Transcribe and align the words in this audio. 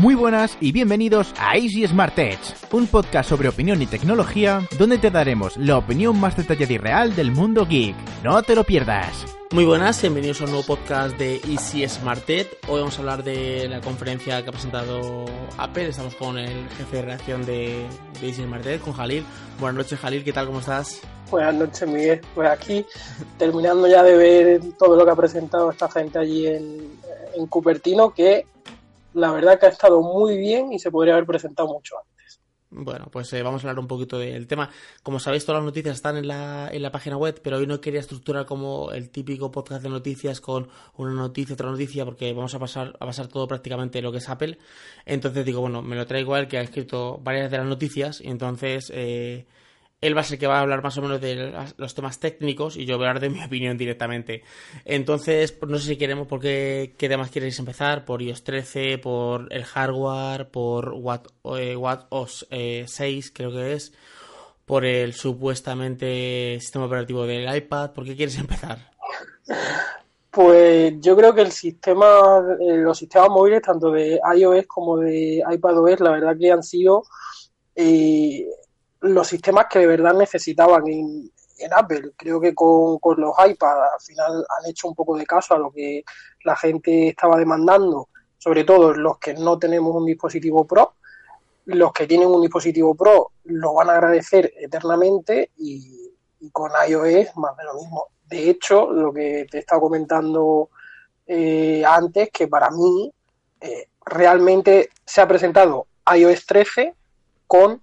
Muy 0.00 0.14
buenas 0.14 0.56
y 0.62 0.72
bienvenidos 0.72 1.34
a 1.38 1.58
Easy 1.58 1.86
Smart 1.86 2.18
Edge, 2.18 2.54
un 2.72 2.86
podcast 2.86 3.28
sobre 3.28 3.50
opinión 3.50 3.82
y 3.82 3.86
tecnología 3.86 4.66
donde 4.78 4.96
te 4.96 5.10
daremos 5.10 5.58
la 5.58 5.76
opinión 5.76 6.18
más 6.18 6.38
detallada 6.38 6.72
y 6.72 6.78
real 6.78 7.14
del 7.14 7.32
mundo 7.32 7.66
geek. 7.66 7.94
No 8.24 8.42
te 8.42 8.54
lo 8.54 8.64
pierdas. 8.64 9.26
Muy 9.50 9.66
buenas, 9.66 10.00
bienvenidos 10.00 10.40
a 10.40 10.44
un 10.44 10.52
nuevo 10.52 10.64
podcast 10.64 11.18
de 11.18 11.42
Easy 11.46 11.86
Smart 11.86 12.22
Edge. 12.30 12.48
Hoy 12.66 12.78
vamos 12.80 12.96
a 12.96 13.00
hablar 13.00 13.22
de 13.22 13.68
la 13.68 13.82
conferencia 13.82 14.42
que 14.42 14.48
ha 14.48 14.52
presentado 14.52 15.26
Apple. 15.58 15.88
Estamos 15.88 16.14
con 16.14 16.38
el 16.38 16.66
jefe 16.78 16.96
de 16.96 17.02
redacción 17.02 17.44
de, 17.44 17.84
Easy 18.22 18.42
Smart 18.42 18.64
Edge, 18.64 18.80
con 18.80 18.94
Jalil. 18.94 19.22
Buenas 19.58 19.84
noches, 19.84 19.98
Jalil, 19.98 20.24
¿qué 20.24 20.32
tal? 20.32 20.46
¿Cómo 20.46 20.60
estás? 20.60 21.02
Buenas 21.30 21.54
noches, 21.54 21.86
Miguel. 21.86 22.22
Pues 22.34 22.48
aquí, 22.48 22.86
terminando 23.36 23.86
ya 23.86 24.02
de 24.02 24.16
ver 24.16 24.60
todo 24.78 24.96
lo 24.96 25.04
que 25.04 25.10
ha 25.10 25.16
presentado 25.16 25.70
esta 25.70 25.90
gente 25.90 26.18
allí 26.18 26.46
en, 26.46 26.90
en 27.34 27.46
Cupertino, 27.48 28.14
que 28.14 28.46
la 29.14 29.32
verdad 29.32 29.58
que 29.58 29.66
ha 29.66 29.70
estado 29.70 30.00
muy 30.02 30.36
bien 30.36 30.72
y 30.72 30.78
se 30.78 30.90
podría 30.90 31.14
haber 31.14 31.26
presentado 31.26 31.68
mucho 31.68 31.96
antes. 31.98 32.10
Bueno, 32.72 33.08
pues 33.10 33.32
eh, 33.32 33.42
vamos 33.42 33.64
a 33.64 33.68
hablar 33.68 33.80
un 33.80 33.88
poquito 33.88 34.16
del 34.16 34.46
tema. 34.46 34.70
Como 35.02 35.18
sabéis, 35.18 35.44
todas 35.44 35.60
las 35.60 35.66
noticias 35.66 35.96
están 35.96 36.16
en 36.16 36.28
la, 36.28 36.68
en 36.70 36.82
la 36.82 36.92
página 36.92 37.16
web, 37.16 37.40
pero 37.42 37.56
hoy 37.56 37.66
no 37.66 37.80
quería 37.80 37.98
estructurar 37.98 38.46
como 38.46 38.92
el 38.92 39.10
típico 39.10 39.50
podcast 39.50 39.82
de 39.82 39.88
noticias 39.88 40.40
con 40.40 40.68
una 40.96 41.12
noticia, 41.12 41.54
otra 41.54 41.68
noticia, 41.68 42.04
porque 42.04 42.32
vamos 42.32 42.54
a 42.54 42.60
pasar 42.60 42.96
a 43.00 43.06
pasar 43.06 43.26
todo 43.26 43.48
prácticamente 43.48 44.00
lo 44.00 44.12
que 44.12 44.18
es 44.18 44.28
Apple. 44.28 44.58
Entonces 45.04 45.44
digo, 45.44 45.60
bueno, 45.60 45.82
me 45.82 45.96
lo 45.96 46.06
traigo 46.06 46.36
a 46.36 46.46
que 46.46 46.58
ha 46.58 46.62
escrito 46.62 47.18
varias 47.20 47.50
de 47.50 47.58
las 47.58 47.66
noticias 47.66 48.20
y 48.20 48.28
entonces 48.28 48.92
eh, 48.94 49.46
él 50.00 50.16
va 50.16 50.22
a 50.22 50.24
ser 50.24 50.38
que 50.38 50.46
va 50.46 50.58
a 50.58 50.60
hablar 50.60 50.82
más 50.82 50.96
o 50.96 51.02
menos 51.02 51.20
de 51.20 51.52
los 51.76 51.94
temas 51.94 52.18
técnicos 52.18 52.76
y 52.76 52.86
yo 52.86 52.96
voy 52.96 53.06
a 53.06 53.10
hablar 53.10 53.20
de 53.22 53.30
mi 53.30 53.42
opinión 53.44 53.76
directamente. 53.76 54.42
Entonces, 54.84 55.56
no 55.66 55.78
sé 55.78 55.88
si 55.88 55.96
queremos, 55.96 56.26
por 56.26 56.40
qué, 56.40 56.94
qué 56.96 57.08
temas 57.08 57.30
queréis 57.30 57.58
empezar, 57.58 58.04
por 58.04 58.22
iOS 58.22 58.42
13, 58.42 58.98
por 58.98 59.52
el 59.52 59.64
hardware, 59.64 60.48
por 60.48 60.92
What, 60.94 61.26
eh, 61.58 61.76
OS 61.76 62.46
6 62.50 62.50
eh, 62.50 63.32
creo 63.34 63.52
que 63.52 63.74
es, 63.74 63.92
por 64.64 64.84
el 64.84 65.12
supuestamente 65.12 66.58
sistema 66.60 66.86
operativo 66.86 67.26
del 67.26 67.54
iPad, 67.54 67.90
¿por 67.90 68.04
qué 68.04 68.16
quieres 68.16 68.38
empezar? 68.38 68.78
Pues 70.30 70.94
yo 71.00 71.16
creo 71.16 71.34
que 71.34 71.40
el 71.42 71.50
sistema, 71.50 72.40
eh, 72.60 72.76
los 72.76 72.96
sistemas 72.96 73.30
móviles, 73.30 73.62
tanto 73.62 73.90
de 73.90 74.20
iOS 74.36 74.66
como 74.66 74.96
de 74.96 75.42
iPadOS, 75.50 76.00
la 76.00 76.12
verdad 76.12 76.36
que 76.38 76.52
han 76.52 76.62
sido 76.62 77.02
los 79.00 79.28
sistemas 79.28 79.66
que 79.70 79.80
de 79.80 79.86
verdad 79.86 80.14
necesitaban 80.14 80.86
en, 80.86 81.30
Apple. 81.72 82.12
Creo 82.16 82.40
que 82.40 82.54
con, 82.54 82.98
los 83.18 83.34
iPads 83.38 83.92
al 83.92 84.00
final 84.00 84.46
han 84.48 84.70
hecho 84.70 84.88
un 84.88 84.94
poco 84.94 85.14
de 85.18 85.26
caso 85.26 85.54
a 85.54 85.58
lo 85.58 85.70
que 85.70 86.02
la 86.44 86.56
gente 86.56 87.08
estaba 87.08 87.36
demandando, 87.36 88.08
sobre 88.38 88.64
todo 88.64 88.94
los 88.94 89.18
que 89.18 89.34
no 89.34 89.58
tenemos 89.58 89.94
un 89.94 90.06
dispositivo 90.06 90.66
Pro. 90.66 90.94
Los 91.66 91.92
que 91.92 92.06
tienen 92.06 92.28
un 92.28 92.40
dispositivo 92.40 92.94
Pro 92.94 93.32
lo 93.44 93.74
van 93.74 93.90
a 93.90 93.92
agradecer 93.92 94.54
eternamente 94.56 95.50
y, 95.58 96.14
con 96.50 96.72
iOS 96.88 97.36
más 97.36 97.54
de 97.58 97.64
lo 97.64 97.74
mismo. 97.74 98.06
De 98.24 98.48
hecho, 98.48 98.90
lo 98.90 99.12
que 99.12 99.46
te 99.50 99.58
he 99.58 99.60
estado 99.60 99.82
comentando 99.82 100.70
eh, 101.26 101.84
antes, 101.86 102.30
que 102.30 102.48
para 102.48 102.70
mí 102.70 103.12
eh, 103.60 103.88
realmente 104.06 104.88
se 105.04 105.20
ha 105.20 105.28
presentado 105.28 105.86
iOS 106.10 106.46
13 106.46 106.94
con 107.46 107.82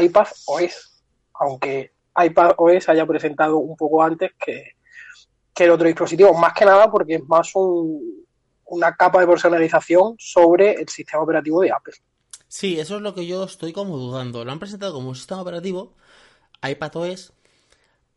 iPad 0.00 0.26
OS, 0.46 1.02
aunque 1.34 1.92
iPad 2.16 2.52
OS 2.56 2.88
haya 2.88 3.06
presentado 3.06 3.58
un 3.58 3.76
poco 3.76 4.02
antes 4.02 4.32
que, 4.38 4.74
el 5.56 5.70
otro 5.70 5.86
dispositivo, 5.86 6.34
más 6.34 6.52
que 6.52 6.64
nada 6.64 6.90
porque 6.90 7.14
es 7.14 7.24
más 7.24 7.52
una 7.54 8.96
capa 8.96 9.20
de 9.20 9.26
personalización 9.26 10.16
sobre 10.18 10.72
el 10.72 10.88
sistema 10.88 11.22
operativo 11.22 11.60
de 11.60 11.70
Apple. 11.70 11.94
Sí, 12.48 12.78
eso 12.78 12.96
es 12.96 13.02
lo 13.02 13.14
que 13.14 13.26
yo 13.26 13.44
estoy 13.44 13.72
como 13.72 13.96
dudando. 13.96 14.44
Lo 14.44 14.52
han 14.52 14.58
presentado 14.58 14.92
como 14.92 15.08
un 15.08 15.14
sistema 15.14 15.42
operativo, 15.42 15.94
iPad 16.62 16.96
OS, 16.96 17.32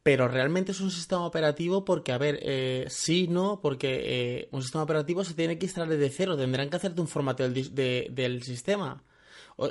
pero 0.04 0.28
realmente 0.28 0.72
es 0.72 0.80
un 0.80 0.90
sistema 0.90 1.26
operativo 1.26 1.84
porque, 1.84 2.12
a 2.12 2.18
ver, 2.18 2.40
eh, 2.42 2.86
sí, 2.90 3.28
no, 3.28 3.60
porque 3.62 4.02
eh, 4.06 4.50
un 4.52 4.62
sistema 4.62 4.84
operativo 4.84 5.24
se 5.24 5.34
tiene 5.34 5.58
que 5.58 5.66
instalar 5.66 5.90
desde 5.90 6.10
cero, 6.10 6.38
tendrán 6.38 6.70
que 6.70 6.78
hacerte 6.78 7.02
un 7.02 7.08
formato 7.08 7.48
del 7.50 8.44
sistema. 8.44 9.04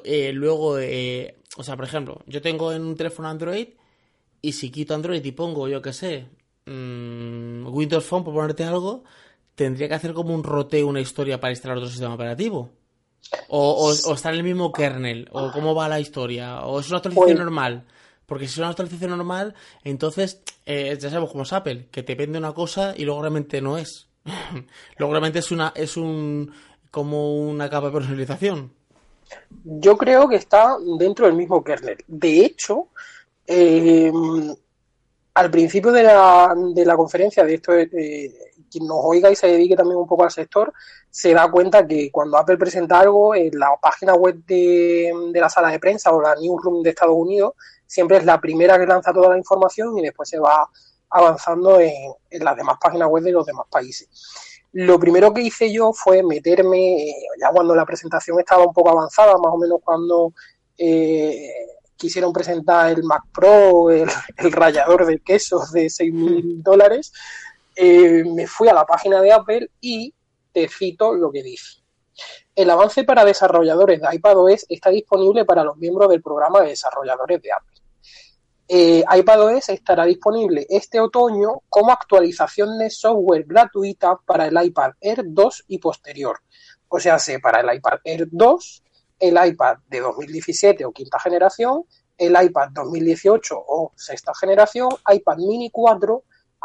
Eh, 0.05 0.33
luego, 0.33 0.79
eh, 0.79 1.37
o 1.57 1.63
sea, 1.63 1.77
por 1.77 1.85
ejemplo, 1.85 2.23
yo 2.27 2.43
tengo 2.43 2.73
en 2.73 2.83
un 2.83 2.97
teléfono 2.97 3.29
Android 3.29 3.69
y 4.43 4.53
si 4.53 4.71
quito 4.71 4.95
Android 4.95 5.25
y 5.25 5.33
pongo, 5.33 5.69
yo 5.69 5.81
qué 5.83 5.93
sé, 5.93 6.27
mm, 6.67 7.67
Windows 7.69 8.05
Phone, 8.05 8.25
por 8.25 8.35
ponerte 8.35 8.65
algo, 8.65 9.05
tendría 9.55 9.89
que 9.89 9.95
hacer 9.95 10.13
como 10.13 10.35
un 10.35 10.45
roteo, 10.45 10.87
una 10.87 11.01
historia 11.01 11.41
para 11.41 11.53
instalar 11.53 11.79
otro 11.79 11.89
sistema 11.91 12.15
operativo. 12.15 12.71
O, 13.49 13.93
o, 14.05 14.15
estar 14.15 14.33
en 14.35 14.39
el 14.39 14.45
mismo 14.45 14.71
kernel, 14.73 15.29
o 15.33 15.51
cómo 15.51 15.75
va 15.75 15.89
la 15.89 15.99
historia, 15.99 16.61
o 16.61 16.79
es 16.79 16.89
una 16.89 16.99
actualización 16.99 17.39
normal. 17.39 17.85
Porque 18.27 18.47
si 18.47 18.53
es 18.53 18.59
una 18.59 18.69
actualización 18.69 19.11
normal, 19.11 19.55
entonces 19.85 20.43
eh, 20.65 20.97
ya 21.01 21.09
sabemos 21.09 21.31
cómo 21.31 21.45
es 21.45 21.53
Apple, 21.53 21.89
que 21.91 22.03
te 22.03 22.15
vende 22.15 22.39
una 22.39 22.53
cosa 22.53 22.95
y 22.97 23.05
luego 23.05 23.23
realmente 23.23 23.61
no 23.61 23.79
es. 23.79 24.09
luego 24.99 25.13
realmente 25.13 25.39
es 25.39 25.51
una, 25.51 25.73
es 25.75 25.97
un 25.97 26.53
como 26.91 27.37
una 27.37 27.71
capa 27.71 27.87
de 27.87 27.93
personalización. 27.93 28.73
Yo 29.65 29.97
creo 29.97 30.29
que 30.29 30.37
está 30.37 30.77
dentro 30.99 31.27
del 31.27 31.35
mismo 31.35 31.63
kernel. 31.63 31.99
De 32.07 32.45
hecho, 32.45 32.89
eh, 33.47 34.13
al 35.35 35.51
principio 35.51 35.93
de 35.93 36.03
la, 36.03 36.55
de 36.57 36.85
la 36.85 36.97
conferencia, 36.97 37.45
de 37.45 37.55
esto, 37.55 37.75
eh, 37.75 38.33
quien 38.71 38.87
nos 38.87 38.99
oiga 39.03 39.31
y 39.31 39.37
se 39.37 39.49
dedique 39.49 39.77
también 39.77 39.99
un 39.99 40.07
poco 40.07 40.25
al 40.25 40.31
sector, 40.31 40.73
se 41.11 41.35
da 41.35 41.51
cuenta 41.51 41.87
que 41.87 42.11
cuando 42.11 42.39
Apple 42.39 42.57
presenta 42.57 43.01
algo, 43.01 43.35
en 43.35 43.59
la 43.59 43.71
página 43.81 44.15
web 44.15 44.45
de, 44.47 45.13
la 45.35 45.49
sala 45.49 45.69
de 45.69 45.79
prensa 45.79 46.13
o 46.13 46.21
la 46.21 46.35
newsroom 46.37 46.83
de 46.83 46.91
Estados 46.91 47.17
Unidos, 47.17 47.55
siempre 47.87 48.19
es 48.19 48.25
la 48.25 48.41
primera 48.41 48.79
que 48.79 48.87
lanza 48.87 49.13
toda 49.13 49.31
la 49.31 49.39
información 49.39 49.99
y 49.99 50.03
después 50.03 50.29
se 50.29 50.39
va 50.39 50.69
avanzando 51.11 51.81
en 51.81 52.45
las 52.45 52.57
demás 52.57 52.77
páginas 52.81 53.09
web 53.09 53.23
de 53.23 53.33
los 53.33 53.47
demás 53.47 53.67
países. 53.71 54.09
Lo 54.79 55.01
primero 55.01 55.33
que 55.33 55.41
hice 55.41 55.73
yo 55.73 55.95
fue 55.95 56.23
meterme, 56.23 57.07
ya 57.41 57.49
cuando 57.51 57.75
la 57.75 57.87
presentación 57.87 58.39
estaba 58.39 58.67
un 58.67 58.75
poco 58.75 58.91
avanzada, 58.91 59.33
más 59.39 59.55
o 59.55 59.57
menos 59.57 59.79
cuando 59.83 60.35
eh, 60.77 61.51
quisieron 61.97 62.31
presentar 62.31 62.91
el 62.91 63.03
Mac 63.03 63.23
Pro, 63.33 63.91
el, 63.91 64.07
rallador 64.53 65.07
de 65.07 65.21
quesos 65.21 65.73
de 65.73 65.89
6 65.89 66.13
mil 66.13 66.63
dólares, 66.63 67.11
eh, 67.75 68.23
me 68.27 68.47
fui 68.47 68.69
a 68.69 68.75
la 68.75 68.85
página 68.85 69.23
de 69.23 69.33
Apple 69.33 69.71
y 69.81 70.13
te 70.53 70.69
cito 70.69 71.15
lo 71.15 71.33
que 71.33 71.43
dice. 71.43 71.81
El 72.55 72.69
avance 72.69 73.03
para 73.05 73.25
desarrolladores 73.25 74.03
de 74.03 74.15
iPadOS 74.15 74.67
está 74.69 74.91
disponible 74.91 75.47
para 75.47 75.65
los 75.65 75.79
miembros 75.79 76.11
del 76.11 76.21
programa 76.21 76.61
de 76.61 76.69
desarrolladores 76.69 77.41
de 77.41 77.51
Apple 77.51 77.76
eh, 78.69 79.05
iPadOS 79.09 79.69
estará 79.69 80.05
disponible 80.05 80.67
este 80.69 80.99
otoño 80.99 81.63
como 81.69 81.93
actualización 81.93 82.79
de 82.79 82.91
software 82.91 83.45
gratuita 83.45 84.19
para 84.27 84.47
el 84.47 84.61
iPad 84.61 84.93
Air 85.01 85.23
2 85.25 85.65
y 85.69 85.79
posterior. 85.79 86.41
O 86.89 86.99
sea, 86.99 87.19
para 87.41 87.61
el 87.61 87.77
iPad 87.77 87.99
Air 88.05 88.29
2, 88.31 88.83
el 89.21 89.47
iPad 89.47 89.79
de 89.89 90.01
2017 90.01 90.85
o 90.85 90.93
quinta 90.93 91.19
generación, 91.21 91.85
el 92.19 92.37
iPad 92.43 92.71
2018 92.73 93.55
o 93.57 93.93
sexta 93.95 94.33
generación, 94.35 94.89
iPad 95.13 95.37
mini 95.37 95.71
4, 95.71 96.25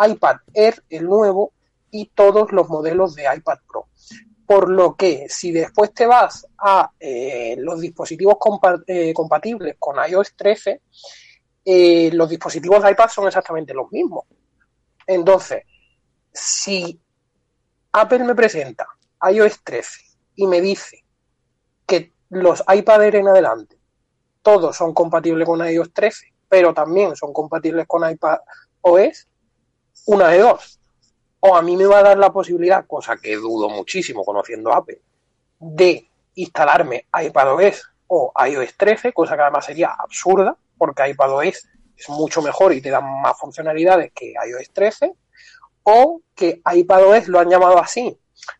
iPad 0.09 0.35
Air 0.53 0.83
el 0.89 1.05
nuevo 1.05 1.53
y 1.91 2.07
todos 2.07 2.51
los 2.51 2.67
modelos 2.69 3.15
de 3.15 3.25
iPad 3.35 3.59
Pro. 3.67 3.87
Por 4.47 4.69
lo 4.69 4.95
que 4.95 5.27
si 5.29 5.51
después 5.51 5.93
te 5.93 6.05
vas 6.07 6.47
a 6.57 6.91
eh, 6.99 7.55
los 7.59 7.79
dispositivos 7.79 8.37
eh, 8.87 9.13
compatibles 9.13 9.75
con 9.77 9.97
iOS 10.09 10.33
13, 10.35 10.81
eh, 11.63 12.09
los 12.13 12.29
dispositivos 12.29 12.83
de 12.83 12.91
iPad 12.91 13.09
son 13.09 13.27
exactamente 13.27 13.73
los 13.73 13.91
mismos. 13.91 14.25
Entonces, 15.05 15.63
si 16.31 16.99
Apple 17.91 18.23
me 18.23 18.35
presenta 18.35 18.87
iOS 19.29 19.63
13 19.63 20.01
y 20.35 20.47
me 20.47 20.61
dice 20.61 21.03
que 21.85 22.13
los 22.29 22.63
iPad 22.73 23.03
Air 23.03 23.15
en 23.17 23.27
adelante 23.27 23.77
todos 24.41 24.75
son 24.75 24.93
compatibles 24.93 25.47
con 25.47 25.65
iOS 25.65 25.93
13, 25.93 26.33
pero 26.49 26.73
también 26.73 27.15
son 27.15 27.31
compatibles 27.31 27.85
con 27.87 28.09
iPad 28.09 28.39
OS, 28.81 29.27
una 30.07 30.29
de 30.29 30.39
dos. 30.39 30.79
O 31.39 31.55
a 31.55 31.61
mí 31.61 31.75
me 31.75 31.85
va 31.85 31.99
a 31.99 32.03
dar 32.03 32.17
la 32.17 32.31
posibilidad, 32.31 32.85
cosa 32.85 33.17
que 33.17 33.35
dudo 33.35 33.69
muchísimo 33.69 34.23
conociendo 34.23 34.73
Apple, 34.73 35.01
de 35.59 36.09
instalarme 36.35 37.07
iPadOS 37.13 37.91
o 38.07 38.33
iOS 38.47 38.75
13, 38.77 39.13
cosa 39.13 39.35
que 39.35 39.41
además 39.41 39.65
sería 39.65 39.89
absurda, 39.97 40.57
porque 40.81 41.07
iPadOS 41.09 41.69
es 41.95 42.09
mucho 42.09 42.41
mejor 42.41 42.73
y 42.73 42.81
te 42.81 42.89
da 42.89 43.01
más 43.01 43.37
funcionalidades 43.37 44.11
que 44.15 44.33
iOS 44.33 44.71
13, 44.73 45.13
o 45.83 46.21
que 46.33 46.59
iPadOS 46.73 47.27
lo 47.27 47.39
han 47.39 47.51
llamado 47.51 47.77
así 47.77 48.17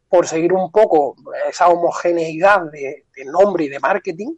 por 0.07 0.27
seguir 0.27 0.53
un 0.53 0.71
poco 0.71 1.15
esa 1.49 1.69
homogeneidad 1.69 2.61
de, 2.71 3.05
nombre 3.25 3.63
y 3.63 3.69
de 3.69 3.79
marketing, 3.79 4.35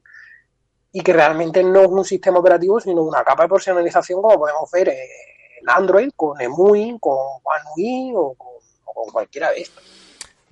y 0.93 1.01
que 1.01 1.11
realmente 1.11 1.61
no 1.61 1.81
es 1.81 1.89
un 1.89 2.05
sistema 2.05 2.39
operativo, 2.39 2.79
sino 2.79 3.03
una 3.03 3.21
capa 3.21 3.43
de 3.43 3.49
personalización 3.49 4.21
como 4.21 4.39
podemos 4.39 4.71
ver 4.71 4.87
en 4.87 5.69
Android, 5.69 6.11
con 6.15 6.39
EMUI, 6.39 6.97
con 7.01 7.17
One 7.17 7.65
UI 7.75 8.13
o 8.15 8.33
con, 8.33 9.11
cualquiera 9.11 9.51
de 9.51 9.59
estos. 9.59 9.83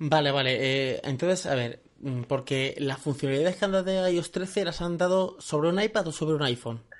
Vale, 0.00 0.30
vale. 0.32 0.58
Eh, 0.60 1.00
entonces, 1.04 1.46
a 1.46 1.54
ver, 1.54 1.80
mm, 2.00 2.24
porque 2.24 2.74
las 2.76 2.98
funcionalidades 2.98 3.56
que 3.56 3.64
han 3.64 3.72
dado 3.72 3.84
de 3.84 4.12
iOS 4.12 4.32
13 4.32 4.66
las 4.66 4.82
han 4.82 4.98
dado 4.98 5.40
sobre 5.40 5.70
un 5.70 5.80
iPad 5.80 6.08
o 6.08 6.12
sobre 6.12 6.34
un 6.34 6.42
iPhone. 6.42 6.92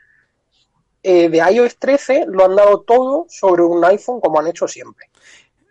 Eh, 1.03 1.29
de 1.29 1.39
iOS 1.39 1.79
13 1.79 2.27
lo 2.29 2.45
han 2.45 2.55
dado 2.55 2.83
todo 2.83 3.27
sobre 3.29 3.63
un 3.63 3.85
iPhone 3.85 4.21
como 4.21 4.39
han 4.39 4.47
hecho 4.47 4.69
siempre. 4.69 5.11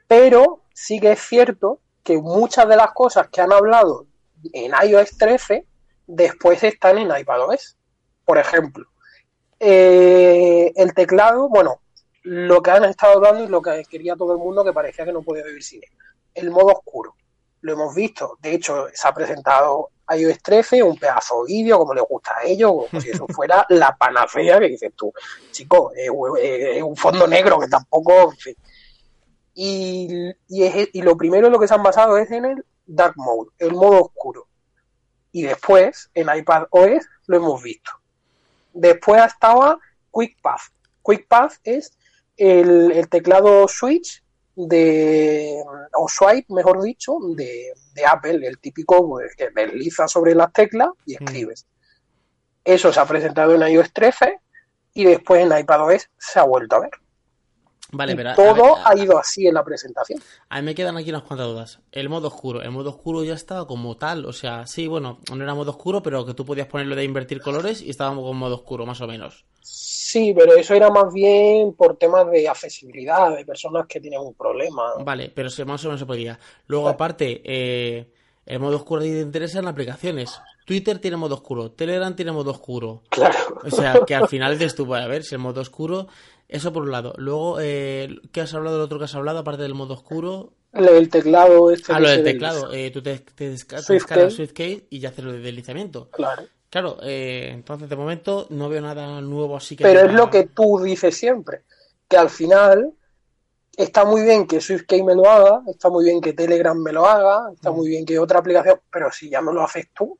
Pero 0.07 0.61
sí 0.73 0.99
que 0.99 1.13
es 1.13 1.21
cierto 1.21 1.79
que 2.03 2.17
muchas 2.17 2.67
de 2.67 2.75
las 2.75 2.91
cosas 2.91 3.29
que 3.29 3.41
han 3.41 3.53
hablado 3.53 4.07
en 4.51 4.73
iOS 4.83 5.17
13 5.17 5.65
después 6.07 6.63
están 6.63 6.97
en 6.97 7.15
iPadOS. 7.15 7.77
Por 8.25 8.37
ejemplo, 8.37 8.87
eh, 9.59 10.73
el 10.75 10.93
teclado, 10.93 11.47
bueno, 11.47 11.81
lo 12.23 12.61
que 12.61 12.71
han 12.71 12.85
estado 12.85 13.19
dando 13.19 13.43
y 13.43 13.47
lo 13.47 13.61
que 13.61 13.83
quería 13.89 14.15
todo 14.15 14.33
el 14.33 14.39
mundo 14.39 14.63
que 14.63 14.73
parecía 14.73 15.05
que 15.05 15.13
no 15.13 15.21
podía 15.21 15.43
vivir 15.43 15.63
sin 15.63 15.83
él. 15.83 15.89
El 16.33 16.49
modo 16.51 16.73
oscuro. 16.73 17.15
Lo 17.61 17.73
hemos 17.73 17.95
visto. 17.95 18.37
De 18.41 18.53
hecho, 18.53 18.87
se 18.93 19.07
ha 19.07 19.13
presentado 19.13 19.89
iOS 20.15 20.41
13, 20.41 20.83
un 20.83 20.97
pedazo 20.97 21.43
de 21.43 21.53
vídeo, 21.53 21.77
como 21.77 21.93
les 21.93 22.03
gusta 22.03 22.37
a 22.37 22.43
ellos, 22.43 22.71
como 22.71 23.01
si 23.01 23.09
eso 23.09 23.25
fuera 23.29 23.65
la 23.69 23.95
panacea 23.95 24.59
que 24.59 24.69
dices 24.69 24.91
tú, 24.95 25.13
chico, 25.51 25.91
es, 25.95 26.09
un 26.09 26.95
fondo 26.95 27.27
negro 27.27 27.59
que 27.59 27.67
tampoco, 27.67 28.33
Y, 29.53 30.31
y, 30.49 31.01
lo 31.01 31.15
primero 31.17 31.47
en 31.47 31.53
lo 31.53 31.59
que 31.59 31.67
se 31.67 31.73
han 31.73 31.83
basado 31.83 32.17
es 32.17 32.31
en 32.31 32.45
el 32.45 32.65
Dark 32.85 33.13
Mode, 33.15 33.51
el 33.59 33.71
modo 33.71 34.01
oscuro. 34.01 34.47
Y 35.31 35.43
después, 35.43 36.09
en 36.13 36.27
iPad 36.35 36.63
OS, 36.71 37.07
lo 37.27 37.37
hemos 37.37 37.63
visto. 37.63 37.91
Después 38.73 39.23
estaba 39.25 39.79
Quick 40.13 40.41
Path. 40.41 40.61
Quick 41.05 41.27
Path 41.27 41.53
es 41.63 41.97
el, 42.35 42.91
el 42.91 43.07
teclado 43.07 43.67
Switch 43.67 44.23
de, 44.67 45.63
o 45.93 46.07
swipe, 46.07 46.53
mejor 46.53 46.81
dicho, 46.81 47.17
de, 47.35 47.73
Apple, 48.07 48.45
el 48.45 48.59
típico 48.59 49.07
pues, 49.07 49.35
que 49.35 49.49
desliza 49.49 50.07
sobre 50.07 50.35
las 50.35 50.51
teclas 50.53 50.89
y 51.05 51.13
mm. 51.13 51.23
escribes. 51.23 51.67
Eso 52.63 52.93
se 52.93 52.99
ha 52.99 53.05
presentado 53.05 53.55
en 53.55 53.67
iOS 53.71 53.91
13 53.91 54.39
y 54.93 55.05
después 55.05 55.41
en 55.43 55.57
iPadOS 55.57 56.09
se 56.17 56.39
ha 56.39 56.43
vuelto 56.43 56.75
a 56.75 56.81
ver. 56.81 56.91
Vale, 57.91 58.15
pero 58.15 58.35
todo 58.35 58.77
ha 58.83 58.97
ido 58.97 59.17
así 59.17 59.47
en 59.47 59.53
la 59.53 59.63
presentación. 59.63 60.21
A 60.49 60.61
mí 60.61 60.65
me 60.65 60.75
quedan 60.75 60.97
aquí 60.97 61.09
unas 61.09 61.23
cuantas 61.23 61.47
dudas. 61.47 61.79
El 61.91 62.09
modo 62.09 62.29
oscuro, 62.29 62.61
el 62.61 62.71
modo 62.71 62.89
oscuro 62.91 63.23
ya 63.23 63.33
estaba 63.33 63.67
como 63.67 63.97
tal, 63.97 64.25
o 64.25 64.33
sea, 64.33 64.65
sí, 64.65 64.87
bueno, 64.87 65.19
no 65.33 65.43
era 65.43 65.53
modo 65.53 65.71
oscuro, 65.71 66.01
pero 66.01 66.25
que 66.25 66.33
tú 66.33 66.45
podías 66.45 66.67
ponerlo 66.67 66.95
de 66.95 67.03
invertir 67.03 67.41
colores 67.41 67.81
y 67.81 67.89
estábamos 67.89 68.23
con 68.23 68.37
modo 68.37 68.55
oscuro, 68.55 68.85
más 68.85 69.01
o 69.01 69.07
menos. 69.07 69.45
Sí, 69.61 70.33
pero 70.35 70.55
eso 70.55 70.73
era 70.73 70.89
más 70.89 71.13
bien 71.13 71.73
por 71.73 71.97
temas 71.97 72.29
de 72.31 72.47
accesibilidad, 72.47 73.35
de 73.35 73.45
personas 73.45 73.87
que 73.87 73.99
tienen 73.99 74.19
un 74.19 74.33
problema. 74.33 74.95
Vale, 75.03 75.31
pero 75.33 75.49
más 75.65 75.83
o 75.83 75.87
menos 75.87 75.99
se 75.99 76.05
podía. 76.05 76.39
Luego, 76.67 76.89
aparte, 76.89 77.41
eh, 77.43 78.07
el 78.45 78.59
modo 78.59 78.77
oscuro 78.77 79.01
te 79.01 79.19
interesa 79.19 79.59
en 79.59 79.67
aplicaciones. 79.67 80.41
Twitter 80.65 80.99
tiene 80.99 81.17
modo 81.17 81.35
oscuro, 81.35 81.71
Telegram 81.71 82.15
tiene 82.15 82.31
modo 82.31 82.51
oscuro. 82.51 83.03
Claro. 83.09 83.59
O 83.63 83.69
sea, 83.69 84.01
que 84.05 84.15
al 84.15 84.27
final 84.27 84.57
dices 84.57 84.75
tú, 84.75 84.93
a 84.93 85.07
ver, 85.07 85.23
si 85.23 85.35
el 85.35 85.39
modo 85.39 85.61
oscuro, 85.61 86.07
eso 86.51 86.71
por 86.71 86.83
un 86.83 86.91
lado. 86.91 87.13
Luego, 87.17 87.59
eh, 87.59 88.19
¿qué 88.31 88.41
has 88.41 88.53
hablado 88.53 88.75
del 88.75 88.85
otro 88.85 88.99
que 88.99 89.05
has 89.05 89.15
hablado, 89.15 89.39
aparte 89.39 89.63
del 89.63 89.73
modo 89.73 89.95
oscuro? 89.95 90.53
El 90.73 91.09
teclado 91.09 91.71
este. 91.71 91.91
Ah, 91.93 91.99
lo 91.99 92.09
del 92.09 92.23
teclado. 92.23 92.71
Eh, 92.71 92.91
tú 92.91 93.01
te, 93.01 93.17
te 93.19 93.49
descargas 93.49 94.33
SwiftKey 94.33 94.87
y 94.89 94.99
ya 94.99 95.09
haces 95.09 95.25
lo 95.25 95.31
de 95.31 95.39
deslizamiento. 95.39 96.09
Claro. 96.11 96.43
Claro, 96.69 96.97
eh, 97.03 97.49
entonces 97.51 97.89
de 97.89 97.97
momento 97.97 98.47
no 98.49 98.69
veo 98.69 98.79
nada 98.79 99.19
nuevo 99.19 99.57
así 99.57 99.75
que... 99.75 99.83
Pero 99.83 100.07
es 100.07 100.13
lo 100.13 100.29
que 100.29 100.45
tú 100.45 100.79
dices 100.79 101.17
siempre, 101.17 101.63
que 102.07 102.15
al 102.15 102.29
final 102.29 102.93
está 103.75 104.05
muy 104.05 104.21
bien 104.23 104.47
que 104.47 104.61
SwiftKey 104.61 105.03
me 105.03 105.13
lo 105.13 105.29
haga, 105.29 105.63
está 105.67 105.89
muy 105.89 106.05
bien 106.05 106.21
que 106.21 106.31
Telegram 106.31 106.77
me 106.81 106.93
lo 106.93 107.05
haga, 107.05 107.51
está 107.53 107.71
mm. 107.71 107.75
muy 107.75 107.89
bien 107.89 108.05
que 108.05 108.17
otra 108.17 108.39
aplicación, 108.39 108.79
pero 108.89 109.11
si 109.11 109.29
ya 109.29 109.41
me 109.41 109.51
lo 109.51 109.63
haces 109.63 109.89
tú, 109.93 110.17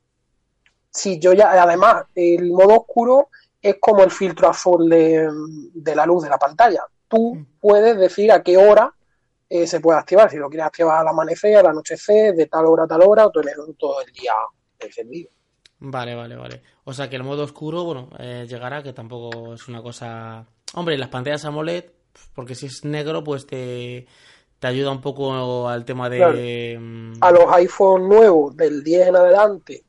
si 0.90 1.18
yo 1.18 1.32
ya, 1.32 1.50
además, 1.62 2.04
el 2.14 2.50
modo 2.50 2.80
oscuro 2.80 3.28
es 3.62 3.76
como 3.80 4.02
el 4.02 4.10
filtro 4.10 4.48
azul 4.48 4.90
de, 4.90 5.94
la 5.94 6.04
luz 6.04 6.24
de 6.24 6.28
la 6.28 6.38
pantalla. 6.38 6.84
Tú 7.06 7.36
mm. 7.36 7.46
puedes 7.60 7.96
decir 7.96 8.32
a 8.32 8.42
qué 8.42 8.56
hora 8.56 8.92
eh, 9.48 9.66
se 9.66 9.80
puede 9.80 9.98
activar, 9.98 10.30
si 10.30 10.36
lo 10.36 10.48
quieres 10.48 10.66
activar 10.66 10.98
al 10.98 11.08
amanecer, 11.08 11.56
al 11.56 11.66
anochecer, 11.66 12.34
de 12.34 12.46
tal 12.46 12.66
hora 12.66 12.84
a 12.84 12.88
tal 12.88 13.02
hora, 13.02 13.26
o 13.26 13.30
tenerlo 13.30 13.66
todo 13.78 14.00
el 14.00 14.12
día 14.12 14.32
encendido. 14.78 15.30
Vale, 15.78 16.14
vale, 16.14 16.36
vale. 16.36 16.62
O 16.84 16.92
sea 16.92 17.08
que 17.08 17.16
el 17.16 17.24
modo 17.24 17.44
oscuro, 17.44 17.84
bueno, 17.84 18.08
eh, 18.18 18.46
llegará, 18.48 18.82
que 18.82 18.92
tampoco 18.92 19.54
es 19.54 19.68
una 19.68 19.82
cosa... 19.82 20.46
Hombre, 20.74 20.96
las 20.96 21.08
pantallas 21.08 21.44
AMOLED, 21.44 21.84
porque 22.34 22.54
si 22.54 22.66
es 22.66 22.84
negro, 22.84 23.22
pues 23.22 23.46
te, 23.46 24.06
te 24.58 24.66
ayuda 24.66 24.90
un 24.90 25.00
poco 25.00 25.68
al 25.68 25.84
tema 25.84 26.08
de... 26.08 26.78
Mm, 26.80 27.14
a 27.20 27.30
los 27.32 27.52
iPhone 27.52 28.08
nuevos 28.08 28.56
del 28.56 28.82
10 28.82 29.08
en 29.08 29.16
adelante, 29.16 29.84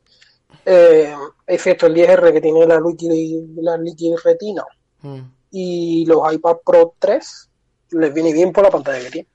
eh, 0.66 1.14
excepto 1.48 1.88
el 1.88 1.96
10R 1.96 2.32
que 2.32 2.42
tiene 2.42 2.66
la 2.66 2.80
Liquid, 2.80 3.12
la 3.58 3.78
Liquid 3.78 4.16
Retina, 4.24 4.64
mm. 5.02 5.20
y 5.52 6.06
los 6.06 6.34
iPad 6.34 6.58
Pro 6.66 6.96
3, 7.00 7.50
les 7.92 8.14
viene 8.14 8.34
bien 8.34 8.52
por 8.52 8.64
la 8.64 8.72
pantalla 8.72 9.04
que 9.04 9.12
tiene. 9.12 9.28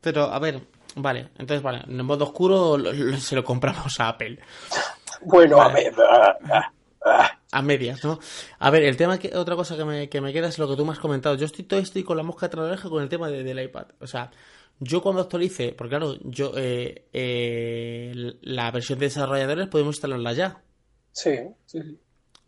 Pero, 0.00 0.24
a 0.24 0.38
ver, 0.38 0.60
vale, 0.94 1.30
entonces, 1.38 1.62
vale, 1.62 1.82
en 1.86 1.96
el 1.96 2.04
modo 2.04 2.24
oscuro 2.24 2.78
se 3.18 3.34
lo 3.34 3.44
compramos 3.44 3.98
a 4.00 4.08
Apple. 4.08 4.38
Bueno, 5.22 5.60
a 5.60 5.68
ver. 5.68 5.94
A 7.52 7.62
medias, 7.62 8.04
¿no? 8.04 8.18
A 8.58 8.70
ver, 8.70 8.82
el 8.82 8.96
tema 8.96 9.18
que 9.18 9.34
otra 9.36 9.54
cosa 9.54 9.76
que 9.76 9.84
me, 9.84 10.08
que 10.08 10.20
me 10.20 10.32
queda 10.32 10.48
es 10.48 10.58
lo 10.58 10.68
que 10.68 10.76
tú 10.76 10.84
me 10.84 10.92
has 10.92 10.98
comentado. 10.98 11.36
Yo 11.36 11.46
estoy 11.46 11.64
todo 11.64 11.80
estoy 11.80 12.02
con 12.02 12.16
la 12.16 12.22
mosca 12.22 12.48
de 12.48 12.56
la 12.56 12.64
oreja 12.64 12.88
con 12.88 13.02
el 13.02 13.08
tema 13.08 13.28
de, 13.28 13.44
del 13.44 13.62
iPad. 13.62 13.86
O 14.00 14.06
sea, 14.06 14.30
yo 14.80 15.02
cuando 15.02 15.22
actualice, 15.22 15.72
porque 15.72 15.90
claro, 15.90 16.14
yo 16.22 16.52
eh, 16.56 17.06
eh, 17.12 18.34
la 18.42 18.70
versión 18.70 18.98
de 18.98 19.06
desarrolladores 19.06 19.68
podemos 19.68 19.96
instalarla 19.96 20.32
ya. 20.32 20.62
Sí, 21.12 21.38
sí, 21.64 21.98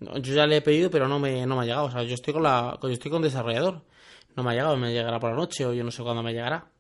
yo 0.01 0.35
ya 0.35 0.47
le 0.47 0.59
he 0.59 0.63
pedido, 0.63 0.91
pero 0.91 1.09
no 1.09 1.19
me, 1.19 1.47
no 1.47 1.57
me 1.57 1.63
ha 1.63 1.65
llegado. 1.65 1.87
O 1.87 1.91
sea, 1.91 2.03
yo 2.03 2.15
estoy 2.15 2.33
con 2.35 2.43
la, 2.43 2.79
yo 2.83 2.89
estoy 2.89 3.11
con 3.11 3.23
desarrollador. 3.23 3.83
No 4.37 4.43
me 4.43 4.51
ha 4.51 4.55
llegado, 4.55 4.77
me 4.77 4.93
llegará 4.93 5.19
por 5.19 5.31
la 5.31 5.37
noche 5.37 5.67
o 5.67 5.73
yo 5.73 5.83
no 5.83 5.91
sé 5.91 6.03
cuándo 6.03 6.23
me 6.23 6.33
llegará. 6.33 6.71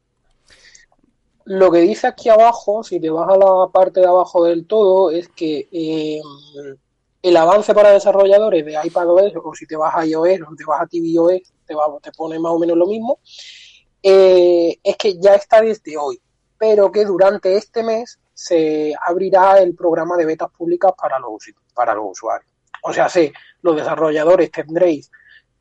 Lo 1.44 1.70
que 1.70 1.78
dice 1.78 2.06
aquí 2.06 2.28
abajo, 2.28 2.82
si 2.82 3.00
te 3.00 3.10
vas 3.10 3.28
a 3.28 3.36
la 3.36 3.68
parte 3.72 4.00
de 4.00 4.06
abajo 4.06 4.44
del 4.44 4.66
todo, 4.66 5.10
es 5.10 5.28
que 5.28 5.66
eh, 5.72 6.20
el 7.22 7.36
avance 7.36 7.74
para 7.74 7.90
desarrolladores 7.90 8.64
de 8.64 8.76
iPadOS, 8.84 9.32
o 9.42 9.54
si 9.54 9.66
te 9.66 9.76
vas 9.76 9.94
a 9.94 10.06
iOS 10.06 10.40
o 10.42 10.54
te 10.54 10.64
vas 10.66 10.82
a 10.82 10.86
tvOS, 10.86 11.42
te, 11.66 11.74
te 12.02 12.12
pone 12.12 12.38
más 12.38 12.52
o 12.52 12.58
menos 12.58 12.76
lo 12.76 12.86
mismo, 12.86 13.18
eh, 14.02 14.78
es 14.82 14.96
que 14.96 15.18
ya 15.18 15.34
está 15.34 15.60
desde 15.60 15.96
hoy, 15.96 16.20
pero 16.56 16.90
que 16.90 17.04
durante 17.04 17.56
este 17.56 17.82
mes 17.82 18.18
se 18.34 18.94
abrirá 19.00 19.58
el 19.60 19.74
programa 19.74 20.16
de 20.16 20.26
betas 20.26 20.50
públicas 20.50 20.92
para 20.96 21.18
los, 21.18 21.44
para 21.74 21.94
los 21.94 22.12
usuarios. 22.12 22.52
O 22.82 22.92
sea, 22.92 23.08
sí, 23.08 23.32
los 23.62 23.76
desarrolladores 23.76 24.50
tendréis 24.50 25.10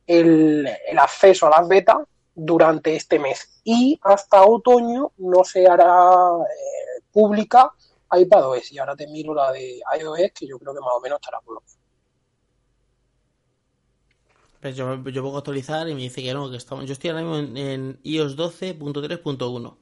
el, 0.05 0.69
el 0.88 1.00
acceso 1.00 1.47
a 1.47 1.59
las 1.59 1.67
betas 1.67 1.97
durante 2.35 2.95
este 2.95 3.17
mes. 3.17 3.62
Y 3.63 4.00
hasta 4.03 4.45
otoño 4.45 5.12
no 5.17 5.43
se 5.43 5.67
hará 5.67 6.13
eh, 6.41 7.01
pública 7.12 7.73
iPadOS. 8.12 8.71
Y 8.71 8.79
ahora 8.79 8.95
te 8.95 9.07
miro 9.07 9.33
la 9.33 9.51
de 9.51 9.81
iOS 10.00 10.31
que 10.33 10.47
yo 10.47 10.57
creo 10.59 10.73
que 10.73 10.79
más 10.79 10.93
o 10.95 11.01
menos 11.01 11.19
estará 11.19 11.41
por 11.41 11.55
lo 11.55 11.62
pues 14.61 14.75
yo, 14.75 15.03
yo 15.09 15.21
puedo 15.21 15.37
actualizar 15.37 15.87
y 15.87 15.93
me 15.93 16.01
dice 16.01 16.23
que 16.23 16.33
no, 16.33 16.49
que 16.49 16.57
estamos, 16.57 16.85
yo 16.85 16.93
estoy 16.93 17.09
ahora 17.11 17.21
mismo 17.21 17.57
en, 17.57 17.99
iOS 18.03 18.37
12.3.1 18.37 19.75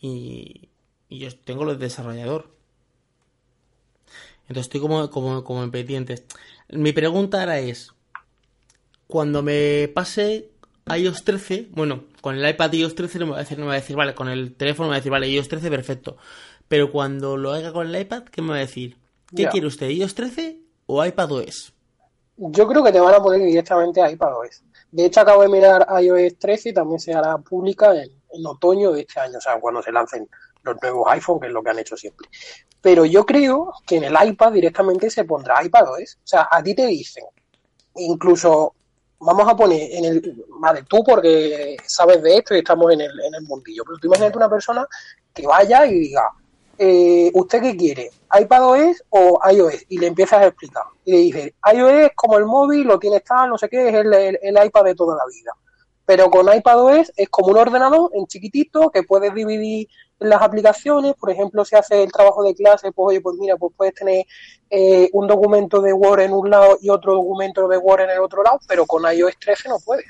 y, 0.00 0.68
y 1.08 1.18
yo 1.18 1.34
tengo 1.44 1.64
lo 1.64 1.72
de 1.72 1.78
desarrollador. 1.78 2.48
Entonces 4.42 4.66
estoy 4.66 4.80
como, 4.80 5.10
como, 5.10 5.44
como 5.44 5.62
en 5.62 5.70
pendientes. 5.70 6.24
Mi 6.70 6.92
pregunta 6.92 7.40
ahora 7.40 7.60
es, 7.60 7.92
cuando 9.06 9.42
me 9.42 9.88
pase 9.94 10.50
iOS 10.92 11.22
13, 11.24 11.68
bueno, 11.70 12.04
con 12.20 12.36
el 12.36 12.48
iPad 12.48 12.72
iOS 12.72 12.94
13 12.94 13.18
no 13.20 13.26
me 13.26 13.32
va 13.32 13.38
a 13.38 13.40
decir, 13.40 13.58
no 13.58 13.64
me 13.64 13.68
va 13.68 13.74
a 13.74 13.80
decir, 13.80 13.96
vale, 13.96 14.14
con 14.14 14.28
el 14.28 14.54
teléfono 14.54 14.88
me 14.88 14.90
va 14.90 14.96
a 14.96 15.00
decir, 15.00 15.12
vale, 15.12 15.28
iOS 15.28 15.48
13, 15.48 15.70
perfecto. 15.70 16.16
Pero 16.66 16.90
cuando 16.90 17.36
lo 17.36 17.52
haga 17.52 17.72
con 17.72 17.86
el 17.86 18.00
iPad, 18.00 18.24
¿qué 18.24 18.42
me 18.42 18.50
va 18.50 18.56
a 18.56 18.60
decir? 18.60 18.96
¿Qué 19.34 19.46
quiere 19.46 19.66
usted, 19.66 19.88
iOS 19.88 20.14
13 20.14 20.58
o 20.86 21.04
iPadOS? 21.04 21.72
Yo 22.42 22.66
creo 22.66 22.82
que 22.82 22.92
te 22.92 23.00
van 23.00 23.14
a 23.14 23.22
poner 23.22 23.40
directamente 23.42 24.00
a 24.00 24.10
iPadOS. 24.10 24.62
De 24.90 25.04
hecho, 25.04 25.20
acabo 25.20 25.42
de 25.42 25.48
mirar 25.48 25.86
iOS 26.02 26.38
13 26.38 26.70
y 26.70 26.72
también 26.72 26.98
se 26.98 27.12
hará 27.12 27.36
pública 27.36 27.92
en, 27.94 28.10
en 28.32 28.46
otoño 28.46 28.92
de 28.92 29.02
este 29.02 29.20
año, 29.20 29.36
o 29.36 29.40
sea, 29.40 29.60
cuando 29.60 29.82
se 29.82 29.92
lancen 29.92 30.26
los 30.62 30.76
nuevos 30.80 31.06
iPhone, 31.10 31.38
que 31.38 31.48
es 31.48 31.52
lo 31.52 31.62
que 31.62 31.70
han 31.70 31.78
hecho 31.78 31.98
siempre. 31.98 32.28
Pero 32.80 33.04
yo 33.04 33.26
creo 33.26 33.72
que 33.86 33.96
en 33.96 34.04
el 34.04 34.16
iPad 34.24 34.52
directamente 34.52 35.10
se 35.10 35.24
pondrá 35.24 35.62
iPadOS. 35.62 36.16
O 36.16 36.26
sea, 36.26 36.48
a 36.50 36.62
ti 36.62 36.74
te 36.74 36.86
dicen, 36.86 37.24
incluso 37.96 38.74
vamos 39.18 39.46
a 39.46 39.54
poner 39.54 39.90
en 39.92 40.04
el, 40.06 40.44
vale, 40.60 40.84
tú 40.84 41.04
porque 41.04 41.76
sabes 41.86 42.22
de 42.22 42.36
esto 42.36 42.54
y 42.54 42.58
estamos 42.58 42.90
en 42.92 43.02
el, 43.02 43.10
en 43.20 43.34
el 43.34 43.42
mundillo, 43.42 43.84
pero 43.84 43.98
tú 43.98 44.06
imagínate 44.06 44.38
una 44.38 44.48
persona 44.48 44.86
que 45.34 45.46
vaya 45.46 45.86
y 45.86 46.00
diga, 46.00 46.22
eh, 46.82 47.30
¿usted 47.34 47.60
qué 47.60 47.76
quiere? 47.76 48.10
¿iPadOS 48.40 49.04
o 49.10 49.38
iOS? 49.52 49.84
Y 49.90 49.98
le 49.98 50.06
empiezas 50.06 50.40
a 50.40 50.46
explicar. 50.46 50.84
Y 51.04 51.12
le 51.12 51.18
dices, 51.18 51.52
iOS 51.74 51.92
es 51.92 52.12
como 52.16 52.38
el 52.38 52.46
móvil, 52.46 52.86
lo 52.86 52.98
tienes 52.98 53.22
tal, 53.22 53.50
no 53.50 53.58
sé 53.58 53.68
qué, 53.68 53.88
es 53.88 53.94
el, 53.94 54.58
iPad 54.64 54.84
de 54.84 54.94
toda 54.94 55.14
la 55.14 55.24
vida. 55.26 55.52
Pero 56.06 56.30
con 56.30 56.50
iPadOS 56.50 57.12
es 57.14 57.28
como 57.28 57.48
un 57.48 57.58
ordenador 57.58 58.10
en 58.14 58.26
chiquitito 58.26 58.88
que 58.90 59.02
puedes 59.02 59.34
dividir 59.34 59.88
las 60.20 60.40
aplicaciones, 60.40 61.14
por 61.16 61.30
ejemplo, 61.30 61.66
si 61.66 61.76
haces 61.76 61.98
el 61.98 62.10
trabajo 62.10 62.42
de 62.42 62.54
clase, 62.54 62.92
pues 62.92 63.08
oye, 63.08 63.20
pues 63.20 63.36
mira, 63.38 63.58
pues 63.58 63.74
puedes 63.76 63.92
tener 63.92 64.24
eh, 64.70 65.10
un 65.12 65.26
documento 65.26 65.82
de 65.82 65.92
Word 65.92 66.20
en 66.20 66.32
un 66.32 66.48
lado 66.48 66.78
y 66.80 66.88
otro 66.88 67.12
documento 67.12 67.68
de 67.68 67.76
Word 67.76 68.04
en 68.04 68.10
el 68.10 68.20
otro 68.20 68.42
lado, 68.42 68.58
pero 68.66 68.86
con 68.86 69.02
iOS 69.04 69.38
13 69.38 69.68
no 69.68 69.78
puedes. 69.80 70.06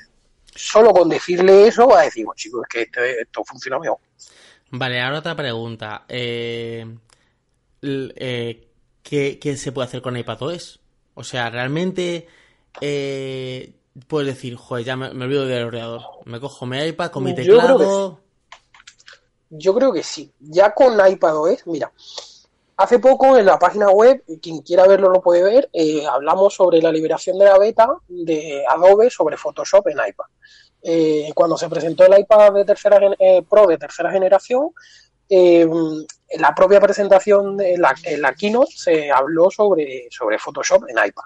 Solo 0.55 0.93
con 0.93 1.09
decirle 1.09 1.67
eso 1.67 1.85
va 1.85 1.99
a 1.99 2.03
decir, 2.03 2.23
bueno, 2.23 2.37
chicos, 2.37 2.61
es 2.63 2.69
que 2.69 2.81
esto, 2.83 3.01
esto 3.01 3.43
funciona 3.43 3.77
mejor. 3.77 3.97
Vale, 4.71 5.01
ahora 5.01 5.19
otra 5.19 5.35
pregunta. 5.35 6.05
Eh, 6.07 6.85
eh, 7.81 8.67
¿qué, 9.03 9.39
¿qué, 9.39 9.57
se 9.57 9.71
puede 9.71 9.87
hacer 9.87 10.01
con 10.01 10.17
iPadOS? 10.17 10.79
O 11.13 11.23
sea, 11.23 11.49
realmente 11.49 12.27
eh, 12.79 13.73
puedes 14.07 14.35
decir, 14.35 14.55
joder, 14.55 14.85
ya 14.85 14.95
me, 14.95 15.13
me, 15.13 15.25
olvido 15.25 15.45
del 15.45 15.65
ordenador. 15.65 16.01
Me 16.25 16.39
cojo 16.39 16.65
mi 16.65 16.79
iPad 16.79 17.11
con 17.11 17.23
mi 17.23 17.35
teclado. 17.35 18.19
Yo 19.49 19.73
creo 19.75 19.91
que 19.91 20.03
sí. 20.03 20.31
Ya 20.39 20.73
con 20.73 20.97
iPadOS, 21.05 21.67
mira, 21.67 21.91
hace 22.77 22.99
poco 22.99 23.37
en 23.37 23.45
la 23.45 23.59
página 23.59 23.89
web, 23.89 24.23
quien 24.41 24.61
quiera 24.61 24.87
verlo 24.87 25.09
lo 25.09 25.21
puede 25.21 25.43
ver, 25.43 25.69
eh, 25.73 26.05
hablamos 26.07 26.55
sobre 26.55 26.81
la 26.81 26.91
liberación 26.91 27.37
de 27.37 27.45
la 27.45 27.57
beta 27.57 27.89
de 28.07 28.63
Adobe 28.67 29.09
sobre 29.09 29.35
Photoshop 29.35 29.87
en 29.89 29.97
iPad. 30.07 30.25
Eh, 30.83 31.31
cuando 31.35 31.57
se 31.57 31.69
presentó 31.69 32.05
el 32.05 32.19
iPad 32.19 32.53
de 32.53 32.65
tercera 32.65 32.99
eh, 33.19 33.43
Pro 33.47 33.67
de 33.67 33.77
tercera 33.77 34.11
generación, 34.11 34.71
eh, 35.29 35.61
en 35.61 36.41
la 36.41 36.53
propia 36.53 36.81
presentación, 36.81 37.59
en 37.61 37.81
la, 37.81 37.95
en 38.03 38.21
la, 38.21 38.33
keynote, 38.33 38.73
se 38.75 39.11
habló 39.11 39.49
sobre, 39.49 40.07
sobre 40.09 40.37
Photoshop 40.37 40.83
en 40.89 40.97
iPad 40.97 41.23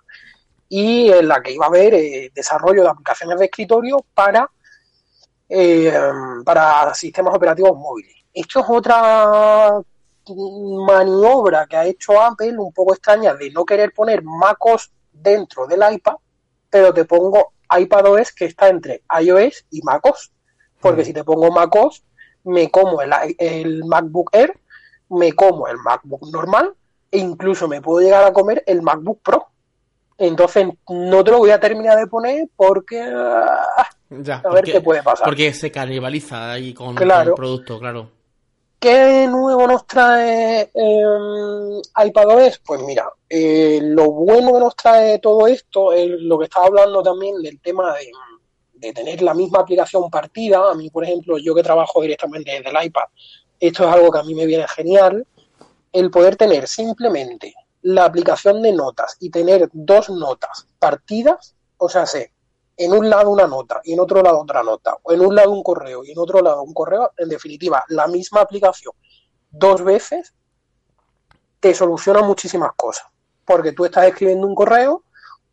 y 0.70 1.12
en 1.12 1.28
la 1.28 1.42
que 1.42 1.54
iba 1.54 1.66
a 1.66 1.70
haber 1.70 1.94
eh, 1.94 2.32
desarrollo 2.34 2.84
de 2.84 2.90
aplicaciones 2.90 3.40
de 3.40 3.46
escritorio 3.46 4.06
para, 4.14 4.50
eh, 5.50 5.94
para 6.44 6.94
sistemas 6.94 7.36
operativos 7.36 7.78
móviles. 7.78 8.16
Esto 8.34 8.60
es 8.60 8.66
otra 8.70 9.82
maniobra 10.28 11.66
que 11.68 11.78
ha 11.78 11.86
hecho 11.86 12.20
Apple 12.20 12.58
un 12.58 12.74
poco 12.74 12.94
extraña 12.94 13.34
de 13.36 13.52
no 13.52 13.64
querer 13.66 13.94
poner 13.94 14.24
MacOS 14.24 14.92
dentro 15.12 15.66
del 15.66 15.82
iPad, 15.94 16.16
pero 16.70 16.94
te 16.94 17.06
pongo 17.06 17.54
iPadOS 17.78 18.32
que 18.32 18.46
está 18.46 18.70
entre 18.70 19.04
iOS 19.22 19.66
y 19.72 19.82
MacOS. 19.82 20.32
Porque 20.80 21.02
mm. 21.02 21.06
si 21.06 21.14
te 21.14 21.24
pongo 21.24 21.52
MacOS, 21.52 22.04
me 22.44 22.70
como 22.70 23.02
el, 23.02 23.12
el 23.38 23.84
MacBook 23.86 24.30
Air, 24.34 24.60
me 25.10 25.34
como 25.34 25.68
el 25.68 25.78
MacBook 25.78 26.30
normal 26.32 26.74
e 27.12 27.18
incluso 27.18 27.68
me 27.68 27.82
puedo 27.82 28.02
llegar 28.02 28.24
a 28.24 28.34
comer 28.34 28.64
el 28.68 28.82
MacBook 28.82 29.22
Pro. 29.22 29.48
Entonces 30.18 30.68
no 30.90 31.24
te 31.24 31.32
lo 31.32 31.40
voy 31.40 31.50
a 31.50 31.60
terminar 31.60 31.98
de 31.98 32.08
poner 32.08 32.48
porque 32.56 33.02
ah, 33.02 33.88
ya, 34.10 34.38
a 34.38 34.42
porque, 34.42 34.56
ver 34.56 34.64
qué 34.66 34.82
puede 34.82 35.04
pasar. 35.04 35.26
Porque 35.26 35.54
se 35.54 35.72
canibaliza 35.72 36.52
ahí 36.52 36.74
con, 36.74 36.96
claro. 36.96 37.24
con 37.24 37.28
el 37.30 37.36
producto, 37.36 37.80
claro. 37.80 38.10
¿Qué 38.80 39.28
nuevo 39.28 39.68
nos 39.68 39.86
trae 39.88 40.72
eh, 40.74 41.82
iPadOS? 42.06 42.60
Pues 42.60 42.82
mira, 42.82 43.10
eh, 43.30 43.80
lo 43.82 44.12
bueno 44.12 44.54
que 44.54 44.60
nos 44.60 44.76
trae 44.76 45.20
todo 45.20 45.48
esto 45.48 45.94
es 45.94 46.10
lo 46.22 46.38
que 46.38 46.46
estaba 46.46 46.68
hablando 46.68 47.02
también 47.02 47.42
del 47.42 47.60
tema 47.60 47.96
de, 47.96 48.12
de, 48.74 48.94
tener 48.94 49.22
la 49.22 49.34
misma 49.34 49.60
aplicación 49.60 50.10
partida. 50.10 50.70
A 50.70 50.76
mí, 50.76 50.90
por 50.90 51.04
ejemplo, 51.04 51.38
yo 51.38 51.56
que 51.56 51.64
trabajo 51.64 52.02
directamente 52.02 52.52
desde 52.52 52.70
el 52.70 52.86
iPad, 52.86 53.06
esto 53.60 53.88
es 53.88 53.94
algo 53.94 54.12
que 54.12 54.20
a 54.20 54.24
mí 54.24 54.36
me 54.36 54.46
viene 54.46 54.68
genial. 54.68 55.26
El 55.92 56.12
poder 56.12 56.36
tener 56.36 56.68
simplemente 56.68 57.54
la 57.82 58.06
aplicación 58.06 58.62
de 58.62 58.74
notas 58.74 59.16
y 59.20 59.30
tener 59.30 59.70
dos 59.72 60.10
notas 60.10 60.68
partidas, 60.80 61.56
o 61.78 61.88
sea, 61.88 62.06
sé, 62.06 62.34
en 62.78 62.94
un 62.94 63.10
lado 63.10 63.30
una 63.30 63.48
nota 63.48 63.82
y 63.84 63.94
en 63.94 64.00
otro 64.00 64.22
lado 64.22 64.42
otra 64.42 64.64
nota, 64.64 64.98
o 65.04 65.14
en 65.14 65.22
un 65.22 65.36
lado 65.36 65.52
un 65.52 65.64
correo 65.64 66.04
y 66.04 66.12
en 66.12 66.20
otro 66.20 66.42
lado 66.42 66.64
un 66.64 66.74
correo, 66.74 67.12
en 67.18 67.30
definitiva, 67.30 67.84
la 67.90 68.08
misma 68.08 68.42
aplicación 68.42 68.94
dos 69.52 69.84
veces 69.84 70.34
te 71.60 71.74
soluciona 71.74 72.22
muchísimas 72.22 72.72
cosas. 72.76 73.06
Porque 73.46 73.72
tú 73.72 73.86
estás 73.86 74.08
escribiendo 74.08 74.48
un 74.48 74.56
correo 74.56 75.04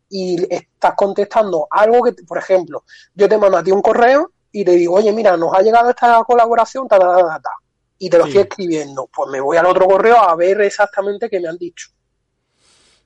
y 0.09 0.37
estás 0.53 0.93
contestando 0.95 1.67
algo 1.69 2.03
que, 2.03 2.13
por 2.27 2.37
ejemplo, 2.37 2.83
yo 3.15 3.27
te 3.27 3.37
mando 3.37 3.57
a 3.57 3.63
ti 3.63 3.71
un 3.71 3.81
correo 3.81 4.31
y 4.51 4.63
te 4.63 4.71
digo, 4.71 4.95
oye, 4.95 5.11
mira, 5.11 5.35
nos 5.37 5.53
ha 5.53 5.61
llegado 5.61 5.89
esta 5.89 6.23
colaboración, 6.23 6.87
ta, 6.87 6.99
ta, 6.99 7.17
ta, 7.17 7.39
ta, 7.41 7.49
y 7.97 8.09
te 8.09 8.17
lo 8.17 8.25
sí. 8.25 8.29
estoy 8.29 8.43
escribiendo. 8.43 9.09
Pues 9.13 9.29
me 9.31 9.41
voy 9.41 9.57
al 9.57 9.65
otro 9.65 9.87
correo 9.87 10.17
a 10.17 10.35
ver 10.35 10.61
exactamente 10.61 11.29
qué 11.29 11.39
me 11.39 11.47
han 11.47 11.57
dicho. 11.57 11.89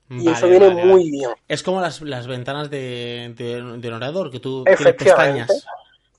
Y 0.10 0.26
vale, 0.26 0.38
eso 0.38 0.48
viene 0.48 0.68
vale, 0.68 0.86
muy 0.86 1.04
vale. 1.04 1.12
bien. 1.12 1.30
Es 1.48 1.64
como 1.64 1.82
las, 1.82 2.02
las 2.02 2.28
ventanas 2.28 2.70
de, 2.70 3.34
de, 3.36 3.78
de, 3.78 3.94
orador, 3.94 4.32
que 4.32 4.40
tú 4.40 4.64
tienes 4.64 4.96
pestañas. 4.96 5.66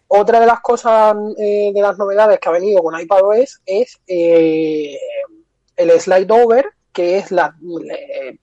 Otra 0.09 0.41
de 0.41 0.47
las 0.47 0.61
cosas, 0.61 1.15
eh, 1.39 1.71
de 1.75 1.81
las 1.83 1.99
novedades 1.99 2.39
que 2.39 2.49
ha 2.49 2.53
venido 2.53 2.83
con 2.83 2.99
iPadOS 2.99 3.61
es 3.67 4.01
eh, 4.07 4.99
el 5.77 6.01
slide 6.01 6.31
over, 6.31 6.73
que 6.93 7.19
es 7.19 7.31
la... 7.31 7.55
Eh, 7.91 8.39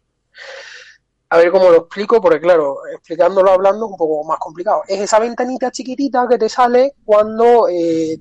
a 1.35 1.37
ver 1.39 1.51
cómo 1.51 1.69
lo 1.69 1.77
explico, 1.77 2.21
porque 2.21 2.39
claro, 2.39 2.77
explicándolo 2.91 3.51
hablando 3.51 3.85
es 3.85 3.91
un 3.91 3.97
poco 3.97 4.23
más 4.23 4.39
complicado. 4.39 4.83
Es 4.87 5.01
esa 5.01 5.19
ventanita 5.19 5.71
chiquitita 5.71 6.27
que 6.27 6.37
te 6.37 6.49
sale 6.49 6.93
cuando 7.03 7.67
eh, 7.67 8.17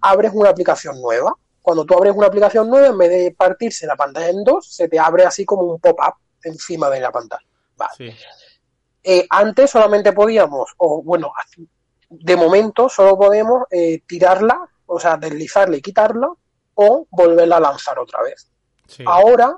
abres 0.00 0.32
una 0.34 0.50
aplicación 0.50 1.00
nueva. 1.00 1.34
Cuando 1.60 1.84
tú 1.84 1.94
abres 1.94 2.14
una 2.14 2.26
aplicación 2.26 2.68
nueva, 2.68 2.88
en 2.88 2.98
vez 2.98 3.10
de 3.10 3.34
partirse 3.36 3.86
la 3.86 3.96
pantalla 3.96 4.28
en 4.28 4.42
dos, 4.42 4.74
se 4.74 4.88
te 4.88 4.98
abre 4.98 5.24
así 5.24 5.44
como 5.44 5.62
un 5.62 5.80
pop-up 5.80 6.14
encima 6.42 6.90
de 6.90 7.00
la 7.00 7.12
pantalla. 7.12 7.46
Vale. 7.76 7.92
Sí. 7.96 8.10
Eh, 9.04 9.26
antes 9.30 9.70
solamente 9.70 10.12
podíamos, 10.12 10.72
o 10.78 11.02
bueno, 11.02 11.32
de 12.08 12.36
momento 12.36 12.88
solo 12.88 13.16
podemos 13.16 13.64
eh, 13.70 14.02
tirarla, 14.06 14.68
o 14.86 14.98
sea, 15.00 15.16
deslizarla 15.16 15.76
y 15.76 15.82
quitarla, 15.82 16.32
o 16.74 17.06
volverla 17.10 17.56
a 17.56 17.60
lanzar 17.60 17.98
otra 17.98 18.22
vez. 18.22 18.48
Sí. 18.86 19.04
Ahora, 19.06 19.56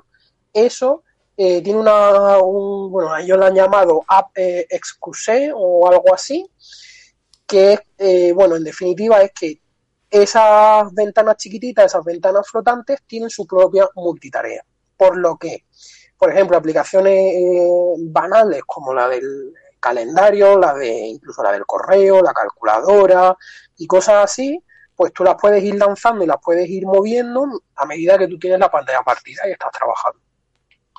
eso 0.53 1.03
eh, 1.37 1.61
tiene 1.61 1.79
una, 1.79 2.37
un, 2.39 2.91
bueno, 2.91 3.15
ellos 3.17 3.37
lo 3.37 3.45
han 3.45 3.55
llamado 3.55 4.03
App 4.07 4.29
eh, 4.35 4.65
Excuse 4.69 5.51
o 5.53 5.89
algo 5.89 6.13
así, 6.13 6.49
que 7.45 7.79
eh, 7.97 8.31
bueno, 8.33 8.55
en 8.55 8.63
definitiva 8.63 9.21
es 9.21 9.31
que 9.31 9.59
esas 10.09 10.93
ventanas 10.93 11.37
chiquititas, 11.37 11.85
esas 11.85 12.03
ventanas 12.03 12.47
flotantes, 12.49 13.01
tienen 13.05 13.29
su 13.29 13.45
propia 13.45 13.87
multitarea. 13.95 14.63
Por 14.95 15.17
lo 15.17 15.37
que, 15.37 15.65
por 16.17 16.31
ejemplo, 16.31 16.57
aplicaciones 16.57 17.13
eh, 17.13 17.95
banales 17.99 18.61
como 18.65 18.93
la 18.93 19.09
del 19.09 19.53
calendario, 19.79 20.57
la 20.57 20.73
de 20.73 20.89
incluso 20.89 21.43
la 21.43 21.51
del 21.51 21.65
correo, 21.65 22.21
la 22.21 22.33
calculadora 22.33 23.35
y 23.77 23.85
cosas 23.85 24.23
así, 24.23 24.63
pues 24.95 25.11
tú 25.11 25.23
las 25.23 25.35
puedes 25.35 25.63
ir 25.63 25.75
lanzando 25.75 26.23
y 26.23 26.27
las 26.27 26.37
puedes 26.41 26.67
ir 26.69 26.85
moviendo 26.85 27.45
a 27.75 27.85
medida 27.85 28.17
que 28.17 28.27
tú 28.27 28.39
tienes 28.39 28.59
la 28.59 28.71
pantalla 28.71 29.03
partida 29.03 29.47
y 29.47 29.51
estás 29.51 29.71
trabajando. 29.71 30.24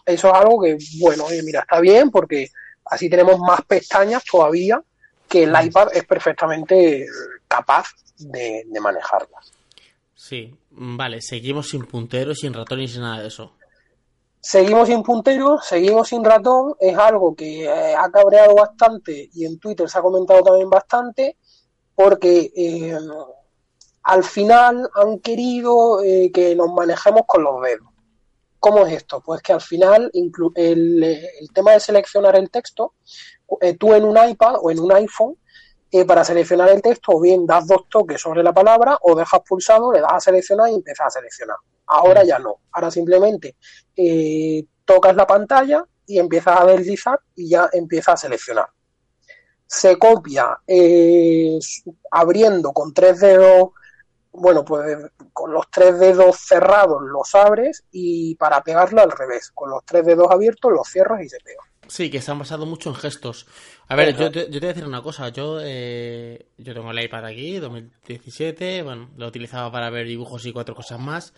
Eso 0.07 0.29
es 0.29 0.35
algo 0.35 0.63
que, 0.63 0.79
bueno, 1.01 1.25
oye, 1.25 1.43
mira, 1.43 1.61
está 1.61 1.81
bien 1.81 2.11
porque 2.11 2.49
así 2.85 3.11
tenemos 3.11 3.39
más 3.41 3.61
pestañas 3.67 4.25
todavía 4.25 4.81
que 5.29 5.43
el 5.43 5.55
iPad 5.61 5.89
es 5.93 6.05
perfectamente 6.05 7.07
capaz 7.49 7.89
de, 8.19 8.63
de 8.67 8.81
manejarlas. 8.81 9.53
Sí, 10.15 10.55
vale, 10.71 11.21
seguimos 11.21 11.69
sin 11.69 11.85
punteros, 11.85 12.39
sin 12.39 12.55
ratón 12.55 12.81
y 12.81 12.89
sin 12.89 13.03
nada 13.03 13.23
de 13.23 13.29
eso. 13.29 13.53
Seguimos 14.49 14.87
sin 14.87 15.03
punteros, 15.03 15.67
seguimos 15.67 16.09
sin 16.09 16.25
ratón, 16.25 16.77
es 16.79 16.97
algo 16.97 17.35
que 17.35 17.65
eh, 17.65 17.97
ha 17.97 18.09
cabreado 18.13 18.55
bastante 18.55 19.29
y 19.35 19.45
en 19.45 19.59
Twitter 19.59 19.89
se 19.89 19.99
ha 19.99 20.03
comentado 20.03 20.41
también 20.45 20.71
bastante, 20.71 21.37
porque 21.97 22.53
eh, 22.55 22.97
al 24.05 24.23
final 24.23 24.89
han 24.95 25.19
querido 25.19 26.01
eh, 26.05 26.31
que 26.33 26.55
nos 26.55 26.73
manejemos 26.73 27.23
con 27.27 27.43
los 27.43 27.61
dedos. 27.61 27.89
¿Cómo 28.67 28.85
es 28.85 28.95
esto? 28.95 29.23
Pues 29.25 29.43
que 29.43 29.53
al 29.53 29.61
final 29.61 30.11
el, 30.13 31.05
el 31.05 31.53
tema 31.55 31.71
de 31.71 31.79
seleccionar 31.79 32.35
el 32.35 32.51
texto, 32.51 32.95
eh, 33.61 33.75
tú 33.75 33.95
en 33.95 34.05
un 34.05 34.19
iPad 34.19 34.57
o 34.61 34.73
en 34.73 34.81
un 34.81 34.91
iPhone, 34.91 35.37
eh, 35.93 36.05
para 36.05 36.25
seleccionar 36.25 36.71
el 36.71 36.83
texto, 36.83 37.13
o 37.13 37.21
bien 37.21 37.47
das 37.47 37.69
dos 37.69 37.89
toques 37.89 38.21
sobre 38.21 38.43
la 38.43 38.53
palabra 38.53 38.99
o 39.03 39.15
dejas 39.15 39.41
pulsado, 39.47 39.93
le 39.93 40.01
das 40.01 40.15
a 40.15 40.19
seleccionar 40.19 40.69
y 40.69 40.75
empiezas 40.75 41.07
a 41.07 41.11
seleccionar. 41.11 41.59
Ahora 41.87 42.25
ya 42.25 42.41
no. 42.41 42.57
Ahora 42.73 42.91
simplemente 42.91 43.55
eh, 43.95 44.65
tocas 44.85 45.15
la 45.15 45.29
pantalla 45.29 45.85
y 46.05 46.19
empiezas 46.19 46.61
a 46.61 46.67
deslizar 46.67 47.21
y 47.37 47.51
ya 47.51 47.71
empieza 47.73 48.15
a 48.15 48.17
seleccionar. 48.17 48.69
Se 49.65 49.97
copia 49.97 50.59
eh, 50.67 51.57
abriendo 52.11 52.73
con 52.73 52.93
tres 52.93 53.21
dedos, 53.21 53.71
bueno, 54.37 54.65
pues 54.65 54.99
con 55.33 55.53
los 55.53 55.71
tres 55.71 55.99
dedos 55.99 56.37
cerrados 56.39 57.03
los 57.03 57.35
abres 57.35 57.85
y 57.91 58.35
para 58.37 58.63
pegarlo 58.63 59.03
al 59.03 59.11
revés, 59.11 59.51
con 59.55 59.71
los 59.71 59.85
tres 59.85 60.07
dedos 60.07 60.31
abiertos 60.31 60.73
los 60.73 60.89
cierras 60.89 61.23
y 61.23 61.29
se 61.29 61.39
pega. 61.41 61.63
Sí, 61.89 62.11
que 62.11 62.21
se 62.21 62.31
han 62.31 62.39
basado 62.39 62.67
mucho 62.67 62.89
en 62.91 62.97
gestos. 62.97 63.47
A 63.89 63.95
ver, 63.95 64.17
yo 64.17 64.31
te, 64.31 64.51
yo 64.51 64.53
te, 64.53 64.59
voy 64.59 64.67
a 64.67 64.73
decir 64.73 64.87
una 64.87 65.03
cosa. 65.03 65.29
Yo 65.29 65.59
eh, 65.63 66.49
yo 66.59 66.75
tengo 66.75 66.91
el 66.91 67.05
iPad 67.05 67.27
aquí, 67.27 67.59
2017. 67.59 68.83
Bueno, 68.83 69.11
lo 69.17 69.29
utilizaba 69.29 69.71
para 69.71 69.91
ver 69.91 70.07
dibujos 70.07 70.45
y 70.47 70.53
cuatro 70.53 70.75
cosas 70.75 70.99
más. 70.99 71.33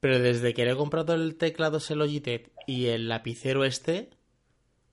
Pero 0.00 0.18
desde 0.18 0.54
que 0.54 0.64
le 0.64 0.72
he 0.72 0.76
comprado 0.76 1.14
el 1.14 1.36
teclado 1.36 1.76
ese 1.76 1.94
Logitech 1.94 2.50
y 2.66 2.86
el 2.86 3.08
lapicero 3.08 3.64
este, 3.64 4.08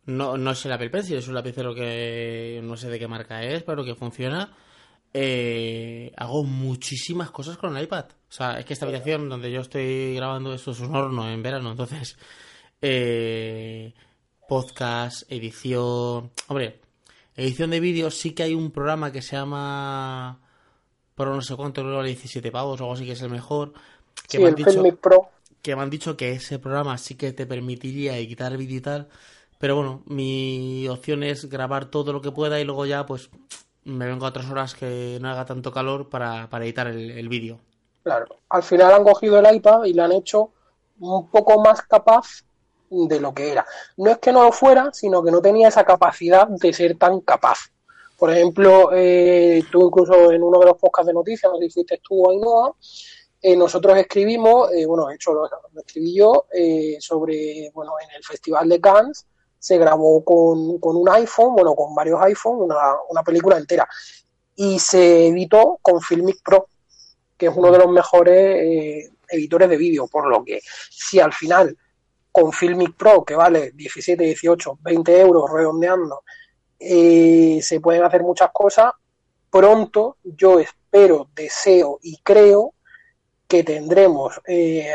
no, 0.05 0.37
no 0.37 0.51
es 0.51 0.65
el 0.65 0.73
Apple 0.73 0.89
Pencil, 0.89 1.17
es 1.17 1.29
un 1.29 1.35
lapicero 1.35 1.73
que 1.73 2.59
no 2.63 2.75
sé 2.75 2.89
de 2.89 2.99
qué 2.99 3.07
marca 3.07 3.43
es, 3.43 3.63
pero 3.63 3.85
que 3.85 3.95
funciona. 3.95 4.53
Eh, 5.13 6.11
hago 6.17 6.43
muchísimas 6.43 7.31
cosas 7.31 7.57
con 7.57 7.75
el 7.75 7.83
iPad. 7.83 8.05
O 8.29 8.31
sea, 8.31 8.59
es 8.59 8.65
que 8.65 8.73
esta 8.73 8.85
habitación 8.85 9.29
donde 9.29 9.51
yo 9.51 9.61
estoy 9.61 10.15
grabando 10.15 10.53
esto 10.53 10.71
es 10.71 10.79
un 10.79 10.95
horno 10.95 11.29
en 11.29 11.41
verano, 11.41 11.71
entonces 11.71 12.17
eh, 12.81 13.93
podcast, 14.47 15.23
edición, 15.31 16.31
hombre, 16.47 16.81
edición 17.35 17.69
de 17.71 17.79
vídeos 17.79 18.15
sí 18.15 18.31
que 18.31 18.43
hay 18.43 18.53
un 18.53 18.71
programa 18.71 19.11
que 19.11 19.21
se 19.21 19.35
llama 19.35 20.39
Pro 21.15 21.33
no 21.33 21.41
sé 21.41 21.55
cuánto, 21.55 21.81
creo 21.81 22.01
que 22.01 22.07
17 22.07 22.51
pavos 22.51 22.79
o 22.79 22.83
algo 22.83 22.93
así 22.93 23.05
que 23.05 23.13
es 23.13 23.21
el 23.21 23.29
mejor. 23.29 23.73
Que 24.29 24.37
Sí, 24.37 24.43
el 24.43 24.55
Filmic 24.55 24.97
Pro. 24.97 25.29
que 25.61 25.75
me 25.75 25.81
han 25.81 25.89
dicho 25.89 26.17
que 26.17 26.33
ese 26.33 26.59
programa 26.59 26.97
sí 26.97 27.15
que 27.15 27.31
te 27.33 27.45
permitiría 27.45 28.17
editar 28.17 28.55
vídeo 28.57 28.77
y 28.77 28.81
tal, 28.81 29.07
pero 29.57 29.75
bueno, 29.75 30.03
mi 30.05 30.87
opción 30.87 31.23
es 31.23 31.49
grabar 31.49 31.85
todo 31.85 32.13
lo 32.13 32.21
que 32.21 32.31
pueda 32.31 32.59
y 32.59 32.65
luego 32.65 32.85
ya 32.85 33.05
pues 33.05 33.29
me 33.87 34.05
vengo 34.05 34.25
a 34.25 34.29
otras 34.29 34.49
horas 34.49 34.75
que 34.75 35.17
no 35.21 35.29
haga 35.29 35.45
tanto 35.45 35.71
calor 35.71 36.09
para, 36.09 36.49
para 36.49 36.65
editar 36.65 36.87
el, 36.87 37.29
vídeo. 37.29 37.59
Claro. 38.03 38.27
Al 38.49 38.63
final 38.63 38.93
han 38.93 39.03
cogido 39.03 39.39
el 39.39 39.55
iPad 39.55 39.85
y 39.85 39.93
le 39.93 40.01
han 40.01 40.11
hecho 40.11 40.51
un 40.99 41.29
poco 41.29 41.61
más 41.61 41.81
capaz 41.83 42.43
de 42.89 43.19
lo 43.19 43.33
que 43.33 43.51
era. 43.51 43.65
No 43.97 44.11
es 44.11 44.17
que 44.19 44.31
no 44.31 44.43
lo 44.43 44.51
fuera, 44.51 44.89
sino 44.93 45.23
que 45.23 45.31
no 45.31 45.41
tenía 45.41 45.69
esa 45.69 45.83
capacidad 45.83 46.47
de 46.47 46.73
ser 46.73 46.97
tan 46.97 47.21
capaz. 47.21 47.71
Por 48.17 48.31
ejemplo, 48.31 48.89
eh, 48.93 49.63
tú 49.71 49.87
incluso 49.87 50.31
en 50.31 50.41
uno 50.41 50.59
de 50.59 50.65
los 50.65 50.77
podcasts 50.77 51.07
de 51.07 51.13
noticias, 51.13 51.51
nos 51.51 51.61
dijiste 51.61 52.01
tú, 52.01 52.29
Ainhoa, 52.29 52.73
eh, 53.41 53.55
nosotros 53.55 53.95
escribimos, 53.97 54.71
eh, 54.73 54.85
bueno, 54.85 55.07
de 55.07 55.15
hecho 55.15 55.33
lo, 55.33 55.43
lo 55.43 55.81
escribí 55.81 56.15
yo, 56.15 56.47
eh, 56.51 56.97
sobre, 56.99 57.69
bueno, 57.73 57.93
en 58.03 58.15
el 58.15 58.23
Festival 58.23 58.67
de 58.67 58.81
Cannes 58.81 59.27
se 59.59 59.77
grabó 59.77 60.23
con, 60.23 60.79
con 60.79 60.95
un 60.95 61.09
iPhone, 61.09 61.55
bueno, 61.55 61.75
con 61.75 61.93
varios 61.95 62.21
iPhones, 62.21 62.65
una, 62.65 62.95
una 63.09 63.23
película 63.23 63.57
entera. 63.57 63.87
Y 64.55 64.79
se 64.79 65.27
editó 65.27 65.79
con 65.81 66.01
Filmic 66.01 66.41
Pro, 66.43 66.67
que 67.37 67.47
es 67.47 67.53
uno 67.55 67.71
de 67.71 67.77
los 67.77 67.89
mejores 67.89 68.35
eh, 68.35 69.11
editores 69.29 69.69
de 69.69 69.77
vídeo, 69.77 70.07
por 70.07 70.27
lo 70.27 70.43
que 70.43 70.59
si 70.89 71.19
al 71.19 71.33
final 71.33 71.77
con 72.31 72.51
Filmic 72.51 72.95
Pro, 72.95 73.23
que 73.23 73.35
vale 73.35 73.71
17, 73.71 74.23
18, 74.23 74.79
20 74.81 75.19
euros 75.19 75.51
redondeando, 75.51 76.23
eh, 76.79 77.59
se 77.61 77.79
pueden 77.79 78.03
hacer 78.03 78.21
muchas 78.21 78.51
cosas, 78.53 78.91
pronto 79.49 80.17
yo 80.23 80.59
espero, 80.59 81.29
deseo 81.33 81.99
y 82.03 82.17
creo 82.17 82.73
que 83.47 83.63
tendremos 83.63 84.39
eh, 84.45 84.87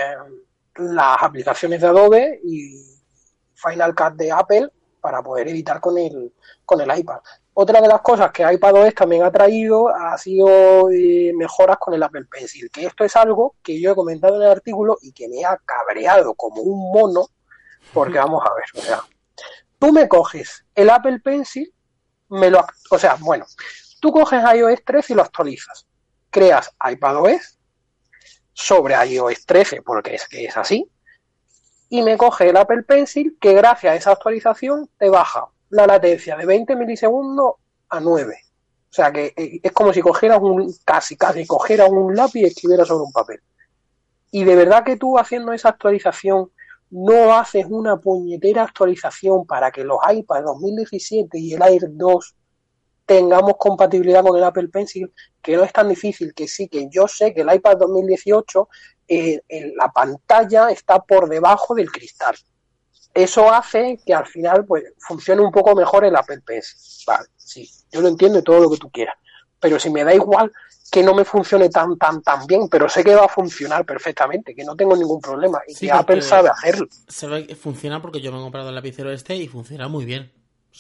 las 0.77 1.23
aplicaciones 1.23 1.81
de 1.81 1.87
Adobe 1.87 2.41
y 2.45 2.93
Final 3.63 3.95
Cut 3.95 4.15
de 4.15 4.33
Apple 4.33 4.69
para 5.01 5.23
poder 5.23 5.49
editar 5.49 5.81
con 5.81 5.99
el, 5.99 6.33
con 6.65 6.81
el 6.81 6.99
iPad. 6.99 7.19
Otra 7.55 7.83
de 7.83 7.89
las 7.89 8.01
cosas 8.01 8.31
que 8.31 8.51
iPadOS 8.51 8.95
también 8.95 9.25
ha 9.25 9.31
traído 9.31 9.89
ha 9.89 10.17
sido 10.17 10.91
eh, 10.91 11.33
mejoras 11.35 11.77
con 11.79 11.93
el 11.93 12.03
Apple 12.03 12.25
Pencil, 12.25 12.71
que 12.71 12.87
esto 12.87 13.05
es 13.05 13.15
algo 13.15 13.57
que 13.63 13.79
yo 13.79 13.93
he 13.93 13.95
comentado 13.95 14.37
en 14.37 14.43
el 14.43 14.51
artículo 14.51 14.97
y 15.03 15.13
que 15.13 15.29
me 15.29 15.45
ha 15.45 15.59
cabreado 15.59 16.35
como 16.35 16.63
un 16.63 16.93
mono, 16.93 17.27
porque 17.93 18.19
vamos 18.19 18.43
a 18.47 18.55
ver, 18.55 18.65
o 18.75 18.81
sea, 18.81 19.03
tú 19.79 19.93
me 19.93 20.09
coges 20.09 20.65
el 20.75 20.89
Apple 20.89 21.21
Pencil, 21.21 21.71
me 22.31 22.49
lo, 22.49 22.65
o 22.91 22.99
sea, 22.99 23.17
bueno, 23.21 23.45
tú 24.01 24.13
coges 24.13 24.43
iOS 24.55 24.83
13 24.85 25.13
y 25.13 25.17
lo 25.17 25.23
actualizas, 25.23 25.87
creas 26.31 26.71
iPadOS 26.91 27.59
sobre 28.55 28.95
iOS 28.95 29.45
13, 29.45 29.83
porque 29.83 30.15
es 30.15 30.27
que 30.27 30.47
es 30.47 30.57
así, 30.57 30.91
y 31.93 32.01
me 32.01 32.17
coge 32.17 32.49
el 32.49 32.57
Apple 32.57 32.85
Pencil 32.85 33.37
que 33.39 33.53
gracias 33.53 33.93
a 33.93 33.97
esa 33.97 34.13
actualización 34.13 34.89
te 34.97 35.11
baja 35.11 35.49
la 35.69 35.87
latencia 35.87 36.39
de 36.39 36.47
20 36.47 36.75
milisegundos 36.75 37.57
a 37.91 38.01
9. 38.01 38.35
O 38.35 38.95
sea 38.95 39.13
que 39.13 39.35
eh, 39.37 39.61
es 39.63 39.73
como 39.73 39.93
si 39.93 40.01
cogieras 40.01 40.41
un, 40.41 40.75
casi, 40.87 41.19
casi 41.19 41.47
cogieras 41.47 41.91
un 41.91 42.17
lápiz 42.17 42.41
y 42.41 42.45
escribieras 42.45 42.89
sobre 42.89 43.05
un 43.05 43.13
papel. 43.13 43.41
Y 44.31 44.43
de 44.45 44.57
verdad 44.57 44.85
que 44.85 44.97
tú 44.97 45.19
haciendo 45.19 45.53
esa 45.53 45.69
actualización 45.69 46.51
no 46.89 47.37
haces 47.37 47.67
una 47.69 47.99
puñetera 47.99 48.63
actualización 48.63 49.45
para 49.45 49.71
que 49.71 49.85
los 49.85 49.99
iPad 50.11 50.45
2017 50.45 51.39
y 51.39 51.53
el 51.53 51.61
Air 51.61 51.89
2 51.91 52.37
tengamos 53.05 53.57
compatibilidad 53.59 54.23
con 54.23 54.39
el 54.39 54.45
Apple 54.45 54.69
Pencil, 54.69 55.13
que 55.43 55.59
no 55.59 55.65
es 55.65 55.75
tan 55.75 55.91
difícil, 55.91 56.33
que 56.33 56.49
sí, 56.49 56.69
que 56.69 56.89
yo 56.89 57.07
sé 57.07 57.35
que 57.35 57.43
el 57.43 57.55
iPad 57.55 57.77
2018 57.77 58.69
eh, 59.09 59.41
en 59.49 59.77
la 59.77 59.91
pantalla 59.91 60.71
está 60.71 61.01
por 61.01 61.29
debajo 61.29 61.75
del 61.75 61.91
cristal. 61.91 62.37
Eso 63.15 63.53
hace 63.53 63.99
que 64.05 64.15
al 64.15 64.27
final 64.27 64.65
pues 64.65 64.85
funcione 64.99 65.43
un 65.43 65.53
poco 65.53 65.75
mejor 65.75 66.05
el 66.05 66.17
Apple 66.17 66.41
Pencil. 66.41 67.05
Vale, 67.07 67.29
sí, 67.37 67.69
yo 67.91 68.01
lo 68.01 68.09
entiendo 68.09 68.39
y 68.39 68.43
todo 68.43 68.61
lo 68.61 68.71
que 68.71 68.79
tú 68.79 68.91
quieras. 68.91 69.17
Pero 69.61 69.79
si 69.79 69.91
me 69.91 70.03
da 70.03 70.15
igual 70.15 70.51
que 70.91 71.03
no 71.03 71.15
me 71.15 71.25
funcione 71.25 71.71
tan, 71.71 71.97
tan, 71.97 72.23
tan 72.23 72.47
bien, 72.47 72.69
pero 72.69 72.89
sé 72.89 73.03
que 73.03 73.15
va 73.15 73.25
a 73.25 73.29
funcionar 73.29 73.85
perfectamente, 73.87 74.55
que 74.55 74.63
no 74.63 74.77
tengo 74.77 74.95
ningún 74.95 75.21
problema 75.21 75.61
y 75.67 75.75
Sí, 75.75 75.87
que 75.87 75.93
Apple 75.93 76.21
sabe 76.21 76.51
hacerlo. 76.51 76.87
Se 77.09 77.27
ve 77.27 77.47
que 77.47 77.57
funciona 77.57 78.03
porque 78.03 78.21
yo 78.21 78.31
me 78.31 78.39
he 78.39 78.43
comprado 78.43 78.69
el 78.69 78.75
lapicero 78.75 79.11
este 79.11 79.37
y 79.37 79.49
funciona 79.49 79.89
muy 79.89 80.05
bien. 80.05 80.33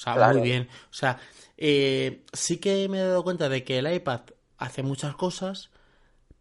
Claro. 0.02 0.34
muy 0.34 0.42
bien. 0.42 0.68
O 0.90 0.94
sea, 0.94 1.18
eh, 1.56 2.24
sí 2.32 2.58
que 2.58 2.88
me 2.88 2.98
he 2.98 3.06
dado 3.06 3.22
cuenta 3.24 3.48
de 3.48 3.64
que 3.64 3.78
el 3.78 3.92
iPad 3.92 4.20
hace 4.58 4.82
muchas 4.82 5.14
cosas, 5.14 5.70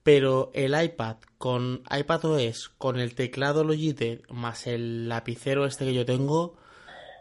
pero 0.03 0.51
el 0.53 0.81
iPad 0.81 1.17
con 1.37 1.83
iPadOS, 1.89 2.69
con 2.77 2.99
el 2.99 3.15
teclado 3.15 3.63
Logitech 3.63 4.29
más 4.31 4.67
el 4.67 5.07
lapicero 5.09 5.65
este 5.65 5.85
que 5.85 5.93
yo 5.93 6.05
tengo, 6.05 6.55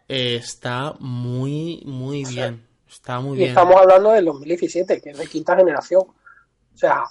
eh, 0.09 0.37
está 0.37 0.95
muy, 0.99 1.83
muy 1.85 2.25
bien. 2.25 2.67
Está 2.89 3.21
muy 3.21 3.35
Y 3.35 3.39
bien. 3.39 3.51
estamos 3.51 3.77
hablando 3.77 4.11
del 4.11 4.25
2017, 4.25 5.01
que 5.01 5.11
es 5.11 5.19
de 5.19 5.27
quinta 5.27 5.55
generación. 5.57 6.03
O 6.03 6.77
sea, 6.77 7.05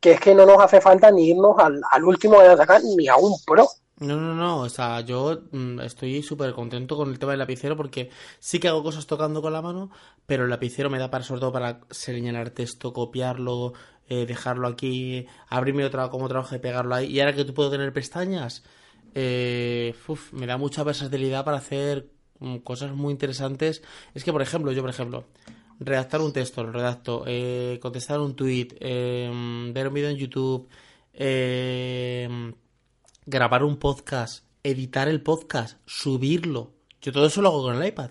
que 0.00 0.12
es 0.12 0.20
que 0.20 0.34
no 0.34 0.46
nos 0.46 0.58
hace 0.62 0.80
falta 0.80 1.10
ni 1.10 1.28
irnos 1.30 1.56
al, 1.58 1.80
al 1.90 2.04
último 2.04 2.38
que 2.38 2.44
van 2.48 2.50
a 2.54 2.56
sacar, 2.56 2.82
ni 2.96 3.08
a 3.08 3.16
un 3.16 3.34
Pro. 3.46 3.66
No, 3.98 4.16
no, 4.16 4.34
no, 4.34 4.60
o 4.62 4.68
sea, 4.70 5.02
yo 5.02 5.42
mm, 5.52 5.80
estoy 5.80 6.22
súper 6.22 6.54
contento 6.54 6.96
con 6.96 7.10
el 7.10 7.18
tema 7.18 7.32
del 7.32 7.38
lapicero 7.40 7.76
porque 7.76 8.08
sí 8.38 8.58
que 8.58 8.68
hago 8.68 8.82
cosas 8.82 9.06
tocando 9.06 9.42
con 9.42 9.52
la 9.52 9.60
mano, 9.60 9.90
pero 10.24 10.44
el 10.44 10.50
lapicero 10.50 10.88
me 10.88 10.98
da 10.98 11.10
para, 11.10 11.22
sobre 11.22 11.40
todo 11.40 11.52
para 11.52 11.80
señalar 11.90 12.48
texto, 12.48 12.94
copiarlo, 12.94 13.74
eh, 14.10 14.26
dejarlo 14.26 14.68
aquí, 14.68 15.26
abrirme 15.48 15.84
otra 15.84 16.10
como 16.10 16.26
otra 16.26 16.40
hoja 16.40 16.56
y 16.56 16.58
pegarlo 16.58 16.94
ahí. 16.94 17.06
Y 17.06 17.20
ahora 17.20 17.32
que 17.32 17.44
tú 17.44 17.54
puedo 17.54 17.70
tener 17.70 17.92
pestañas, 17.92 18.64
eh, 19.14 19.94
me 20.32 20.46
da 20.46 20.56
mucha 20.56 20.82
versatilidad 20.84 21.44
para 21.44 21.58
hacer 21.58 22.10
mm, 22.40 22.58
cosas 22.58 22.92
muy 22.92 23.12
interesantes. 23.12 23.82
Es 24.14 24.24
que, 24.24 24.32
por 24.32 24.42
ejemplo, 24.42 24.72
yo, 24.72 24.82
por 24.82 24.90
ejemplo, 24.90 25.26
redactar 25.78 26.20
un 26.20 26.32
texto, 26.32 26.62
lo 26.64 26.72
redacto, 26.72 27.24
eh, 27.26 27.78
contestar 27.80 28.20
un 28.20 28.34
tweet, 28.34 28.68
eh, 28.80 29.30
ver 29.72 29.88
un 29.88 29.94
vídeo 29.94 30.10
en 30.10 30.16
YouTube, 30.16 30.68
eh, 31.14 32.52
grabar 33.26 33.64
un 33.64 33.76
podcast, 33.78 34.44
editar 34.62 35.08
el 35.08 35.22
podcast, 35.22 35.78
subirlo. 35.86 36.72
Yo 37.00 37.12
todo 37.12 37.26
eso 37.26 37.42
lo 37.42 37.48
hago 37.48 37.62
con 37.62 37.80
el 37.80 37.88
iPad. 37.88 38.10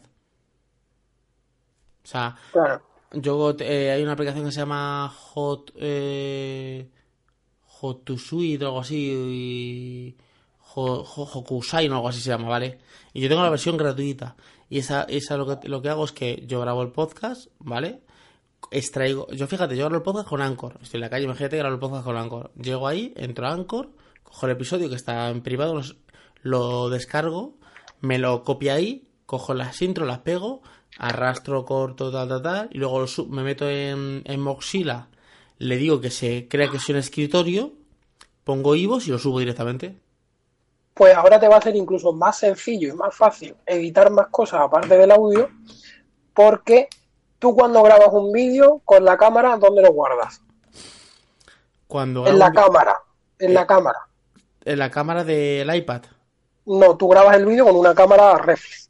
O 2.03 2.07
sea, 2.07 2.35
Claro. 2.51 2.88
Yo 3.13 3.55
eh, 3.59 3.91
hay 3.91 4.03
una 4.03 4.13
aplicación 4.13 4.45
que 4.45 4.51
se 4.51 4.59
llama 4.59 5.09
Hot 5.09 5.71
eh, 5.77 6.89
o 7.81 8.01
algo 8.65 8.79
así 8.81 9.11
y 9.11 10.17
Ho- 10.75 11.03
Ho- 11.03 11.29
Hokusai 11.39 11.87
o 11.89 11.93
algo 11.95 12.09
así 12.09 12.21
se 12.21 12.29
llama, 12.29 12.47
¿vale? 12.49 12.79
Y 13.13 13.21
yo 13.21 13.29
tengo 13.29 13.41
la 13.43 13.49
versión 13.49 13.77
gratuita 13.77 14.35
y 14.69 14.77
esa 14.79 15.03
esa 15.03 15.37
lo 15.37 15.59
que 15.59 15.67
lo 15.67 15.81
que 15.81 15.89
hago 15.89 16.05
es 16.05 16.11
que 16.11 16.43
yo 16.47 16.59
grabo 16.61 16.81
el 16.83 16.91
podcast, 16.91 17.47
¿vale? 17.59 18.01
Extraigo, 18.71 19.27
yo 19.31 19.47
fíjate, 19.47 19.75
yo 19.75 19.85
grabo 19.85 19.97
el 19.97 20.03
podcast 20.03 20.27
con 20.27 20.41
Anchor. 20.41 20.77
Estoy 20.81 20.97
en 20.97 21.01
la 21.01 21.09
calle, 21.09 21.23
imagínate 21.25 21.55
que 21.55 21.59
grabo 21.59 21.73
el 21.75 21.79
podcast 21.79 22.03
con 22.05 22.17
Anchor. 22.17 22.51
Llego 22.55 22.87
ahí, 22.87 23.13
entro 23.15 23.47
a 23.47 23.53
Anchor, 23.53 23.89
cojo 24.23 24.45
el 24.45 24.51
episodio 24.51 24.89
que 24.89 24.95
está 24.95 25.29
en 25.29 25.41
privado, 25.41 25.81
lo 26.41 26.89
descargo, 26.89 27.57
me 28.01 28.19
lo 28.19 28.43
copio 28.43 28.73
ahí, 28.73 29.07
cojo 29.25 29.53
las 29.53 29.81
intros, 29.81 30.07
las 30.07 30.19
pego, 30.19 30.61
arrastro, 30.99 31.65
corto, 31.65 32.11
tal, 32.11 32.27
tal, 32.29 32.41
tal, 32.41 32.69
y 32.71 32.77
luego 32.77 32.99
lo 32.99 33.25
me 33.27 33.43
meto 33.43 33.69
en, 33.69 34.21
en 34.25 34.39
Moxila, 34.41 35.07
le 35.57 35.77
digo 35.77 36.01
que 36.01 36.11
se 36.11 36.47
crea 36.47 36.69
que 36.69 36.77
es 36.77 36.89
un 36.89 36.97
escritorio, 36.97 37.73
pongo 38.43 38.75
IVOS 38.75 39.07
y 39.07 39.11
lo 39.11 39.19
subo 39.19 39.39
directamente. 39.39 39.97
Pues 40.93 41.15
ahora 41.15 41.39
te 41.39 41.47
va 41.47 41.57
a 41.57 41.61
ser 41.61 41.75
incluso 41.75 42.11
más 42.13 42.37
sencillo 42.39 42.89
y 42.89 42.93
más 42.93 43.15
fácil 43.15 43.55
editar 43.65 44.09
más 44.11 44.27
cosas 44.27 44.61
aparte 44.61 44.97
del 44.97 45.11
audio, 45.11 45.49
porque 46.33 46.89
tú 47.39 47.55
cuando 47.55 47.81
grabas 47.83 48.09
un 48.13 48.31
vídeo 48.31 48.81
con 48.85 49.05
la 49.05 49.17
cámara, 49.17 49.57
¿dónde 49.57 49.81
lo 49.81 49.93
guardas? 49.93 50.41
Cuando 51.87 52.25
En 52.27 52.39
la 52.39 52.51
cámara, 52.53 52.95
en 53.39 53.53
la 53.53 53.65
cámara. 53.67 53.99
en 54.65 54.79
la 54.79 54.89
cámara 54.91 55.23
del 55.23 55.73
iPad, 55.75 56.03
No, 56.65 56.95
tú 56.97 57.07
grabas 57.09 57.35
el 57.35 57.45
vídeo 57.45 57.65
con 57.65 57.75
una 57.75 57.95
cámara 57.95 58.37
reflex, 58.37 58.88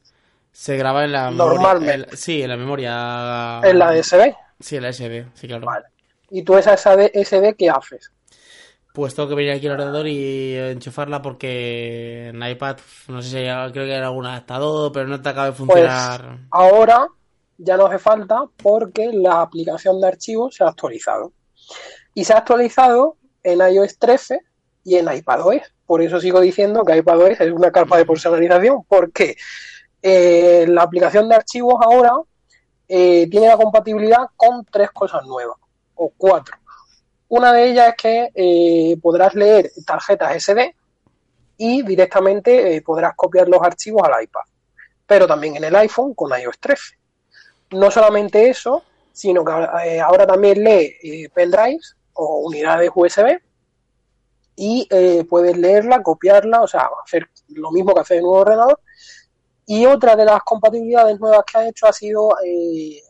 se 0.62 0.76
graba 0.76 1.06
en 1.06 1.14
la 1.14 1.32
memoria. 1.32 1.54
Normalmente. 1.54 1.94
el- 2.12 2.18
sí, 2.18 2.42
en 2.44 2.50
la 2.50 2.58
memoria. 2.58 3.62
en 3.64 3.80
la 3.80 3.94
DSB. 3.94 4.36
Sí, 4.60 4.76
en 4.76 4.84
la 4.84 4.90
SD, 4.90 5.26
sí, 5.34 5.48
claro. 5.48 5.66
Vale. 5.66 5.86
Y 6.32 6.44
tú 6.44 6.58
esa 6.58 6.74
SD, 6.76 7.56
¿qué 7.58 7.70
haces? 7.70 8.12
Pues 8.94 9.16
tengo 9.16 9.30
que 9.30 9.36
venir 9.36 9.54
aquí 9.54 9.68
al 9.68 9.74
ordenador 9.76 10.06
y 10.08 10.58
enchufarla 10.58 11.22
porque 11.22 12.28
en 12.28 12.44
iPad, 12.44 12.76
no 13.08 13.22
sé 13.22 13.30
si 13.30 13.38
hay, 13.38 13.72
creo 13.72 13.86
que 13.86 13.94
hay 13.96 14.02
algún 14.02 14.26
adaptador, 14.26 14.92
pero 14.92 15.08
no 15.08 15.22
te 15.22 15.30
acaba 15.30 15.46
de 15.46 15.52
Pues 15.54 15.60
funcionar. 15.60 16.40
ahora 16.52 17.08
ya 17.58 17.78
no 17.78 17.86
hace 17.86 18.00
falta 18.00 18.44
porque 18.62 19.12
la 19.14 19.40
aplicación 19.42 20.02
de 20.02 20.08
archivos 20.10 20.56
se 20.56 20.66
ha 20.66 20.68
actualizado. 20.68 21.32
Y 22.14 22.26
se 22.26 22.34
ha 22.34 22.38
actualizado 22.40 23.16
en 23.44 23.60
iOS 23.60 23.98
13 23.98 24.42
y 24.84 24.96
en 24.96 25.10
iPadOS. 25.10 25.62
Por 25.86 26.02
eso 26.02 26.20
sigo 26.20 26.42
diciendo 26.42 26.84
que 26.84 26.98
iPadOS 26.98 27.40
es 27.40 27.52
una 27.54 27.72
capa 27.72 27.98
de 27.98 28.06
personalización 28.06 28.84
porque 28.90 29.38
eh, 30.02 30.66
la 30.68 30.84
aplicación 30.84 31.28
de 31.28 31.36
archivos 31.36 31.76
ahora 31.82 32.14
eh, 32.88 33.28
tiene 33.30 33.48
la 33.48 33.58
compatibilidad 33.58 34.28
con 34.36 34.66
tres 34.66 34.92
cosas 34.92 35.26
nuevas 35.26 35.58
o 35.96 36.12
cuatro. 36.18 36.56
Una 37.28 37.54
de 37.54 37.70
ellas 37.70 37.90
es 37.90 37.96
que 37.96 38.32
eh, 38.34 38.98
podrás 39.02 39.36
leer 39.36 39.70
tarjetas 39.86 40.44
SD 40.44 40.76
y 41.58 41.84
directamente 41.84 42.82
podrás 42.82 43.14
copiar 43.16 43.50
los 43.50 43.62
archivos 43.62 44.02
al 44.04 44.24
iPad, 44.24 44.42
pero 45.06 45.28
también 45.28 45.58
en 45.58 45.66
el 45.66 45.76
iPhone 45.76 46.14
con 46.14 46.32
iOS 46.40 46.58
13. 46.60 46.98
No 47.72 47.92
solamente 47.92 48.50
eso, 48.50 48.84
sino 49.12 49.44
que 49.44 50.00
ahora 50.00 50.26
también 50.26 50.64
lee 50.64 51.28
pendrives 51.34 51.98
o 52.14 52.40
unidades 52.48 52.90
USB 52.96 53.40
y 54.56 54.88
puedes 55.30 55.58
leerla, 55.58 56.02
copiarla, 56.02 56.62
o 56.62 56.68
sea, 56.68 56.90
hacer 57.06 57.30
lo 57.50 57.72
mismo 57.72 57.94
que 57.94 58.00
hacer 58.00 58.18
en 58.18 58.26
un 58.26 58.38
ordenador 58.38 58.80
y 59.70 59.86
otra 59.86 60.16
de 60.16 60.26
las 60.26 60.42
compatibilidades 60.42 61.20
nuevas 61.20 61.44
que 61.46 61.60
ha 61.60 61.68
hecho 61.68 61.86
ha 61.86 61.94
sido 61.94 62.36
eh, 62.44 63.04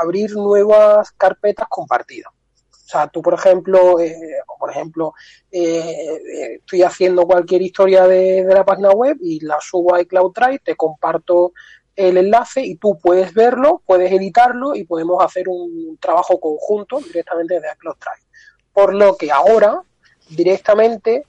abrir 0.00 0.34
nuevas 0.34 1.10
carpetas 1.10 1.66
compartidas. 1.68 2.32
O 2.72 2.88
sea, 2.88 3.06
tú, 3.08 3.20
por 3.20 3.34
ejemplo, 3.34 4.00
eh, 4.00 4.16
por 4.58 4.70
ejemplo, 4.70 5.12
eh, 5.52 6.54
estoy 6.54 6.84
haciendo 6.84 7.26
cualquier 7.26 7.60
historia 7.60 8.06
de, 8.06 8.46
la 8.48 8.64
página 8.64 8.92
web 8.92 9.18
y 9.20 9.44
la 9.44 9.58
subo 9.60 9.94
a 9.94 10.00
iCloud 10.00 10.32
Drive, 10.32 10.60
te 10.60 10.74
comparto 10.74 11.52
el 11.94 12.16
enlace 12.16 12.62
y 12.62 12.76
tú 12.76 12.98
puedes 12.98 13.34
verlo, 13.34 13.82
puedes 13.84 14.10
editarlo 14.10 14.74
y 14.74 14.84
podemos 14.84 15.22
hacer 15.22 15.50
un 15.50 15.98
trabajo 16.00 16.40
conjunto 16.40 16.98
directamente 17.00 17.56
desde 17.56 17.74
iCloud 17.74 17.96
Drive. 17.96 18.26
Por 18.72 18.94
lo 18.94 19.18
que 19.18 19.30
ahora, 19.30 19.82
directamente 20.30 21.26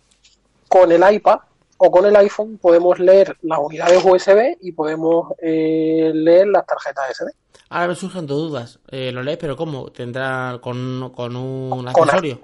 con 0.70 0.94
el 0.94 1.04
iPad, 1.14 1.40
o 1.78 1.92
con 1.92 2.06
el 2.06 2.16
iPhone 2.16 2.58
podemos 2.58 3.00
leer 3.00 3.38
las 3.42 3.60
unidades 3.60 4.04
USB 4.04 4.58
y 4.62 4.72
podemos 4.72 5.34
eh, 5.42 6.12
leer 6.14 6.48
las 6.48 6.66
tarjetas 6.66 7.16
SD. 7.16 7.32
Ahora 7.70 7.90
me 7.90 7.96
surgen 7.96 8.26
dos 8.26 8.50
dudas. 8.50 8.80
Eh, 8.90 9.12
lo 9.12 9.24
lees, 9.24 9.38
pero 9.38 9.56
¿cómo? 9.56 9.92
¿Tendrá 9.92 10.60
con, 10.62 11.12
con 11.16 11.36
un 11.36 11.88
accesorio? 11.88 12.42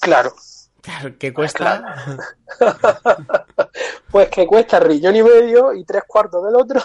Claro. 0.00 0.32
Claro, 0.80 1.14
¿qué 1.18 1.32
cuesta? 1.34 1.94
pues 4.10 4.28
que 4.30 4.46
cuesta 4.46 4.80
rillón 4.80 5.14
y 5.14 5.22
medio 5.22 5.74
y 5.74 5.84
tres 5.84 6.04
cuartos 6.06 6.42
del 6.44 6.56
otro. 6.56 6.80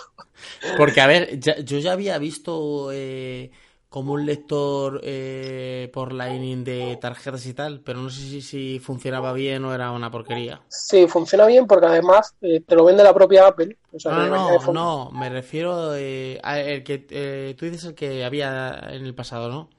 Porque, 0.77 0.99
a 0.99 1.07
ver, 1.07 1.39
yo 1.39 1.79
ya 1.79 1.93
había 1.93 2.17
visto 2.17 2.89
eh, 2.91 3.51
como 3.95 4.11
un 4.11 4.25
lector 4.25 4.99
eh, 5.03 5.89
por 5.93 6.11
Lightning 6.11 6.65
de 6.65 6.97
tarjetas 6.97 7.45
y 7.45 7.53
tal, 7.53 7.79
pero 7.79 8.01
no 8.01 8.09
sé 8.09 8.41
si, 8.41 8.77
funcionaba 8.79 9.31
bien 9.31 9.63
o 9.63 9.73
era 9.73 9.91
una 9.91 10.11
porquería. 10.11 10.61
Sí, 10.67 11.07
funciona 11.07 11.45
bien 11.45 11.65
porque 11.65 11.85
además 11.85 12.35
eh, 12.41 12.59
te 12.59 12.75
lo 12.75 12.83
vende 12.83 13.05
la 13.05 13.13
propia 13.13 13.47
Apple. 13.47 13.77
no, 14.03 14.27
no, 14.27 14.73
no, 14.73 15.11
me 15.11 15.29
refiero 15.29 15.95
eh, 15.95 16.41
a 16.43 16.59
el 16.59 16.83
que 16.83 17.07
eh, 17.09 17.55
tú 17.57 17.63
dices 17.63 17.85
el 17.85 17.95
que 17.95 18.25
había 18.25 18.77
en 18.89 19.05
el 19.05 19.15
pasado, 19.15 19.47
¿no? 19.47 19.69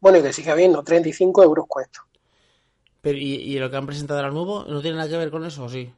Bueno, 0.00 0.16
y 0.16 0.22
que 0.22 0.32
sigue 0.32 0.50
habiendo, 0.50 0.82
35 0.82 1.44
euros 1.44 1.66
cuesta. 1.68 2.06
Pero, 3.02 3.18
¿y, 3.18 3.34
¿y, 3.34 3.58
lo 3.58 3.70
que 3.70 3.76
han 3.76 3.84
presentado 3.84 4.18
ahora 4.18 4.32
nuevo 4.32 4.64
no 4.64 4.80
tiene 4.80 4.96
nada 4.96 5.10
que 5.10 5.18
ver 5.18 5.30
con 5.30 5.44
eso 5.44 5.64
o 5.64 5.68
sí? 5.68 5.92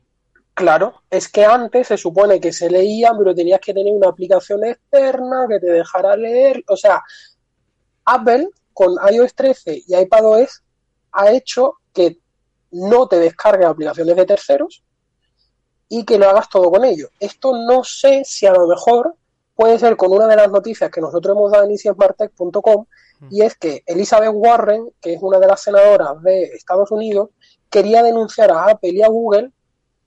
Claro, 0.58 1.02
es 1.08 1.28
que 1.28 1.44
antes 1.44 1.86
se 1.86 1.96
supone 1.96 2.40
que 2.40 2.52
se 2.52 2.68
leían, 2.68 3.16
pero 3.16 3.32
tenías 3.32 3.60
que 3.60 3.72
tener 3.72 3.94
una 3.94 4.08
aplicación 4.08 4.64
externa 4.64 5.46
que 5.48 5.60
te 5.60 5.68
dejara 5.68 6.16
leer. 6.16 6.64
O 6.66 6.76
sea, 6.76 7.00
Apple 8.04 8.48
con 8.72 8.96
iOS 9.08 9.36
13 9.36 9.84
y 9.86 9.94
iPadOS 9.94 10.64
ha 11.12 11.30
hecho 11.30 11.74
que 11.94 12.18
no 12.72 13.06
te 13.06 13.20
descargue 13.20 13.66
aplicaciones 13.66 14.16
de 14.16 14.26
terceros 14.26 14.82
y 15.88 16.04
que 16.04 16.18
lo 16.18 16.28
hagas 16.28 16.48
todo 16.48 16.72
con 16.72 16.84
ellos. 16.84 17.08
Esto 17.20 17.52
no 17.56 17.84
sé 17.84 18.22
si 18.24 18.44
a 18.44 18.52
lo 18.52 18.66
mejor 18.66 19.14
puede 19.54 19.78
ser 19.78 19.96
con 19.96 20.10
una 20.10 20.26
de 20.26 20.34
las 20.34 20.50
noticias 20.50 20.90
que 20.90 21.00
nosotros 21.00 21.36
hemos 21.36 21.52
dado 21.52 21.66
en 21.66 21.70
easysmarttech.com 21.70 22.84
y 23.30 23.42
es 23.42 23.56
que 23.56 23.84
Elizabeth 23.86 24.32
Warren, 24.34 24.90
que 25.00 25.14
es 25.14 25.22
una 25.22 25.38
de 25.38 25.46
las 25.46 25.62
senadoras 25.62 26.20
de 26.20 26.42
Estados 26.46 26.90
Unidos, 26.90 27.30
quería 27.70 28.02
denunciar 28.02 28.50
a 28.50 28.64
Apple 28.64 28.90
y 28.90 29.02
a 29.02 29.08
Google 29.08 29.52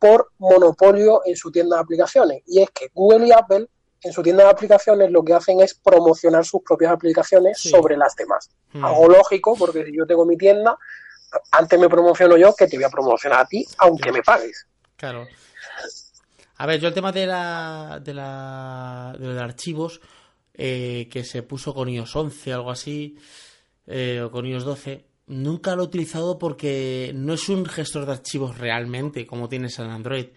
por 0.02 0.32
monopolio 0.40 1.22
en 1.26 1.36
su 1.36 1.52
tienda 1.52 1.76
de 1.76 1.84
aplicaciones. 1.84 2.42
Y 2.48 2.60
es 2.60 2.72
que 2.72 2.90
Google 2.92 3.28
y 3.28 3.32
Apple 3.32 3.68
en 4.02 4.12
su 4.12 4.24
tienda 4.24 4.46
de 4.46 4.50
aplicaciones 4.50 5.12
lo 5.12 5.24
que 5.24 5.36
hacen 5.36 5.62
es 5.62 5.76
promocionar 5.76 6.44
sus 6.44 6.64
propias 6.64 6.92
aplicaciones 6.92 7.60
sobre 7.60 7.96
las 7.96 8.16
demás. 8.16 8.50
Hmm. 8.74 8.84
Algo 8.84 9.10
lógico, 9.10 9.56
porque 9.56 9.86
si 9.86 9.96
yo 9.96 10.08
tengo 10.08 10.26
mi 10.26 10.38
tienda, 10.38 10.76
antes 11.52 11.80
me 11.80 11.88
promociono 11.88 12.36
yo 12.36 12.56
que 12.56 12.66
te 12.66 12.78
voy 12.78 12.86
a 12.86 12.90
promocionar 12.90 13.42
a 13.42 13.46
ti, 13.46 13.64
aunque 13.78 14.12
me 14.12 14.24
pagues. 14.24 14.66
Claro. 14.96 15.28
A 16.58 16.66
ver, 16.66 16.80
yo 16.80 16.88
el 16.88 16.96
tema 16.96 17.12
de 17.12 17.28
la 17.28 18.00
de, 18.04 18.14
la, 18.16 19.16
de 19.20 19.28
los 19.28 19.38
archivos 19.38 20.02
eh, 20.56 21.08
que 21.12 21.24
se 21.24 21.44
puso 21.44 21.76
con 21.76 21.88
iOS 21.88 22.16
11, 22.16 22.54
algo 22.54 22.72
así, 22.72 23.20
eh, 23.86 24.20
o 24.26 24.32
con 24.32 24.48
iOS 24.48 24.64
12, 24.64 25.11
nunca 25.32 25.76
lo 25.76 25.84
he 25.84 25.86
utilizado 25.86 26.38
porque 26.38 27.12
no 27.16 27.34
es 27.34 27.50
un 27.50 27.66
gestor 27.66 28.06
de 28.06 28.12
archivos 28.12 28.58
realmente 28.58 29.26
como 29.26 29.50
tienes 29.50 29.80
en 29.80 29.90
Android. 29.90 30.28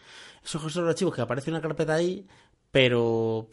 Es 0.42 0.54
un 0.54 0.60
gestor 0.62 0.84
de 0.84 0.90
archivos 0.90 1.14
que 1.14 1.22
aparece 1.22 1.50
una 1.50 1.60
carpeta 1.60 1.94
ahí, 1.94 2.26
pero 2.70 3.48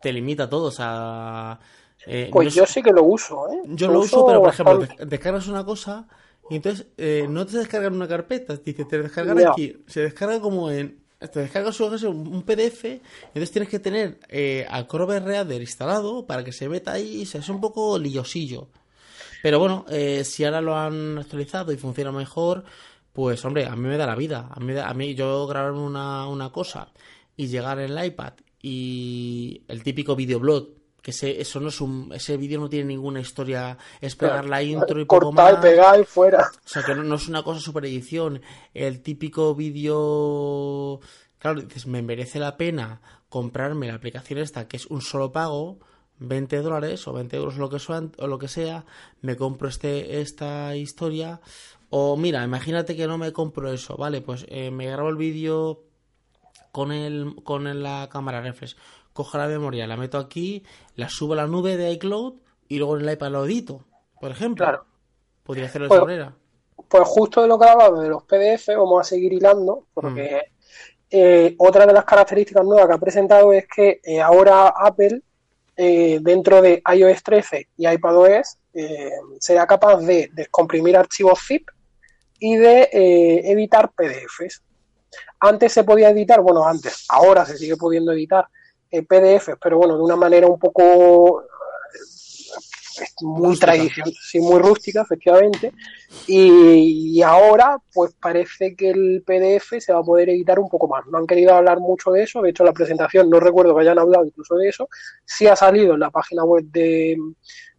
te 0.00 0.12
limita 0.12 0.48
todo. 0.48 0.68
O 0.68 0.72
sea, 0.72 1.58
eh, 2.06 2.30
pues 2.32 2.54
yo 2.54 2.64
sí 2.66 2.82
que 2.82 2.92
lo 2.92 3.02
uso, 3.02 3.50
¿eh? 3.50 3.62
Yo 3.66 3.90
lo, 3.90 4.00
uso, 4.00 4.24
pero 4.26 4.40
por 4.40 4.50
ejemplo, 4.50 4.86
descargas 5.06 5.48
una 5.48 5.64
cosa 5.64 6.06
y 6.48 6.56
entonces 6.56 6.86
eh, 6.96 7.26
no 7.28 7.46
te 7.46 7.58
descargan 7.58 7.94
una 7.94 8.08
carpeta, 8.08 8.56
dice, 8.56 8.84
te 8.84 9.02
descargan 9.02 9.46
aquí. 9.46 9.76
Se 9.86 10.00
descarga 10.00 10.40
como 10.40 10.70
en. 10.70 11.00
Te 11.18 11.40
descargas 11.40 11.78
un 11.80 12.42
PDF, 12.44 12.84
entonces 12.84 13.50
tienes 13.50 13.68
que 13.68 13.78
tener 13.78 14.20
eh, 14.28 14.66
Acrobat 14.70 15.22
Reader 15.22 15.60
instalado 15.60 16.24
para 16.24 16.42
que 16.42 16.50
se 16.50 16.66
meta 16.66 16.92
ahí. 16.92 17.28
O 17.34 17.38
es 17.38 17.48
un 17.50 17.60
poco 17.60 17.98
liosillo. 17.98 18.68
Pero 19.42 19.58
bueno, 19.58 19.84
eh, 19.88 20.24
si 20.24 20.44
ahora 20.44 20.60
lo 20.60 20.76
han 20.76 21.18
actualizado 21.18 21.72
y 21.72 21.76
funciona 21.76 22.12
mejor, 22.12 22.64
pues 23.12 23.44
hombre, 23.44 23.66
a 23.66 23.76
mí 23.76 23.88
me 23.88 23.96
da 23.96 24.06
la 24.06 24.16
vida. 24.16 24.48
A 24.50 24.60
mí, 24.60 24.76
a 24.76 24.94
mí 24.94 25.14
yo 25.14 25.46
grabar 25.46 25.72
una, 25.72 26.26
una 26.26 26.50
cosa 26.50 26.92
y 27.36 27.46
llegar 27.46 27.78
en 27.80 27.96
el 27.96 28.04
iPad 28.04 28.34
y 28.62 29.62
el 29.68 29.82
típico 29.82 30.14
videoblog 30.14 30.80
que 31.02 31.12
ese, 31.12 31.40
eso 31.40 31.60
no 31.60 31.68
es 31.68 31.80
un, 31.80 32.10
ese 32.14 32.36
vídeo 32.36 32.60
no 32.60 32.68
tiene 32.68 32.86
ninguna 32.86 33.20
historia, 33.20 33.78
es 34.00 34.16
pegar 34.16 34.44
la 34.44 34.62
intro 34.62 35.00
y 35.00 35.04
poco 35.04 35.32
más. 35.32 35.56
pegar 35.56 35.98
y 36.00 36.04
fuera. 36.04 36.50
O 36.64 36.68
sea 36.68 36.82
que 36.82 36.94
no, 36.94 37.14
es 37.14 37.28
una 37.28 37.42
cosa 37.42 37.60
super 37.60 37.84
edición. 37.86 38.42
El 38.74 39.00
típico 39.00 39.54
vídeo, 39.54 41.00
claro, 41.38 41.62
dices, 41.62 41.86
me 41.86 42.02
merece 42.02 42.38
la 42.38 42.56
pena 42.56 43.00
comprarme 43.28 43.86
la 43.86 43.94
aplicación 43.94 44.40
esta 44.40 44.68
que 44.68 44.76
es 44.76 44.86
un 44.86 45.00
solo 45.00 45.32
pago, 45.32 45.78
20 46.20 46.62
dólares 46.62 47.06
o 47.08 47.12
20 47.12 47.36
euros 47.36 47.56
lo 47.56 47.68
que 47.68 47.78
sea, 47.78 48.02
o 48.18 48.26
lo 48.26 48.38
que 48.38 48.48
sea, 48.48 48.84
me 49.20 49.36
compro 49.36 49.68
este, 49.68 50.20
esta 50.20 50.76
historia. 50.76 51.40
O 51.88 52.16
mira, 52.16 52.44
imagínate 52.44 52.96
que 52.96 53.08
no 53.08 53.18
me 53.18 53.32
compro 53.32 53.72
eso, 53.72 53.96
vale, 53.96 54.20
pues 54.20 54.46
eh, 54.48 54.70
me 54.70 54.86
grabo 54.86 55.08
el 55.08 55.16
vídeo 55.16 55.82
con, 56.72 56.92
el, 56.92 57.34
con 57.42 57.82
la 57.82 58.08
cámara 58.10 58.40
reflex. 58.40 58.76
Cojo 59.12 59.38
la 59.38 59.48
memoria, 59.48 59.86
la 59.86 59.96
meto 59.96 60.18
aquí, 60.18 60.62
la 60.94 61.08
subo 61.08 61.32
a 61.32 61.36
la 61.36 61.46
nube 61.46 61.76
de 61.76 61.90
iCloud 61.92 62.34
y 62.68 62.78
luego 62.78 62.96
en 62.96 63.08
el 63.08 63.12
iPad 63.12 63.30
lo 63.32 63.44
edito, 63.44 63.84
por 64.20 64.30
ejemplo. 64.30 64.64
Claro. 64.64 64.84
Podría 65.42 65.66
hacerlo 65.66 65.88
de 65.88 65.94
esa 65.94 66.04
pues, 66.04 66.16
manera. 66.16 66.36
Pues 66.88 67.08
justo 67.08 67.42
de 67.42 67.48
lo 67.48 67.58
que 67.58 67.68
hablaba 67.68 68.00
de 68.00 68.08
los 68.08 68.22
PDF, 68.22 68.68
vamos 68.76 69.00
a 69.00 69.04
seguir 69.04 69.32
hilando, 69.32 69.86
porque 69.92 70.42
mm. 70.46 71.06
eh, 71.10 71.54
otra 71.58 71.86
de 71.86 71.92
las 71.92 72.04
características 72.04 72.64
nuevas 72.64 72.86
que 72.86 72.94
ha 72.94 72.98
presentado 72.98 73.52
es 73.52 73.66
que 73.66 74.00
eh, 74.04 74.20
ahora 74.20 74.68
Apple, 74.68 75.22
eh, 75.82 76.18
dentro 76.20 76.60
de 76.60 76.82
iOS 76.94 77.22
13 77.22 77.68
y 77.78 77.88
iPadOS, 77.88 78.58
será 79.38 79.66
capaz 79.66 79.96
de 80.02 80.30
descomprimir 80.32 80.96
archivos 80.96 81.40
zip 81.44 81.68
y 82.38 82.56
de 82.56 82.88
editar 83.44 83.90
PDFs. 83.90 84.62
Antes 85.40 85.72
se 85.72 85.84
podía 85.84 86.10
editar, 86.10 86.40
bueno, 86.40 86.66
antes, 86.66 87.06
ahora 87.08 87.46
se 87.46 87.56
sigue 87.56 87.76
pudiendo 87.76 88.12
editar 88.12 88.46
eh, 88.90 89.02
PDF, 89.02 89.50
pero 89.62 89.78
bueno, 89.78 89.96
de 89.96 90.02
una 90.02 90.16
manera 90.16 90.48
un 90.48 90.58
poco 90.58 91.44
eh, 93.04 93.24
muy 93.24 93.58
tradicional, 93.58 94.12
sí, 94.20 94.40
muy 94.40 94.60
rústica, 94.60 95.02
efectivamente. 95.02 95.72
Y, 96.26 97.22
ahora, 97.22 97.78
pues 97.92 98.12
parece 98.20 98.74
que 98.74 98.90
el 98.90 99.22
PDF 99.26 99.80
se 99.80 99.92
va 99.92 100.00
a 100.00 100.04
poder 100.04 100.30
editar 100.30 100.58
un 100.58 100.68
poco 100.68 100.88
más. 100.88 101.06
No 101.06 101.18
han 101.18 101.26
querido 101.26 101.54
hablar 101.54 101.80
mucho 101.80 102.10
de 102.10 102.22
eso, 102.22 102.42
de 102.42 102.50
hecho, 102.50 102.64
la 102.64 102.72
presentación 102.72 103.30
no 103.30 103.40
recuerdo 103.40 103.74
que 103.74 103.82
hayan 103.82 103.98
hablado 103.98 104.24
incluso 104.24 104.56
de 104.56 104.68
eso. 104.68 104.88
Sí 105.24 105.46
ha 105.46 105.56
salido 105.56 105.94
en 105.94 106.00
la 106.00 106.10
página 106.10 106.44
web 106.44 106.64
de, 106.64 107.16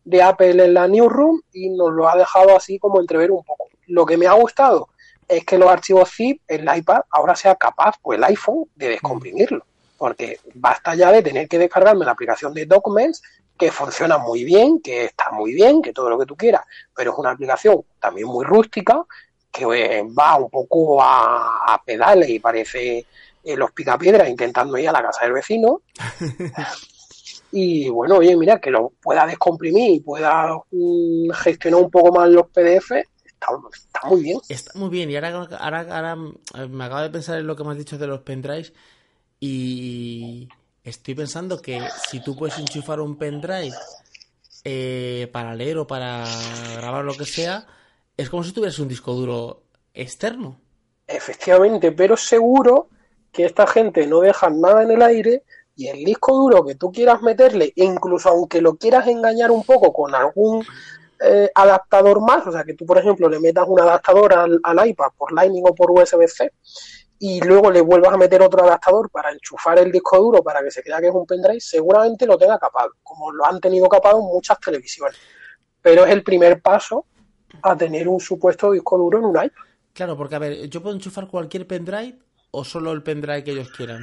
de 0.04 0.22
Apple 0.22 0.64
en 0.64 0.74
la 0.74 0.88
Newsroom 0.88 1.42
y 1.54 1.70
nos 1.70 1.92
lo 1.92 2.10
ha 2.10 2.18
dejado 2.18 2.56
así 2.56 2.80
como 2.80 3.00
entrever 3.00 3.32
un 3.32 3.44
poco. 3.44 3.68
Lo 3.88 4.06
que 4.06 4.18
me 4.18 4.28
ha 4.28 4.34
gustado 4.34 4.90
es 5.28 5.46
que 5.46 5.58
los 5.58 5.70
archivos 5.70 6.12
zip, 6.12 6.42
el 6.48 6.68
iPad 6.76 7.02
ahora 7.10 7.36
sea 7.36 7.56
capaz, 7.56 7.96
o 8.02 8.14
el 8.14 8.24
iPhone, 8.24 8.66
de 8.76 8.90
descomprimirlo. 8.90 9.66
porque 9.98 10.40
basta 10.56 10.96
ya 10.96 11.12
de 11.12 11.22
tener 11.22 11.48
que 11.48 11.60
descargarme 11.60 12.06
la 12.06 12.12
aplicación 12.12 12.54
de 12.56 12.66
Documents, 12.66 13.22
que 13.58 13.72
funciona 13.72 14.18
muy 14.18 14.44
bien, 14.44 14.82
que 14.82 15.06
está 15.06 15.32
muy 15.32 15.54
bien, 15.54 15.82
que 15.82 15.94
todo 15.94 16.10
lo 16.10 16.18
que 16.18 16.26
tú 16.26 16.36
quieras, 16.36 16.64
pero 16.96 17.12
es 17.12 17.18
una 17.18 17.32
aplicación 17.32 17.84
también 18.00 18.28
muy 18.28 18.44
rústica, 18.44 19.06
que 19.52 19.64
eh, 19.64 20.04
va 20.18 20.38
un 20.38 20.50
poco 20.50 21.02
a, 21.02 21.74
a 21.74 21.84
pedales 21.84 22.30
y 22.30 22.40
parece 22.40 23.06
eh, 23.44 23.58
los 23.58 23.72
picapiedras 23.72 24.30
intentando 24.30 24.78
ir 24.78 24.90
a 24.90 24.92
la 24.92 25.02
casa 25.02 25.26
del 25.26 25.34
vecino. 25.34 25.82
y 27.52 27.90
bueno, 27.90 28.18
oye, 28.18 28.36
mira, 28.38 28.60
que 28.60 28.70
lo 28.70 28.94
pueda 29.02 29.26
descomprimir 29.26 29.92
y 29.92 30.00
pueda 30.00 30.56
mm, 30.72 31.32
gestionar 31.32 31.82
un 31.82 31.90
poco 31.90 32.12
más 32.12 32.30
los 32.30 32.48
PDF, 32.48 32.92
está, 32.92 33.48
está 33.74 34.08
muy 34.08 34.22
bien. 34.22 34.40
Está 34.48 34.72
muy 34.78 34.90
bien, 34.90 35.10
y 35.10 35.16
ahora, 35.16 35.48
ahora, 35.60 35.80
ahora 35.82 36.18
eh, 36.56 36.68
me 36.68 36.86
acabo 36.86 37.02
de 37.02 37.10
pensar 37.10 37.40
en 37.40 37.48
lo 37.48 37.56
que 37.56 37.64
me 37.64 37.72
has 37.72 37.78
dicho 37.78 37.98
de 37.98 38.08
los 38.08 38.22
pendrives 38.22 38.74
y 39.40 40.48
estoy 40.84 41.16
pensando 41.16 41.62
que 41.62 41.82
si 42.10 42.22
tú 42.24 42.36
puedes 42.36 42.58
enchufar 42.58 43.00
un 43.00 43.18
pendrive 43.18 43.76
eh, 44.64 45.30
para 45.32 45.56
leer 45.56 45.78
o 45.78 45.88
para 45.88 46.26
grabar 46.76 47.06
lo 47.06 47.14
que 47.14 47.26
sea, 47.26 47.66
es 48.18 48.30
como 48.30 48.44
si 48.44 48.52
tuvieras 48.52 48.80
un 48.80 48.88
disco 48.88 49.14
duro 49.14 49.64
externo. 49.94 50.60
Efectivamente, 51.08 51.92
pero 51.92 52.16
seguro 52.16 52.90
que 53.32 53.46
esta 53.46 53.68
gente 53.68 54.08
no 54.08 54.22
deja 54.22 54.50
nada 54.50 54.84
en 54.84 54.92
el 54.92 55.02
aire 55.02 55.44
y 55.76 55.88
el 55.88 56.04
disco 56.04 56.36
duro 56.36 56.66
que 56.66 56.76
tú 56.76 56.92
quieras 56.92 57.22
meterle, 57.22 57.72
incluso 57.76 58.30
aunque 58.30 58.62
lo 58.62 58.76
quieras 58.76 59.08
engañar 59.08 59.52
un 59.52 59.64
poco 59.64 59.92
con 59.92 60.14
algún 60.14 60.64
eh, 61.24 61.50
adaptador 61.56 62.22
más, 62.22 62.46
o 62.48 62.52
sea, 62.52 62.64
que 62.64 62.74
tú, 62.74 62.86
por 62.86 62.98
ejemplo, 62.98 63.30
le 63.30 63.40
metas 63.40 63.66
un 63.68 63.80
adaptador 63.80 64.34
al, 64.34 64.60
al 64.64 64.88
iPad 64.88 65.12
por 65.18 65.32
Lightning 65.32 65.64
o 65.66 65.74
por 65.74 65.92
USB-C 65.92 66.52
y 67.24 67.40
luego 67.42 67.70
le 67.70 67.82
vuelvas 67.82 68.14
a 68.14 68.18
meter 68.18 68.42
otro 68.42 68.64
adaptador 68.64 69.12
para 69.12 69.32
enchufar 69.32 69.78
el 69.78 69.92
disco 69.92 70.18
duro 70.18 70.42
para 70.42 70.64
que 70.64 70.72
se 70.72 70.82
crea 70.82 71.00
que 71.00 71.10
es 71.10 71.14
un 71.14 71.28
pendrive, 71.28 71.60
seguramente 71.60 72.26
lo 72.26 72.36
tenga 72.36 72.58
capado, 72.58 72.94
como 73.04 73.32
lo 73.32 73.46
han 73.46 73.60
tenido 73.60 73.88
capado 73.88 74.24
muchas 74.24 74.60
televisiones. 74.60 75.20
Pero 75.84 76.04
es 76.04 76.12
el 76.12 76.24
primer 76.24 76.64
paso 76.64 77.06
a 77.62 77.78
tener 77.78 78.08
un 78.08 78.20
supuesto 78.20 78.72
disco 78.72 78.98
duro 78.98 79.20
en 79.20 79.26
un 79.26 79.36
iPad. 79.36 79.64
Claro, 79.94 80.18
porque 80.18 80.34
a 80.34 80.40
ver, 80.40 80.68
¿yo 80.68 80.82
puedo 80.82 80.96
enchufar 80.96 81.28
cualquier 81.28 81.68
pendrive 81.68 82.18
o 82.50 82.64
solo 82.64 82.92
el 82.92 83.04
pendrive 83.04 83.44
que 83.44 83.52
ellos 83.52 83.70
quieran? 83.70 84.02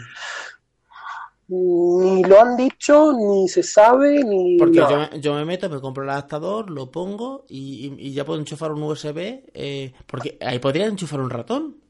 Ni 1.48 2.22
lo 2.22 2.40
han 2.40 2.56
dicho, 2.56 3.12
ni 3.14 3.48
se 3.48 3.64
sabe, 3.64 4.22
ni. 4.22 4.58
Porque 4.58 4.78
yo, 4.78 5.10
yo 5.18 5.34
me 5.34 5.44
meto, 5.44 5.68
me 5.68 5.80
compro 5.80 6.04
el 6.04 6.10
adaptador, 6.10 6.70
lo 6.70 6.92
pongo 6.92 7.46
y 7.48 8.12
ya 8.12 8.24
puedo 8.24 8.38
enchufar 8.38 8.70
un 8.70 8.84
USB. 8.84 9.42
eh, 9.54 9.92
porque 10.06 10.38
ahí 10.40 10.60
podría 10.60 10.86
enchufar 10.86 11.20
un 11.20 11.30
ratón. 11.30 11.87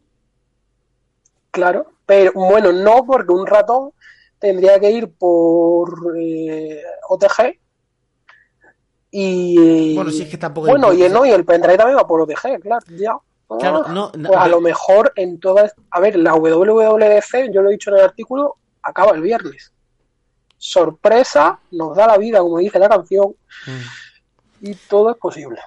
Claro, 1.58 1.86
pero 2.06 2.32
bueno, 2.34 2.72
no, 2.72 3.04
porque 3.04 3.32
un 3.32 3.46
ratón 3.46 3.90
tendría 4.38 4.78
que 4.80 4.90
ir 4.90 5.12
por 5.12 6.14
eh, 6.18 6.82
OTG. 7.08 7.58
Y. 9.10 9.94
Bueno, 9.94 10.10
si 10.10 10.22
es 10.22 10.28
que 10.28 10.36
tampoco 10.38 10.68
Bueno, 10.68 10.88
y, 10.92 10.96
implica- 11.02 11.12
no, 11.14 11.26
y 11.26 11.30
el 11.30 11.44
pendrive 11.44 11.78
también 11.78 11.98
va 11.98 12.06
por 12.06 12.20
OTG, 12.20 12.60
claro, 12.60 12.84
ya. 12.90 13.16
Claro, 13.58 13.82
Ah, 13.86 13.92
no, 13.92 14.12
pues 14.12 14.36
a 14.38 14.44
no, 14.44 14.48
lo 14.48 14.60
mejor 14.60 15.12
en 15.16 15.40
todas. 15.40 15.74
A 15.90 16.00
ver, 16.00 16.16
la 16.16 16.34
WWDC, 16.34 17.50
yo 17.50 17.62
lo 17.62 17.70
he 17.70 17.72
dicho 17.72 17.90
en 17.90 17.96
el 17.96 18.04
artículo, 18.04 18.56
acaba 18.82 19.12
el 19.12 19.22
viernes. 19.22 19.72
Sorpresa, 20.58 21.58
nos 21.70 21.96
da 21.96 22.06
la 22.06 22.18
vida, 22.18 22.40
como 22.40 22.58
dice 22.58 22.78
la 22.78 22.88
canción, 22.90 23.34
Mm. 23.66 24.66
y 24.66 24.74
todo 24.74 25.10
es 25.10 25.16
posible. 25.16 25.58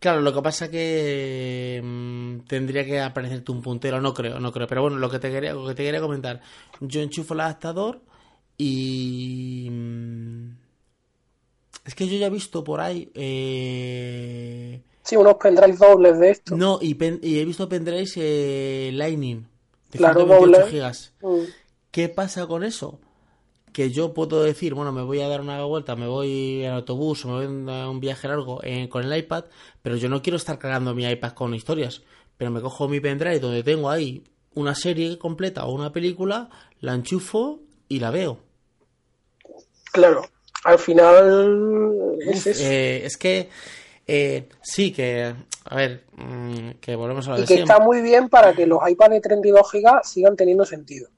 Claro, 0.00 0.20
lo 0.20 0.32
que 0.32 0.42
pasa 0.42 0.70
que 0.70 1.80
mm, 1.82 2.40
tendría 2.46 2.84
que 2.84 3.00
aparecerte 3.00 3.50
un 3.50 3.62
puntero, 3.62 4.00
no 4.00 4.14
creo, 4.14 4.38
no 4.38 4.52
creo. 4.52 4.66
Pero 4.68 4.82
bueno, 4.82 4.96
lo 4.98 5.10
que 5.10 5.18
te 5.18 5.30
quería, 5.30 5.52
lo 5.54 5.66
que 5.66 5.74
te 5.74 5.82
quería 5.82 6.00
comentar, 6.00 6.40
yo 6.80 7.00
enchufo 7.00 7.34
el 7.34 7.40
adaptador 7.40 8.00
y 8.56 9.68
mm, 9.70 10.50
es 11.84 11.94
que 11.96 12.06
yo 12.06 12.16
ya 12.16 12.26
he 12.26 12.30
visto 12.30 12.62
por 12.62 12.80
ahí, 12.80 13.10
eh, 13.14 14.82
Sí, 15.02 15.16
unos 15.16 15.34
pendrives 15.36 15.78
dobles 15.78 16.18
de 16.20 16.30
esto. 16.30 16.54
no, 16.56 16.78
y, 16.82 16.94
pen- 16.94 17.18
y 17.22 17.38
he 17.40 17.44
visto 17.44 17.68
pendrives 17.68 18.12
eh, 18.16 18.90
Lightning 18.92 19.46
de 19.90 19.98
Claro, 19.98 20.20
128 20.20 20.56
doble. 20.56 20.70
gigas. 20.70 21.12
Mm. 21.22 21.44
¿Qué 21.90 22.08
pasa 22.08 22.46
con 22.46 22.62
eso? 22.62 23.00
Que 23.72 23.90
yo 23.90 24.14
puedo 24.14 24.42
decir, 24.42 24.74
bueno, 24.74 24.92
me 24.92 25.02
voy 25.02 25.20
a 25.20 25.28
dar 25.28 25.40
una 25.40 25.62
vuelta, 25.64 25.96
me 25.96 26.06
voy 26.06 26.64
en 26.64 26.72
autobús 26.72 27.24
o 27.24 27.28
me 27.28 27.46
voy 27.46 27.74
a 27.74 27.88
un 27.88 28.00
viaje 28.00 28.28
largo 28.28 28.60
eh, 28.62 28.88
con 28.88 29.04
el 29.04 29.16
iPad, 29.16 29.44
pero 29.82 29.96
yo 29.96 30.08
no 30.08 30.22
quiero 30.22 30.36
estar 30.36 30.58
cargando 30.58 30.94
mi 30.94 31.04
iPad 31.08 31.32
con 31.32 31.54
historias. 31.54 32.02
Pero 32.36 32.50
me 32.50 32.60
cojo 32.60 32.88
mi 32.88 33.00
pendrive 33.00 33.40
donde 33.40 33.62
tengo 33.62 33.90
ahí 33.90 34.22
una 34.54 34.74
serie 34.74 35.18
completa 35.18 35.66
o 35.66 35.72
una 35.72 35.92
película, 35.92 36.50
la 36.80 36.94
enchufo 36.94 37.60
y 37.88 38.00
la 38.00 38.10
veo. 38.10 38.38
Claro, 39.92 40.28
al 40.64 40.78
final 40.78 42.16
es 42.20 42.46
eso. 42.46 42.64
Eh, 42.64 43.04
es 43.04 43.16
que 43.16 43.48
eh, 44.10 44.48
sí, 44.62 44.90
que, 44.90 45.34
a 45.64 45.76
ver, 45.76 46.04
mm, 46.16 46.70
que 46.80 46.96
volvemos 46.96 47.28
a 47.28 47.32
lo 47.32 47.36
y 47.36 47.40
de 47.42 47.46
que 47.46 47.54
siempre. 47.54 47.74
está 47.74 47.84
muy 47.84 48.00
bien 48.00 48.30
para 48.30 48.54
que 48.54 48.66
los 48.66 48.80
iPads 48.88 49.10
de 49.10 49.20
32 49.20 49.70
GB 49.70 50.00
sigan 50.02 50.34
teniendo 50.34 50.64
sentido. 50.64 51.10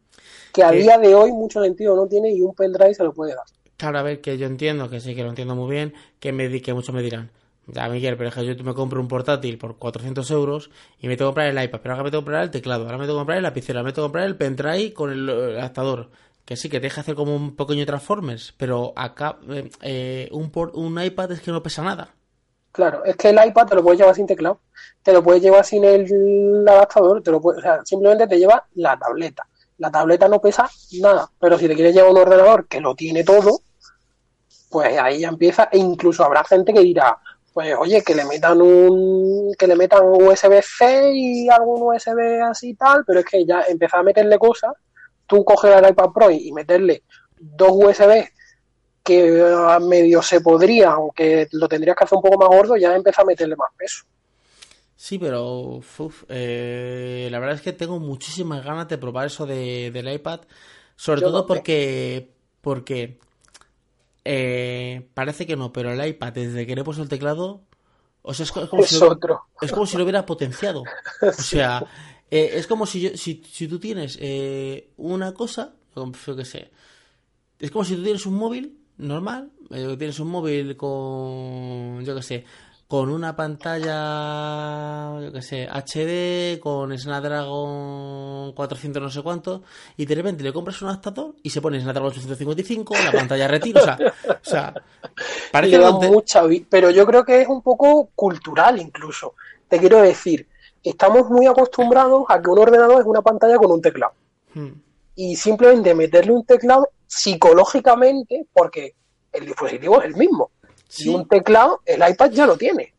Que 0.52 0.62
a 0.62 0.72
día 0.72 0.96
de 0.98 1.14
hoy 1.14 1.32
mucho 1.32 1.62
sentido 1.62 1.96
no 1.96 2.06
tiene 2.06 2.30
y 2.32 2.40
un 2.42 2.54
pendrive 2.54 2.94
se 2.94 3.02
lo 3.04 3.12
puede 3.12 3.34
dar. 3.34 3.46
Claro, 3.76 3.98
a 3.98 4.02
ver, 4.02 4.20
que 4.20 4.36
yo 4.38 4.46
entiendo, 4.46 4.90
que 4.90 5.00
sí, 5.00 5.14
que 5.14 5.22
lo 5.22 5.30
entiendo 5.30 5.54
muy 5.56 5.70
bien, 5.70 5.94
que, 6.20 6.32
me, 6.32 6.60
que 6.60 6.74
muchos 6.74 6.94
me 6.94 7.02
dirán, 7.02 7.30
ya 7.66 7.88
Miguel, 7.88 8.16
pero 8.16 8.28
es 8.28 8.34
que 8.34 8.44
yo 8.44 8.62
me 8.64 8.74
compro 8.74 9.00
un 9.00 9.08
portátil 9.08 9.56
por 9.58 9.78
400 9.78 10.30
euros 10.30 10.70
y 11.00 11.08
me 11.08 11.16
tengo 11.16 11.30
que 11.30 11.34
comprar 11.34 11.46
el 11.48 11.64
iPad, 11.64 11.80
pero 11.82 11.94
ahora 11.94 12.04
me 12.04 12.10
tengo 12.10 12.20
que 12.22 12.24
comprar 12.26 12.42
el 12.44 12.50
teclado, 12.50 12.84
ahora 12.84 12.98
me 12.98 13.04
tengo 13.06 13.16
que 13.16 13.20
comprar 13.20 13.38
el 13.38 13.42
lapicero, 13.44 13.78
ahora 13.78 13.88
me 13.88 13.92
tengo 13.94 14.06
que 14.06 14.08
comprar 14.10 14.26
el 14.26 14.36
pendrive 14.36 14.92
con 14.92 15.10
el, 15.10 15.28
el 15.28 15.58
adaptador. 15.58 16.10
Que 16.44 16.56
sí, 16.56 16.68
que 16.68 16.78
te 16.80 16.86
deja 16.86 17.00
hacer 17.02 17.14
como 17.14 17.34
un 17.36 17.54
pequeño 17.56 17.86
Transformers, 17.86 18.52
pero 18.58 18.92
acá 18.96 19.38
eh, 19.48 19.70
eh, 19.82 20.28
un, 20.32 20.50
por- 20.50 20.72
un 20.76 21.00
iPad 21.02 21.32
es 21.32 21.40
que 21.40 21.52
no 21.52 21.62
pesa 21.62 21.82
nada. 21.82 22.14
Claro, 22.72 23.04
es 23.04 23.16
que 23.16 23.30
el 23.30 23.38
iPad 23.44 23.66
te 23.66 23.74
lo 23.74 23.82
puedes 23.82 23.98
llevar 23.98 24.14
sin 24.14 24.26
teclado, 24.28 24.60
te 25.02 25.12
lo 25.12 25.22
puedes 25.24 25.42
llevar 25.42 25.64
sin 25.64 25.84
el 25.84 26.64
adaptador, 26.68 27.20
te 27.22 27.30
lo 27.32 27.40
puedes, 27.40 27.58
o 27.58 27.62
sea, 27.62 27.84
simplemente 27.84 28.28
te 28.28 28.38
lleva 28.38 28.64
la 28.74 28.96
tableta. 28.98 29.48
La 29.80 29.90
tableta 29.90 30.28
no 30.28 30.42
pesa 30.42 30.68
nada, 31.00 31.30
pero 31.40 31.58
si 31.58 31.66
te 31.66 31.74
quieres 31.74 31.94
llevar 31.94 32.10
un 32.10 32.18
ordenador 32.18 32.68
que 32.68 32.82
lo 32.82 32.94
tiene 32.94 33.24
todo, 33.24 33.60
pues 34.68 34.98
ahí 34.98 35.20
ya 35.20 35.28
empieza, 35.28 35.70
e 35.72 35.78
incluso 35.78 36.22
habrá 36.22 36.44
gente 36.44 36.74
que 36.74 36.80
dirá, 36.80 37.16
pues 37.54 37.74
oye, 37.78 38.02
que 38.02 38.14
le 38.14 38.26
metan 38.26 38.60
un, 38.60 39.54
que 39.58 39.66
le 39.66 39.76
metan 39.76 40.02
USB-C 40.04 41.12
y 41.14 41.48
algún 41.48 41.80
USB 41.80 42.42
así 42.42 42.74
tal, 42.74 43.04
pero 43.06 43.20
es 43.20 43.24
que 43.24 43.46
ya 43.46 43.62
empezar 43.62 44.00
a 44.00 44.02
meterle 44.02 44.38
cosas, 44.38 44.72
tú 45.26 45.42
coges 45.46 45.74
el 45.74 45.88
iPad 45.88 46.10
Pro 46.14 46.30
y 46.30 46.52
meterle 46.52 47.02
dos 47.38 47.70
USB 47.72 48.28
que 49.02 49.42
ah, 49.42 49.80
medio 49.80 50.20
se 50.20 50.42
podría, 50.42 50.90
aunque 50.90 51.48
lo 51.52 51.66
tendrías 51.68 51.96
que 51.96 52.04
hacer 52.04 52.16
un 52.16 52.22
poco 52.22 52.38
más 52.38 52.50
gordo, 52.50 52.76
ya 52.76 52.94
empieza 52.94 53.22
a 53.22 53.24
meterle 53.24 53.56
más 53.56 53.70
peso. 53.78 54.04
Sí, 55.00 55.18
pero 55.18 55.78
uf, 55.78 56.24
eh, 56.28 57.28
la 57.30 57.38
verdad 57.38 57.56
es 57.56 57.62
que 57.62 57.72
tengo 57.72 57.98
muchísimas 57.98 58.62
ganas 58.62 58.86
de 58.86 58.98
probar 58.98 59.28
eso 59.28 59.46
de, 59.46 59.90
del 59.90 60.12
iPad, 60.12 60.40
sobre 60.94 61.22
Yo 61.22 61.28
todo 61.28 61.46
porque 61.46 62.34
porque 62.60 63.18
eh, 64.26 65.08
parece 65.14 65.46
que 65.46 65.56
no, 65.56 65.72
pero 65.72 65.90
el 65.90 66.06
iPad 66.06 66.34
desde 66.34 66.66
que 66.66 66.74
le 66.74 66.82
he 66.82 66.84
puesto 66.84 67.02
el 67.02 67.08
teclado, 67.08 67.62
o 68.20 68.34
sea, 68.34 68.44
es, 68.44 68.54
es 68.54 68.68
como, 68.68 68.82
si 68.82 68.96
Es 68.96 69.00
lo, 69.00 69.08
otro. 69.12 69.40
es 69.62 69.72
como 69.72 69.86
si 69.86 69.96
lo 69.96 70.02
hubiera 70.04 70.26
potenciado. 70.26 70.82
O 71.22 71.32
sea, 71.32 71.82
eh, 72.30 72.50
es 72.56 72.66
como 72.66 72.84
si, 72.84 73.00
yo, 73.00 73.16
si, 73.16 73.42
si 73.50 73.68
tú 73.68 73.78
tienes 73.80 74.18
eh, 74.20 74.90
una 74.98 75.32
cosa, 75.32 75.72
yo 75.96 76.36
qué 76.36 76.44
sé, 76.44 76.70
es 77.58 77.70
como 77.70 77.84
si 77.86 77.96
tú 77.96 78.02
tienes 78.02 78.26
un 78.26 78.34
móvil 78.34 78.78
normal, 78.98 79.50
eh, 79.70 79.96
tienes 79.98 80.20
un 80.20 80.28
móvil 80.28 80.76
con, 80.76 82.04
yo 82.04 82.14
qué 82.14 82.22
sé, 82.22 82.44
con 82.90 83.08
una 83.08 83.36
pantalla, 83.36 85.20
yo 85.20 85.30
qué 85.30 85.42
sé, 85.42 85.68
HD, 85.68 86.58
con 86.58 86.98
Snapdragon 86.98 88.52
400 88.52 89.00
no 89.00 89.08
sé 89.08 89.22
cuánto, 89.22 89.62
y 89.96 90.06
de 90.06 90.14
repente 90.16 90.42
le 90.42 90.52
compras 90.52 90.82
un 90.82 90.88
adaptador 90.88 91.36
y 91.40 91.50
se 91.50 91.60
pone 91.60 91.80
Snapdragon 91.80 92.10
855, 92.10 92.94
la 93.04 93.12
pantalla 93.12 93.46
retiro, 93.46 93.78
o 93.80 93.84
sea, 93.84 93.96
o 94.26 94.32
sea 94.42 94.74
parece 95.52 95.78
Le 95.78 95.84
da 95.84 95.92
mucha 95.92 96.42
pero 96.68 96.90
yo 96.90 97.06
creo 97.06 97.24
que 97.24 97.42
es 97.42 97.46
un 97.46 97.62
poco 97.62 98.10
cultural 98.16 98.80
incluso. 98.80 99.34
Te 99.68 99.78
quiero 99.78 100.02
decir, 100.02 100.48
estamos 100.82 101.30
muy 101.30 101.46
acostumbrados 101.46 102.24
a 102.28 102.42
que 102.42 102.50
un 102.50 102.58
ordenador 102.58 103.02
es 103.02 103.06
una 103.06 103.22
pantalla 103.22 103.56
con 103.56 103.70
un 103.70 103.80
teclado. 103.80 104.14
Hmm. 104.52 104.72
Y 105.14 105.36
simplemente 105.36 105.94
meterle 105.94 106.32
un 106.32 106.44
teclado 106.44 106.88
psicológicamente, 107.06 108.46
porque 108.52 108.94
el 109.32 109.46
dispositivo 109.46 110.00
es 110.00 110.06
el 110.06 110.16
mismo. 110.16 110.50
Sí. 110.90 111.06
Y 111.06 111.14
un 111.14 111.26
teclado, 111.26 111.80
el 111.86 112.06
iPad 112.06 112.30
ya 112.32 112.46
lo 112.46 112.58
tiene. 112.58 112.92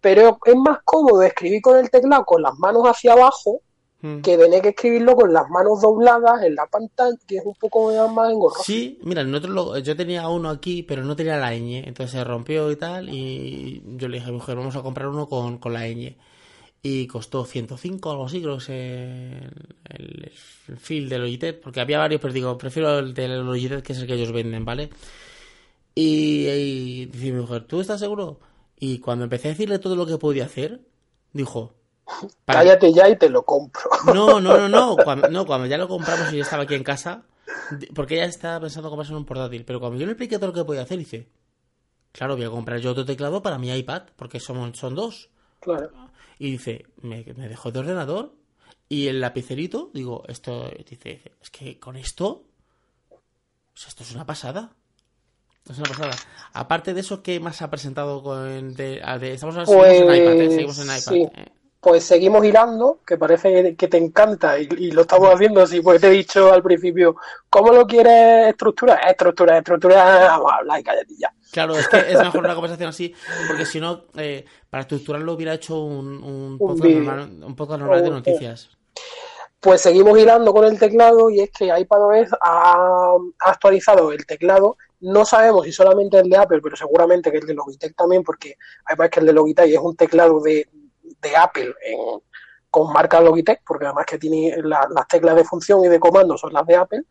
Pero 0.00 0.38
es 0.46 0.56
más 0.56 0.78
cómodo 0.84 1.22
escribir 1.22 1.60
con 1.60 1.76
el 1.76 1.90
teclado 1.90 2.24
con 2.24 2.40
las 2.40 2.54
manos 2.58 2.84
hacia 2.84 3.12
abajo 3.12 3.60
Hmm. 4.02 4.20
que 4.20 4.36
tener 4.36 4.60
que 4.60 4.68
escribirlo 4.68 5.16
con 5.16 5.32
las 5.32 5.48
manos 5.48 5.80
dobladas 5.80 6.42
en 6.42 6.54
la 6.54 6.66
pantalla, 6.66 7.16
que 7.26 7.38
es 7.38 7.46
un 7.46 7.54
poco 7.54 7.90
más 8.10 8.30
engorroso. 8.30 8.62
Sí, 8.62 8.98
mira, 9.02 9.24
nosotros 9.24 9.82
yo 9.82 9.96
tenía 9.96 10.28
uno 10.28 10.50
aquí, 10.50 10.82
pero 10.82 11.02
no 11.02 11.16
tenía 11.16 11.38
la 11.38 11.52
ñ, 11.54 11.82
entonces 11.86 12.10
se 12.12 12.22
rompió 12.22 12.70
y 12.70 12.76
tal, 12.76 13.08
y 13.08 13.82
yo 13.96 14.08
le 14.08 14.18
dije 14.18 14.28
a 14.28 14.32
mi 14.32 14.38
mujer, 14.38 14.56
vamos 14.56 14.76
a 14.76 14.82
comprar 14.82 15.08
uno 15.08 15.26
con, 15.28 15.58
con 15.58 15.72
la 15.72 15.86
ñ. 15.88 16.14
Y 16.82 17.06
costó 17.08 17.44
105 17.44 18.08
o 18.08 18.12
algo 18.12 18.26
así, 18.26 18.40
creo 18.42 18.58
que 18.58 18.64
se... 18.64 18.74
el, 19.88 20.32
el 20.68 20.76
feel 20.76 21.08
de 21.08 21.18
Logitech, 21.18 21.60
porque 21.60 21.80
había 21.80 21.98
varios, 21.98 22.20
pero 22.20 22.34
digo, 22.34 22.58
prefiero 22.58 22.98
el 22.98 23.14
de 23.14 23.28
Logitech, 23.28 23.82
que 23.82 23.92
es 23.94 23.98
el 23.98 24.06
que 24.06 24.14
ellos 24.14 24.30
venden, 24.30 24.64
¿vale? 24.64 24.90
Y, 25.96 26.46
y 26.46 27.06
dice 27.06 27.32
mi 27.32 27.40
mujer, 27.40 27.64
¿tú 27.66 27.80
estás 27.80 27.98
seguro? 27.98 28.38
Y 28.78 28.98
cuando 29.00 29.24
empecé 29.24 29.48
a 29.48 29.50
decirle 29.52 29.78
todo 29.78 29.96
lo 29.96 30.06
que 30.06 30.18
podía 30.18 30.44
hacer, 30.44 30.82
dijo, 31.32 31.74
para- 32.44 32.60
Cállate 32.60 32.92
ya 32.92 33.08
y 33.08 33.16
te 33.18 33.28
lo 33.30 33.42
compro. 33.44 33.82
no, 34.14 34.38
no, 34.38 34.56
no, 34.58 34.68
no. 34.68 34.94
Cuando, 35.04 35.28
no, 35.28 35.46
cuando 35.46 35.66
ya 35.66 35.78
lo 35.78 35.88
compramos 35.88 36.32
y 36.32 36.36
yo 36.36 36.42
estaba 36.42 36.64
aquí 36.64 36.74
en 36.74 36.84
casa, 36.84 37.24
porque 37.94 38.16
ella 38.16 38.26
estaba 38.26 38.60
pensando 38.60 38.90
comprarse 38.90 39.14
un 39.14 39.24
portátil, 39.24 39.64
pero 39.64 39.80
cuando 39.80 39.98
yo 39.98 40.04
le 40.06 40.12
expliqué 40.12 40.36
todo 40.36 40.48
lo 40.48 40.52
que 40.52 40.64
podía 40.64 40.82
hacer, 40.82 40.98
dice, 40.98 41.28
claro, 42.12 42.36
voy 42.36 42.44
a 42.44 42.50
comprar 42.50 42.78
yo 42.78 42.90
otro 42.90 43.06
teclado 43.06 43.42
para 43.42 43.56
mi 43.58 43.70
iPad, 43.74 44.02
porque 44.16 44.38
son, 44.38 44.74
son 44.74 44.94
dos. 44.94 45.30
Claro. 45.60 45.90
Y 46.38 46.50
dice, 46.52 46.84
me, 47.00 47.24
me 47.36 47.48
dejó 47.48 47.72
de 47.72 47.78
ordenador 47.78 48.34
y 48.90 49.06
el 49.08 49.20
lapicerito, 49.22 49.90
digo, 49.94 50.22
esto, 50.28 50.70
dice, 50.88 51.22
es 51.40 51.48
que 51.50 51.80
con 51.80 51.96
esto, 51.96 52.44
pues 53.72 53.88
esto 53.88 54.02
es 54.02 54.12
una 54.14 54.26
pasada. 54.26 54.76
Es 55.68 55.78
una 55.78 55.88
pasada. 55.88 56.12
Aparte 56.52 56.94
de 56.94 57.00
eso, 57.00 57.22
¿qué 57.22 57.40
más 57.40 57.60
ha 57.62 57.70
presentado 57.70 58.22
con 58.22 58.74
de, 58.74 59.02
de- 59.20 59.34
estamos 59.34 59.54
seguimos 59.54 59.86
en 59.86 60.04
iPad, 60.04 60.14
¿eh? 60.14 60.36
Pues, 60.36 60.54
Seguimos 60.54 60.78
en 60.78 60.84
iPad. 60.84 60.96
sí. 60.98 61.28
¿eh? 61.40 61.52
Pues 61.78 62.02
seguimos 62.04 62.44
hilando, 62.44 62.98
que 63.06 63.16
parece 63.16 63.76
que 63.76 63.86
te 63.86 63.96
encanta 63.96 64.58
y, 64.58 64.66
y 64.76 64.90
lo 64.90 65.02
estamos 65.02 65.32
haciendo 65.32 65.62
así, 65.62 65.80
pues 65.82 66.00
te 66.00 66.08
he 66.08 66.10
dicho 66.10 66.52
al 66.52 66.60
principio, 66.60 67.14
¿cómo 67.48 67.70
lo 67.72 67.86
quieres 67.86 68.48
estructurar? 68.48 68.98
Estructura, 69.08 69.58
estructura, 69.58 70.26
vamos 70.30 70.50
a 70.50 70.56
hablar 70.56 70.80
y 70.80 70.82
cállate 70.82 71.14
ya. 71.16 71.32
Claro, 71.52 71.78
es 71.78 71.86
que 71.86 71.98
es 71.98 72.18
mejor 72.18 72.40
una 72.44 72.54
conversación 72.54 72.88
así, 72.88 73.14
porque 73.46 73.64
si 73.66 73.78
no, 73.78 74.06
eh, 74.16 74.44
para 74.68 74.80
estructurarlo 74.80 75.34
hubiera 75.34 75.54
hecho 75.54 75.78
un, 75.80 76.24
un 76.24 76.58
podcast, 76.58 76.90
normal, 76.90 77.30
un 77.44 77.54
podcast 77.54 77.80
normal 77.80 78.02
de 78.02 78.10
noticias. 78.10 78.70
Pues 79.60 79.80
seguimos 79.80 80.18
hilando 80.18 80.52
con 80.52 80.64
el 80.64 80.78
teclado 80.80 81.30
y 81.30 81.40
es 81.40 81.50
que 81.52 81.66
iPadOS 81.66 82.32
ha, 82.40 83.14
ha 83.38 83.50
actualizado 83.50 84.10
el 84.10 84.26
teclado. 84.26 84.76
No 85.00 85.24
sabemos 85.24 85.64
si 85.66 85.72
solamente 85.72 86.18
el 86.18 86.28
de 86.30 86.36
Apple, 86.38 86.60
pero 86.62 86.76
seguramente 86.76 87.30
que 87.30 87.38
el 87.38 87.46
de 87.46 87.54
Logitech 87.54 87.94
también, 87.94 88.22
porque 88.22 88.56
además 88.86 89.10
que 89.10 89.20
el 89.20 89.26
de 89.26 89.32
Logitech 89.32 89.70
es 89.70 89.78
un 89.78 89.96
teclado 89.96 90.40
de, 90.40 90.68
de 91.02 91.36
Apple 91.36 91.74
en- 91.82 92.20
con 92.70 92.92
marca 92.92 93.20
Logitech, 93.20 93.62
porque 93.66 93.86
además 93.86 94.06
que 94.06 94.18
tiene 94.18 94.54
la- 94.62 94.88
las 94.90 95.06
teclas 95.08 95.36
de 95.36 95.44
función 95.44 95.84
y 95.84 95.88
de 95.88 96.00
comando 96.00 96.36
son 96.36 96.52
las 96.52 96.66
de 96.66 96.76
Apple 96.76 97.02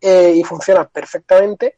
eh, 0.00 0.32
y 0.36 0.42
funcionan 0.44 0.88
perfectamente. 0.92 1.74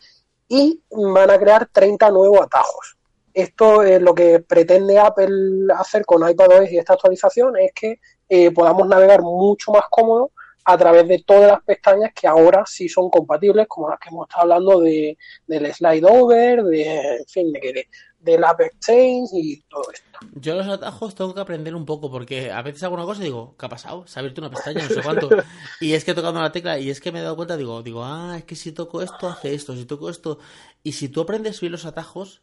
Y 0.48 0.82
van 0.90 1.30
a 1.30 1.38
crear 1.38 1.66
30 1.72 2.10
nuevos 2.10 2.40
atajos. 2.42 2.96
Esto 3.32 3.82
es 3.82 4.00
lo 4.00 4.14
que 4.14 4.40
pretende 4.40 4.98
Apple 4.98 5.66
hacer 5.76 6.04
con 6.06 6.28
iPadOS 6.28 6.70
y 6.70 6.78
esta 6.78 6.92
actualización 6.94 7.56
es 7.58 7.72
que 7.74 7.98
eh, 8.28 8.50
podamos 8.52 8.86
navegar 8.86 9.22
mucho 9.22 9.72
más 9.72 9.84
cómodo 9.90 10.30
a 10.64 10.78
través 10.78 11.06
de 11.08 11.22
todas 11.26 11.50
las 11.52 11.62
pestañas 11.62 12.10
que 12.14 12.26
ahora 12.26 12.64
sí 12.66 12.88
son 12.88 13.10
compatibles, 13.10 13.66
como 13.68 13.88
las 13.90 13.98
que 13.98 14.08
hemos 14.08 14.26
estado 14.28 14.42
hablando 14.42 14.80
de, 14.80 15.16
del 15.46 15.72
slide 15.74 16.04
over, 16.04 16.62
de, 16.64 17.16
en 17.18 17.26
fin, 17.26 17.52
de, 17.52 17.60
de- 17.60 17.88
del 18.18 18.42
App 18.42 18.58
Exchange 18.62 19.28
y 19.34 19.60
todo 19.68 19.82
esto. 19.92 20.18
Yo 20.36 20.54
los 20.54 20.66
atajos 20.66 21.14
tengo 21.14 21.34
que 21.34 21.42
aprender 21.42 21.74
un 21.74 21.84
poco, 21.84 22.10
porque 22.10 22.50
a 22.50 22.62
veces 22.62 22.82
hago 22.82 22.94
una 22.94 23.04
cosa 23.04 23.20
y 23.20 23.24
digo, 23.24 23.54
¿qué 23.58 23.66
ha 23.66 23.68
pasado? 23.68 24.06
Se 24.06 24.18
ha 24.18 24.20
abierto 24.20 24.40
una 24.40 24.48
pestaña, 24.50 24.82
no 24.82 24.88
sé 24.88 25.02
cuánto. 25.02 25.28
Y 25.80 25.92
es 25.92 26.04
que 26.04 26.12
he 26.12 26.14
tocado 26.14 26.40
la 26.40 26.50
tecla 26.50 26.78
y 26.78 26.88
es 26.88 27.02
que 27.02 27.12
me 27.12 27.18
he 27.18 27.22
dado 27.22 27.36
cuenta, 27.36 27.58
digo, 27.58 27.82
digo, 27.82 28.02
ah, 28.02 28.36
es 28.38 28.44
que 28.44 28.56
si 28.56 28.72
toco 28.72 29.02
esto, 29.02 29.28
hace 29.28 29.52
esto, 29.54 29.76
si 29.76 29.84
toco 29.84 30.08
esto. 30.08 30.38
Y 30.82 30.92
si 30.92 31.10
tú 31.10 31.20
aprendes 31.20 31.60
bien 31.60 31.72
los 31.72 31.84
atajos, 31.84 32.40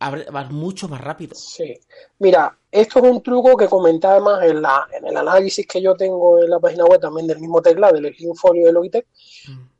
vas 0.00 0.50
mucho 0.50 0.88
más 0.88 1.00
rápido. 1.00 1.34
Sí. 1.34 1.78
Mira, 2.18 2.56
esto 2.70 3.00
es 3.00 3.04
un 3.04 3.22
truco 3.22 3.56
que 3.56 3.68
comentaba 3.68 4.14
además 4.14 4.44
en, 4.44 4.62
la, 4.62 4.88
en 4.92 5.06
el 5.06 5.16
análisis 5.16 5.66
que 5.66 5.82
yo 5.82 5.94
tengo 5.94 6.38
en 6.38 6.48
la 6.48 6.58
página 6.58 6.84
web 6.84 7.00
también 7.00 7.26
del 7.26 7.38
mismo 7.38 7.60
teclado, 7.60 7.94
del 7.94 8.14
Slim 8.14 8.34
Folio 8.34 8.66
de 8.66 8.72
Logitech. 8.72 9.06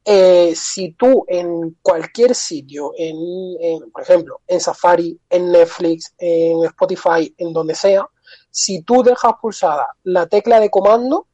Eh, 0.04 0.52
si 0.54 0.92
tú 0.92 1.24
en 1.28 1.76
cualquier 1.82 2.34
sitio, 2.34 2.92
en, 2.96 3.16
en, 3.60 3.90
por 3.90 4.02
ejemplo, 4.02 4.40
en 4.46 4.60
Safari, 4.60 5.18
en 5.28 5.52
Netflix, 5.52 6.14
en 6.18 6.64
Spotify, 6.64 7.34
en 7.38 7.52
donde 7.52 7.74
sea, 7.74 8.06
si 8.50 8.82
tú 8.82 9.02
dejas 9.02 9.34
pulsada 9.40 9.88
la 10.04 10.26
tecla 10.26 10.60
de 10.60 10.70
comando, 10.70 11.26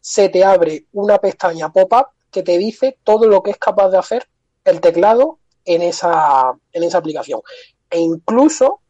se 0.00 0.28
te 0.28 0.44
abre 0.44 0.86
una 0.92 1.18
pestaña 1.18 1.72
pop-up 1.72 2.06
que 2.30 2.42
te 2.42 2.58
dice 2.58 2.98
todo 3.04 3.26
lo 3.26 3.42
que 3.42 3.52
es 3.52 3.58
capaz 3.58 3.88
de 3.90 3.98
hacer 3.98 4.28
el 4.64 4.80
teclado 4.80 5.38
en 5.64 5.82
esa, 5.82 6.52
en 6.72 6.82
esa 6.82 6.98
aplicación. 6.98 7.40
E 7.92 8.00
incluso, 8.00 8.80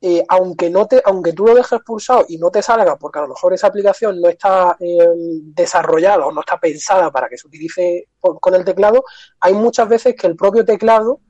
eh, 0.00 0.24
aunque, 0.28 0.70
no 0.70 0.86
te, 0.86 1.02
aunque 1.04 1.32
tú 1.32 1.46
lo 1.46 1.54
dejes 1.54 1.80
pulsado 1.84 2.24
y 2.28 2.38
no 2.38 2.50
te 2.50 2.62
salga, 2.62 2.96
porque 2.96 3.18
a 3.18 3.22
lo 3.22 3.28
mejor 3.28 3.52
esa 3.52 3.66
aplicación 3.66 4.20
no 4.20 4.28
está 4.28 4.76
eh, 4.78 5.08
desarrollada 5.42 6.26
o 6.26 6.32
no 6.32 6.40
está 6.40 6.58
pensada 6.58 7.10
para 7.10 7.28
que 7.28 7.36
se 7.38 7.46
utilice 7.48 8.08
por- 8.20 8.38
con 8.40 8.54
el 8.54 8.64
teclado, 8.64 9.02
hay 9.40 9.54
muchas 9.54 9.88
veces 9.88 10.14
que 10.14 10.26
el 10.26 10.36
propio 10.36 10.64
teclado 10.64 11.20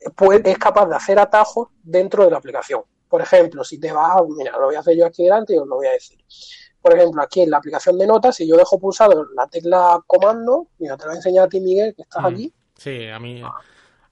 eh, 0.00 0.10
puede- 0.10 0.50
es 0.50 0.58
capaz 0.58 0.86
de 0.86 0.96
hacer 0.96 1.18
atajos 1.18 1.68
dentro 1.82 2.24
de 2.24 2.30
la 2.32 2.38
aplicación. 2.38 2.82
Por 3.08 3.20
ejemplo, 3.22 3.62
si 3.62 3.78
te 3.78 3.92
vas, 3.92 4.16
mira, 4.36 4.58
lo 4.58 4.66
voy 4.66 4.74
a 4.74 4.80
hacer 4.80 4.96
yo 4.96 5.06
aquí 5.06 5.22
delante 5.24 5.54
y 5.54 5.58
os 5.58 5.66
lo 5.68 5.76
voy 5.76 5.86
a 5.86 5.92
decir. 5.92 6.18
Por 6.82 6.94
ejemplo, 6.96 7.22
aquí 7.22 7.42
en 7.42 7.50
la 7.50 7.58
aplicación 7.58 7.96
de 7.96 8.06
notas, 8.06 8.34
si 8.36 8.46
yo 8.48 8.56
dejo 8.56 8.78
pulsado 8.78 9.24
la 9.34 9.46
tecla 9.46 10.02
comando, 10.06 10.68
mira, 10.78 10.96
te 10.96 11.04
lo 11.04 11.10
voy 11.10 11.14
a 11.16 11.18
enseñar 11.18 11.44
a 11.44 11.48
ti, 11.48 11.60
Miguel, 11.60 11.94
que 11.94 12.02
estás 12.02 12.22
Mm. 12.22 12.26
aquí. 12.26 12.52
Sí, 12.76 13.06
a 13.08 13.18
mí, 13.20 13.40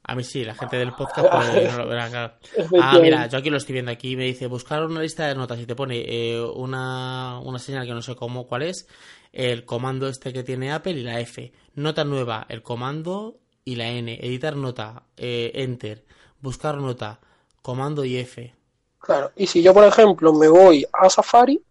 a 0.04 0.16
mí 0.16 0.24
sí, 0.24 0.44
la 0.44 0.54
gente 0.54 0.76
del 0.76 0.94
podcast 0.94 1.28
pues, 1.30 1.72
no 1.72 1.78
lo 1.78 1.88
verá, 1.88 2.08
claro. 2.08 2.34
Ah, 2.80 2.98
mira, 3.00 3.26
yo 3.28 3.38
aquí 3.38 3.50
lo 3.50 3.56
estoy 3.56 3.74
viendo 3.74 3.92
aquí, 3.92 4.16
me 4.16 4.24
dice 4.24 4.46
buscar 4.48 4.84
una 4.84 5.00
lista 5.00 5.28
de 5.28 5.34
notas 5.34 5.60
y 5.60 5.66
te 5.66 5.76
pone 5.76 6.02
eh, 6.06 6.40
una, 6.40 7.38
una 7.38 7.58
señal 7.58 7.86
que 7.86 7.92
no 7.92 8.02
sé 8.02 8.16
cómo 8.16 8.46
cuál 8.46 8.62
es, 8.62 8.88
el 9.32 9.64
comando 9.64 10.08
este 10.08 10.32
que 10.32 10.42
tiene 10.42 10.72
Apple 10.72 10.92
y 10.92 11.02
la 11.02 11.20
F. 11.20 11.52
Nota 11.74 12.04
nueva, 12.04 12.46
el 12.48 12.62
comando 12.62 13.38
y 13.64 13.76
la 13.76 13.88
N. 13.88 14.18
Editar 14.20 14.56
nota, 14.56 15.04
eh, 15.16 15.52
enter. 15.54 16.04
Buscar 16.40 16.78
nota, 16.78 17.20
comando 17.62 18.04
y 18.04 18.16
F. 18.16 18.54
Claro, 18.98 19.30
y 19.36 19.46
si 19.46 19.62
yo, 19.62 19.72
por 19.72 19.84
ejemplo, 19.84 20.32
me 20.32 20.48
voy 20.48 20.84
a 20.92 21.08
Safari, 21.08 21.62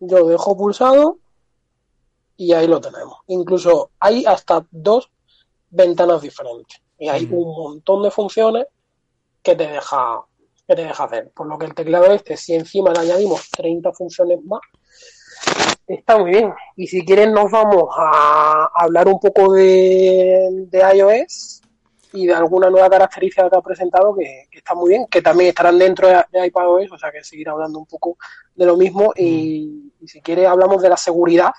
yo 0.00 0.26
dejo 0.26 0.56
pulsado 0.56 1.18
y 2.36 2.52
ahí 2.54 2.66
lo 2.66 2.80
tenemos. 2.80 3.18
Incluso 3.26 3.90
hay 4.00 4.24
hasta 4.24 4.66
dos 4.70 5.10
ventanas 5.70 6.22
diferentes 6.22 6.83
y 6.98 7.08
hay 7.08 7.26
Mm. 7.26 7.34
un 7.34 7.56
montón 7.56 8.02
de 8.02 8.10
funciones 8.10 8.66
que 9.42 9.54
te 9.56 9.66
deja 9.68 10.22
que 10.66 10.74
te 10.74 10.84
deja 10.84 11.04
hacer. 11.04 11.30
Por 11.32 11.46
lo 11.46 11.58
que 11.58 11.66
el 11.66 11.74
teclado 11.74 12.06
este, 12.06 12.36
si 12.38 12.54
encima 12.54 12.90
le 12.92 13.00
añadimos 13.00 13.50
30 13.50 13.92
funciones 13.92 14.42
más, 14.44 14.60
está 15.86 16.16
muy 16.18 16.30
bien. 16.30 16.54
Y 16.76 16.86
si 16.86 17.04
quieren 17.04 17.32
nos 17.32 17.50
vamos 17.50 17.88
a 17.96 18.70
hablar 18.74 19.06
un 19.08 19.20
poco 19.20 19.52
de, 19.52 20.48
de 20.70 20.96
iOS 20.96 21.60
y 22.14 22.26
de 22.26 22.32
alguna 22.34 22.70
nueva 22.70 22.88
característica 22.88 23.50
que 23.50 23.56
ha 23.56 23.60
presentado 23.60 24.14
que, 24.14 24.46
que 24.50 24.58
está 24.58 24.74
muy 24.74 24.90
bien, 24.90 25.06
que 25.06 25.20
también 25.20 25.48
estarán 25.50 25.78
dentro 25.78 26.08
de, 26.08 26.24
de 26.32 26.46
iPadOS, 26.46 26.92
o 26.92 26.98
sea 26.98 27.10
que 27.12 27.22
seguir 27.24 27.48
hablando 27.48 27.78
un 27.78 27.86
poco 27.86 28.16
de 28.54 28.64
lo 28.64 28.76
mismo 28.76 29.12
y, 29.16 29.92
y 30.00 30.08
si 30.08 30.22
quiere 30.22 30.46
hablamos 30.46 30.80
de 30.80 30.88
la 30.88 30.96
seguridad 30.96 31.52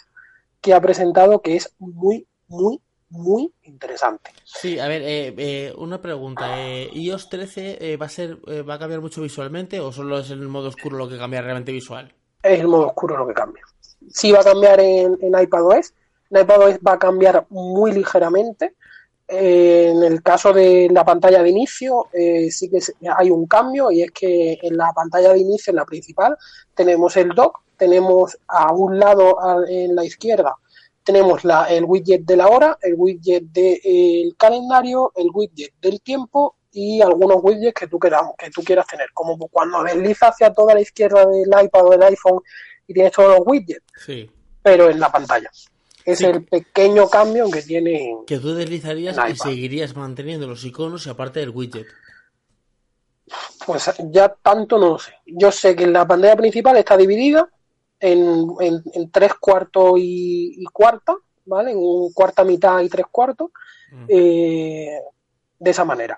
que 0.61 0.73
ha 0.73 0.81
presentado 0.81 1.41
que 1.41 1.57
es 1.57 1.75
muy, 1.77 2.25
muy, 2.47 2.81
muy 3.09 3.53
interesante. 3.63 4.31
Sí, 4.43 4.79
a 4.79 4.87
ver, 4.87 5.01
eh, 5.03 5.33
eh, 5.37 5.73
una 5.77 6.01
pregunta. 6.01 6.45
Eh, 6.59 6.89
¿iOS 6.93 7.29
13 7.29 7.77
eh, 7.93 7.97
va 7.97 8.07
a 8.07 8.09
ser 8.09 8.39
eh, 8.47 8.61
va 8.61 8.75
a 8.75 8.79
cambiar 8.79 9.01
mucho 9.01 9.21
visualmente 9.21 9.79
o 9.79 9.91
solo 9.91 10.19
es 10.19 10.29
el 10.31 10.47
modo 10.47 10.69
oscuro 10.69 10.97
lo 10.97 11.07
que 11.07 11.17
cambia 11.17 11.41
realmente 11.41 11.71
visual? 11.71 12.13
Es 12.43 12.59
el 12.59 12.67
modo 12.67 12.87
oscuro 12.87 13.17
lo 13.17 13.27
que 13.27 13.33
cambia. 13.33 13.63
Sí 14.09 14.31
va 14.31 14.39
a 14.41 14.43
cambiar 14.43 14.79
en, 14.79 15.17
en 15.21 15.39
iPadOS, 15.39 15.93
en 16.29 16.41
iPadOS 16.41 16.79
va 16.85 16.93
a 16.93 16.99
cambiar 16.99 17.45
muy 17.49 17.91
ligeramente. 17.91 18.75
En 19.27 20.03
el 20.03 20.21
caso 20.21 20.53
de 20.53 20.87
la 20.91 21.03
pantalla 21.03 21.41
de 21.41 21.49
inicio, 21.49 22.07
eh, 22.13 22.51
sí 22.51 22.69
que 22.69 22.77
hay 23.17 23.31
un 23.31 23.47
cambio 23.47 23.89
y 23.89 24.03
es 24.03 24.11
que 24.11 24.59
en 24.61 24.77
la 24.77 24.91
pantalla 24.93 25.33
de 25.33 25.39
inicio, 25.39 25.71
en 25.71 25.77
la 25.77 25.85
principal, 25.85 26.37
tenemos 26.75 27.17
el 27.17 27.29
dock, 27.29 27.61
tenemos 27.75 28.37
a 28.47 28.71
un 28.71 28.99
lado 28.99 29.41
a- 29.41 29.63
en 29.67 29.95
la 29.95 30.05
izquierda, 30.05 30.55
tenemos 31.05 31.45
la, 31.45 31.65
el 31.65 31.85
widget 31.85 32.23
de 32.25 32.35
la 32.35 32.47
hora, 32.47 32.77
el 32.81 32.95
widget 32.97 33.43
del 33.43 34.35
calendario, 34.37 35.11
el 35.15 35.27
widget 35.31 35.73
del 35.79 36.01
tiempo 36.01 36.55
y 36.71 36.99
algunos 37.01 37.37
widgets 37.41 37.79
que 37.79 37.87
tú, 37.87 37.97
quieras, 37.99 38.23
que 38.37 38.49
tú 38.49 38.61
quieras 38.63 38.87
tener, 38.87 39.07
como 39.13 39.37
cuando 39.47 39.81
deslizas 39.83 40.31
hacia 40.31 40.53
toda 40.53 40.73
la 40.73 40.81
izquierda 40.81 41.25
del 41.27 41.47
iPad 41.47 41.85
o 41.85 41.89
del 41.91 42.03
iPhone 42.03 42.41
y 42.87 42.93
tienes 42.93 43.13
todos 43.13 43.37
los 43.37 43.47
widgets, 43.47 43.85
Sí. 44.05 44.29
pero 44.61 44.89
en 44.89 44.99
la 44.99 45.11
pantalla. 45.11 45.49
Es 46.03 46.17
Sí. 46.19 46.25
el 46.25 46.43
pequeño 46.43 47.07
cambio 47.07 47.49
que 47.49 47.61
tiene 47.61 48.17
Que 48.27 48.37
tú 48.39 48.53
deslizarías 48.53 49.17
En 49.17 49.31
y 49.31 49.35
seguirías 49.37 49.95
manteniendo 49.95 50.45
los 50.47 50.63
iconos 50.65 51.05
y 51.07 51.09
aparte 51.09 51.39
del 51.39 51.49
widget. 51.51 51.87
Pues 53.65 53.91
ya 54.11 54.29
tanto 54.29 54.77
no 54.77 54.89
lo 54.89 54.99
sé. 54.99 55.13
Yo 55.25 55.51
sé 55.51 55.75
que 55.75 55.87
la 55.87 56.05
pantalla 56.07 56.35
principal 56.35 56.77
está 56.77 56.95
dividida 56.95 57.49
en, 58.11 58.47
en- 58.59 58.83
en 58.93 59.11
tres 59.11 59.33
cuartos 59.35 59.93
y, 59.97 60.55
y 60.61 60.65
cuarta, 60.65 61.15
¿vale? 61.45 61.71
En 61.71 61.79
cuarta 62.13 62.43
mitad 62.43 62.81
y 62.81 62.89
tres 62.89 63.05
cuartos, 63.11 63.49
Mm. 63.91 64.05
eh, 64.09 64.99
de 65.59 65.71
esa 65.71 65.85
manera. 65.85 66.17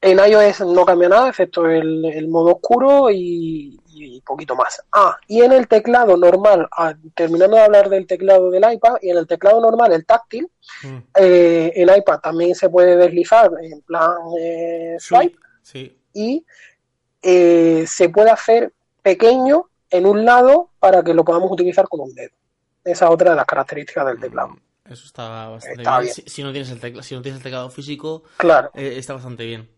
En 0.00 0.18
iOS 0.20 0.60
no 0.60 0.84
cambia 0.84 1.08
nada, 1.08 1.28
excepto 1.30 1.66
el, 1.68 2.04
el 2.04 2.28
modo 2.28 2.52
oscuro 2.52 3.10
y, 3.10 3.80
y, 3.88 4.20
poquito 4.20 4.54
más. 4.54 4.80
Ah, 4.92 5.16
y 5.26 5.42
en 5.42 5.50
el 5.52 5.66
teclado 5.66 6.16
normal, 6.16 6.68
ah, 6.76 6.94
terminando 7.16 7.56
de 7.56 7.62
hablar 7.64 7.88
del 7.90 8.06
teclado 8.06 8.50
del 8.50 8.64
iPad, 8.72 8.94
y 9.02 9.10
en 9.10 9.16
el 9.18 9.26
teclado 9.26 9.60
normal, 9.60 9.92
el 9.92 10.06
táctil, 10.06 10.48
mm. 10.84 10.96
eh, 11.18 11.72
el 11.74 11.96
iPad 11.96 12.20
también 12.20 12.54
se 12.54 12.70
puede 12.70 12.96
deslizar 12.96 13.50
en 13.60 13.80
plan 13.82 14.12
eh, 14.40 14.96
swipe. 15.00 15.36
Sí, 15.62 15.98
Y 16.14 16.46
eh, 17.20 17.84
se 17.88 18.08
puede 18.08 18.30
hacer 18.30 18.72
pequeño 19.02 19.68
en 19.90 20.06
un 20.06 20.24
lado 20.24 20.70
para 20.78 21.02
que 21.02 21.14
lo 21.14 21.24
podamos 21.24 21.50
utilizar 21.50 21.88
con 21.88 22.00
un 22.00 22.14
dedo. 22.14 22.34
Esa 22.84 23.06
es 23.06 23.10
otra 23.10 23.30
de 23.30 23.36
las 23.36 23.46
características 23.46 24.06
del 24.06 24.20
teclado. 24.20 24.48
Mm, 24.48 24.92
eso 24.92 25.06
está 25.06 25.48
bastante 25.48 25.82
bien. 25.82 26.14
Si, 26.26 26.42
no 26.42 26.52
tienes 26.52 26.70
el 26.70 26.80
teclado, 26.80 27.02
si 27.02 27.14
no 27.14 27.22
tienes 27.22 27.38
el 27.38 27.42
teclado 27.42 27.70
físico, 27.70 28.22
claro. 28.36 28.70
está 28.74 29.14
bastante 29.14 29.44
bien. 29.44 29.68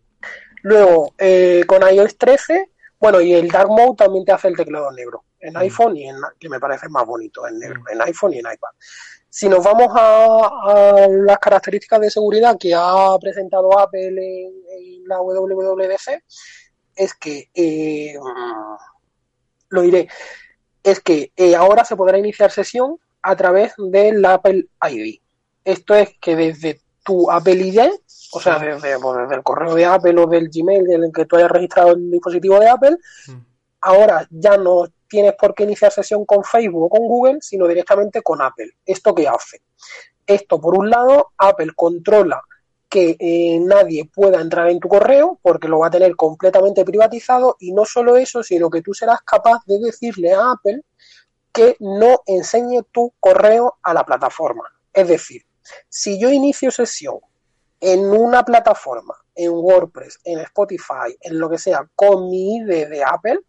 Luego, 0.63 1.13
eh, 1.17 1.63
con 1.67 1.81
iOS 1.81 2.17
13, 2.17 2.69
bueno, 2.99 3.19
y 3.19 3.33
el 3.33 3.49
Dark 3.49 3.69
Mode 3.69 3.95
también 3.97 4.23
te 4.23 4.31
hace 4.31 4.47
el 4.47 4.55
teclado 4.55 4.91
negro 4.91 5.23
en 5.41 5.53
mm. 5.53 5.57
iPhone 5.57 5.97
y 5.97 6.07
en, 6.07 6.15
que 6.39 6.49
me 6.49 6.59
parece 6.59 6.87
más 6.89 7.05
bonito, 7.05 7.47
en 7.47 7.59
negro, 7.59 7.81
mm. 7.81 7.93
en 7.93 8.01
iPhone 8.03 8.33
y 8.33 8.39
en 8.39 8.45
iPad. 8.45 8.69
Si 9.29 9.47
nos 9.47 9.63
vamos 9.63 9.87
a, 9.95 11.07
las 11.09 11.39
características 11.39 12.01
de 12.01 12.11
seguridad 12.11 12.57
que 12.59 12.73
ha 12.75 13.17
presentado 13.19 13.77
Apple 13.79 14.09
en, 14.09 15.07
la 15.07 15.19
WWDC, 15.21 16.23
es 16.95 17.13
que, 17.15 17.49
eh, 17.53 18.13
lo 19.71 19.81
diré, 19.81 20.07
es 20.83 20.99
que 20.99 21.31
eh, 21.35 21.55
ahora 21.55 21.83
se 21.83 21.95
podrá 21.95 22.17
iniciar 22.17 22.51
sesión 22.51 22.97
a 23.21 23.35
través 23.35 23.73
del 23.77 24.23
Apple 24.23 24.67
ID. 24.89 25.19
Esto 25.63 25.95
es 25.95 26.09
que 26.19 26.35
desde 26.35 26.81
tu 27.03 27.29
Apple 27.29 27.55
ID 27.55 27.79
o 28.33 28.39
sea, 28.39 28.57
desde, 28.59 28.97
pues, 28.99 29.31
el 29.31 29.43
correo 29.43 29.75
de 29.75 29.85
Apple 29.85 30.19
o 30.19 30.25
del 30.25 30.49
Gmail 30.49 30.89
en 30.91 31.03
el 31.03 31.11
que 31.11 31.25
tú 31.25 31.35
hayas 31.35 31.51
registrado 31.51 31.91
el 31.91 32.09
dispositivo 32.09 32.59
de 32.59 32.69
Apple, 32.69 32.97
mm. 33.27 33.37
ahora 33.81 34.25
ya 34.29 34.57
no 34.57 34.85
tienes 35.07 35.33
por 35.33 35.53
qué 35.53 35.63
iniciar 35.63 35.91
sesión 35.91 36.25
con 36.25 36.43
Facebook 36.43 36.83
o 36.83 36.89
con 36.89 37.05
Google, 37.07 37.39
sino 37.41 37.67
directamente 37.67 38.21
con 38.21 38.41
Apple. 38.41 38.71
¿Esto 38.85 39.13
qué 39.13 39.27
hace? 39.27 39.61
Esto, 40.25 40.61
por 40.61 40.77
un 40.77 40.89
lado, 40.89 41.31
Apple 41.37 41.71
controla 41.75 42.41
que 42.91 43.15
eh, 43.19 43.57
nadie 43.61 44.03
pueda 44.13 44.41
entrar 44.41 44.69
en 44.69 44.81
tu 44.81 44.89
correo 44.89 45.39
porque 45.41 45.69
lo 45.69 45.79
va 45.79 45.87
a 45.87 45.91
tener 45.91 46.13
completamente 46.17 46.83
privatizado 46.83 47.55
y 47.57 47.71
no 47.71 47.85
solo 47.85 48.17
eso, 48.17 48.43
sino 48.43 48.69
que 48.69 48.81
tú 48.81 48.93
serás 48.93 49.21
capaz 49.21 49.63
de 49.65 49.79
decirle 49.79 50.33
a 50.33 50.51
Apple 50.51 50.81
que 51.53 51.77
no 51.79 52.21
enseñe 52.25 52.83
tu 52.91 53.13
correo 53.17 53.77
a 53.81 53.93
la 53.93 54.03
plataforma. 54.03 54.63
Es 54.91 55.07
decir, 55.07 55.43
si 55.87 56.19
yo 56.19 56.29
inicio 56.29 56.69
sesión 56.69 57.19
en 57.79 58.01
una 58.11 58.43
plataforma, 58.43 59.15
en 59.35 59.51
WordPress, 59.51 60.19
en 60.25 60.39
Spotify, 60.39 61.15
en 61.21 61.39
lo 61.39 61.49
que 61.49 61.57
sea, 61.57 61.89
con 61.95 62.29
mi 62.29 62.57
ID 62.57 62.89
de 62.89 63.03
Apple, 63.05 63.39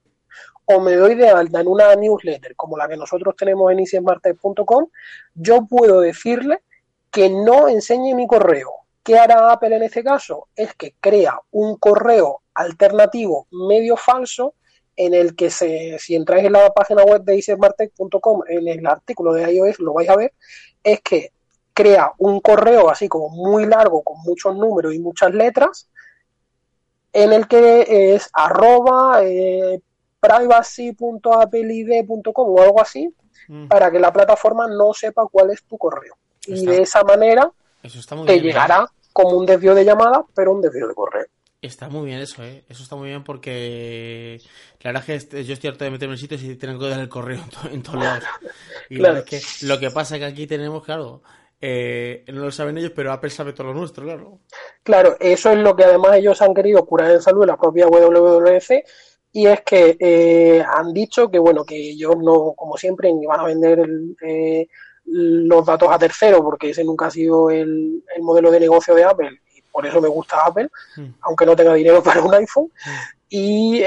o 0.66 0.78
me 0.78 0.94
doy 0.94 1.16
de 1.16 1.28
alta 1.28 1.60
en 1.60 1.66
una 1.66 1.96
newsletter 1.96 2.54
como 2.54 2.76
la 2.76 2.86
que 2.86 2.96
nosotros 2.96 3.34
tenemos 3.36 3.72
en 3.72 3.80
easysmartech.com, 3.80 4.86
yo 5.34 5.66
puedo 5.66 6.00
decirle 6.00 6.62
que 7.10 7.28
no 7.28 7.66
enseñe 7.66 8.14
mi 8.14 8.28
correo. 8.28 8.81
¿Qué 9.02 9.18
hará 9.18 9.50
Apple 9.50 9.76
en 9.76 9.82
este 9.82 10.04
caso? 10.04 10.48
Es 10.54 10.74
que 10.74 10.94
crea 11.00 11.40
un 11.50 11.76
correo 11.76 12.42
alternativo 12.54 13.48
medio 13.50 13.96
falso 13.96 14.54
en 14.94 15.14
el 15.14 15.34
que 15.34 15.48
se, 15.50 15.98
si 15.98 16.14
entráis 16.14 16.44
en 16.44 16.52
la 16.52 16.70
página 16.72 17.02
web 17.02 17.22
de 17.22 17.34
easysmartech.com 17.36 18.42
en 18.48 18.68
el 18.68 18.86
artículo 18.86 19.32
de 19.32 19.50
iOS 19.52 19.80
lo 19.80 19.94
vais 19.94 20.08
a 20.08 20.14
ver, 20.16 20.34
es 20.84 21.00
que 21.00 21.32
crea 21.74 22.12
un 22.18 22.40
correo 22.40 22.90
así 22.90 23.08
como 23.08 23.30
muy 23.30 23.64
largo 23.66 24.02
con 24.02 24.18
muchos 24.22 24.54
números 24.54 24.94
y 24.94 24.98
muchas 24.98 25.32
letras 25.32 25.88
en 27.12 27.32
el 27.32 27.48
que 27.48 28.14
es 28.14 28.28
arroba 28.32 29.22
eh, 29.24 29.80
privacy.appleid.com 30.20 32.48
o 32.48 32.62
algo 32.62 32.80
así 32.80 33.12
mm. 33.48 33.66
para 33.68 33.90
que 33.90 33.98
la 33.98 34.12
plataforma 34.12 34.68
no 34.68 34.94
sepa 34.94 35.26
cuál 35.30 35.50
es 35.50 35.64
tu 35.64 35.76
correo. 35.78 36.14
y 36.46 36.64
de 36.66 36.82
esa 36.82 37.02
manera 37.02 37.50
te 38.26 38.40
llegará 38.40 38.86
como 39.12 39.36
un 39.36 39.46
desvío 39.46 39.74
de 39.74 39.84
llamada, 39.84 40.24
pero 40.34 40.52
un 40.52 40.60
desvío 40.60 40.88
de 40.88 40.94
correo. 40.94 41.26
Está 41.60 41.88
muy 41.88 42.06
bien 42.06 42.18
eso, 42.18 42.42
¿eh? 42.42 42.64
Eso 42.68 42.82
está 42.82 42.96
muy 42.96 43.08
bien 43.08 43.22
porque 43.22 44.40
la 44.80 44.92
verdad 44.92 45.10
es 45.10 45.26
que 45.26 45.44
yo 45.44 45.54
estoy 45.54 45.70
harto 45.70 45.84
de 45.84 45.92
meterme 45.92 46.14
en 46.14 46.18
sitios 46.18 46.42
y 46.42 46.56
tener 46.56 46.76
que 46.76 46.88
dar 46.88 46.98
el 46.98 47.08
correo 47.08 47.40
en, 47.70 47.82
todos 47.82 48.02
lados. 48.02 48.24
Y 48.90 48.96
la 48.96 49.10
verdad 49.10 49.24
es 49.30 49.60
que 49.60 49.66
lo 49.66 49.78
que 49.78 49.90
pasa 49.90 50.16
es 50.16 50.20
que 50.20 50.26
aquí 50.26 50.46
tenemos, 50.48 50.84
claro, 50.84 51.22
eh, 51.60 52.24
no 52.32 52.40
lo 52.40 52.50
saben 52.50 52.78
ellos, 52.78 52.90
pero 52.94 53.12
Apple 53.12 53.30
sabe 53.30 53.52
todo 53.52 53.68
lo 53.68 53.74
nuestro, 53.74 54.04
claro. 54.04 54.40
Claro, 54.82 55.16
eso 55.20 55.52
es 55.52 55.58
lo 55.58 55.76
que 55.76 55.84
además 55.84 56.16
ellos 56.16 56.42
han 56.42 56.52
querido 56.52 56.84
curar 56.84 57.12
en 57.12 57.22
salud 57.22 57.42
en 57.42 57.50
la 57.50 57.56
propia 57.56 57.86
WWF 57.86 58.70
y 59.30 59.46
es 59.46 59.60
que 59.60 59.96
eh, 60.00 60.64
han 60.68 60.92
dicho 60.92 61.30
que 61.30 61.38
bueno 61.38 61.64
que 61.64 61.76
ellos 61.76 62.16
no, 62.18 62.54
como 62.56 62.76
siempre, 62.76 63.12
van 63.26 63.40
a 63.40 63.44
vender 63.44 63.88
eh, 64.26 64.66
los 65.04 65.66
datos 65.66 65.88
a 65.90 65.98
terceros 65.98 66.40
porque 66.40 66.70
ese 66.70 66.84
nunca 66.84 67.06
ha 67.06 67.10
sido 67.10 67.50
el, 67.50 68.02
modelo 68.20 68.50
de 68.50 68.60
negocio 68.60 68.94
de 68.94 69.04
Apple 69.04 69.40
y 69.54 69.62
por 69.62 69.86
eso 69.86 70.00
me 70.00 70.08
gusta 70.08 70.38
Apple, 70.46 70.68
mm. 70.96 71.06
aunque 71.22 71.46
no 71.46 71.56
tenga 71.56 71.74
dinero 71.74 72.02
para 72.04 72.22
un 72.22 72.34
iPhone. 72.34 72.70
Mm. 72.84 72.90
Y 73.34 73.82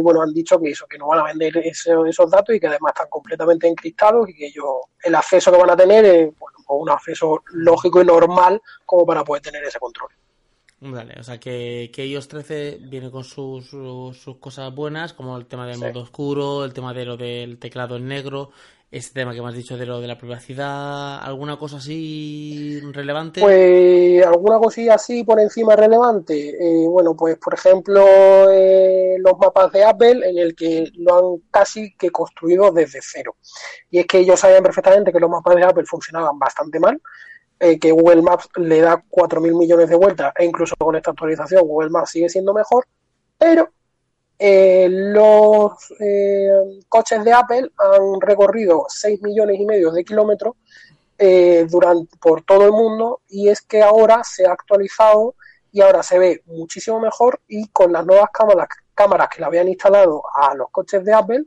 bueno, 0.00 0.20
han 0.20 0.34
dicho 0.34 0.60
que 0.60 0.70
eso, 0.70 0.84
que 0.88 0.98
no 0.98 1.06
van 1.06 1.20
a 1.20 1.24
vender 1.24 1.56
esos 1.64 2.28
datos 2.28 2.56
y 2.56 2.58
que 2.58 2.66
además 2.66 2.92
están 2.92 3.08
completamente 3.08 3.68
encriptados 3.68 4.28
y 4.28 4.34
que 4.34 4.46
ellos, 4.46 4.66
el 5.04 5.14
acceso 5.14 5.52
que 5.52 5.58
van 5.58 5.70
a 5.70 5.76
tener 5.76 6.04
es, 6.04 6.36
bueno, 6.36 6.58
o 6.66 6.76
un 6.76 6.90
acceso 6.90 7.42
lógico 7.52 8.02
y 8.02 8.04
normal 8.04 8.60
como 8.84 9.06
para 9.06 9.22
poder 9.22 9.42
tener 9.42 9.62
ese 9.62 9.78
control. 9.78 10.10
Vale, 10.82 11.14
o 11.20 11.22
sea 11.22 11.38
que, 11.38 11.90
que 11.92 12.06
iOS 12.06 12.28
13 12.28 12.78
viene 12.80 13.10
con 13.10 13.22
sus, 13.22 13.68
sus, 13.68 14.36
cosas 14.38 14.74
buenas, 14.74 15.12
como 15.12 15.36
el 15.36 15.44
tema 15.44 15.66
del 15.66 15.78
modo 15.78 16.00
oscuro, 16.00 16.64
el 16.64 16.72
tema 16.72 16.94
de 16.94 17.04
lo 17.04 17.18
del 17.18 17.58
teclado 17.58 17.96
en 17.96 18.08
negro, 18.08 18.50
este 18.90 19.20
tema 19.20 19.32
que 19.32 19.40
me 19.40 19.48
has 19.48 19.54
dicho 19.54 19.76
de 19.76 19.86
lo 19.86 20.00
de 20.00 20.08
la 20.08 20.18
privacidad, 20.18 21.22
¿alguna 21.22 21.56
cosa 21.56 21.76
así 21.76 22.80
relevante? 22.92 23.40
Pues 23.40 24.26
alguna 24.26 24.58
cosilla 24.58 24.94
así 24.94 25.22
por 25.22 25.38
encima 25.38 25.76
relevante. 25.76 26.50
Eh, 26.58 26.88
bueno, 26.88 27.14
pues 27.14 27.36
por 27.36 27.54
ejemplo 27.54 28.04
eh, 28.50 29.16
los 29.20 29.38
mapas 29.38 29.70
de 29.70 29.84
Apple 29.84 30.28
en 30.28 30.38
el 30.38 30.56
que 30.56 30.90
lo 30.96 31.34
han 31.36 31.42
casi 31.52 31.94
que 31.94 32.10
construido 32.10 32.72
desde 32.72 32.98
cero. 33.00 33.36
Y 33.90 34.00
es 34.00 34.06
que 34.06 34.18
ellos 34.18 34.40
sabían 34.40 34.64
perfectamente 34.64 35.12
que 35.12 35.20
los 35.20 35.30
mapas 35.30 35.54
de 35.54 35.62
Apple 35.62 35.84
funcionaban 35.86 36.36
bastante 36.36 36.80
mal, 36.80 37.00
eh, 37.60 37.78
que 37.78 37.92
Google 37.92 38.22
Maps 38.22 38.48
le 38.56 38.80
da 38.80 39.04
4.000 39.08 39.56
millones 39.56 39.88
de 39.88 39.96
vueltas 39.96 40.32
e 40.36 40.44
incluso 40.44 40.74
con 40.76 40.96
esta 40.96 41.12
actualización 41.12 41.62
Google 41.62 41.90
Maps 41.90 42.10
sigue 42.10 42.28
siendo 42.28 42.52
mejor, 42.52 42.86
pero 43.38 43.70
eh, 44.42 44.88
los 44.88 45.72
eh, 46.00 46.48
coches 46.88 47.22
de 47.22 47.30
Apple 47.30 47.70
han 47.76 48.18
recorrido 48.22 48.86
6 48.88 49.20
millones 49.20 49.60
y 49.60 49.66
medio 49.66 49.90
de 49.90 50.02
kilómetros 50.02 50.54
eh, 51.18 51.66
durante, 51.68 52.16
por 52.16 52.40
todo 52.40 52.64
el 52.64 52.72
mundo 52.72 53.20
y 53.28 53.48
es 53.50 53.60
que 53.60 53.82
ahora 53.82 54.24
se 54.24 54.46
ha 54.46 54.52
actualizado 54.52 55.34
y 55.70 55.82
ahora 55.82 56.02
se 56.02 56.18
ve 56.18 56.42
muchísimo 56.46 56.98
mejor 56.98 57.42
y 57.48 57.68
con 57.68 57.92
las 57.92 58.06
nuevas 58.06 58.30
cámaras, 58.32 58.68
cámaras 58.94 59.28
que 59.28 59.40
le 59.40 59.46
habían 59.46 59.68
instalado 59.68 60.22
a 60.34 60.54
los 60.54 60.70
coches 60.70 61.04
de 61.04 61.12
Apple, 61.12 61.44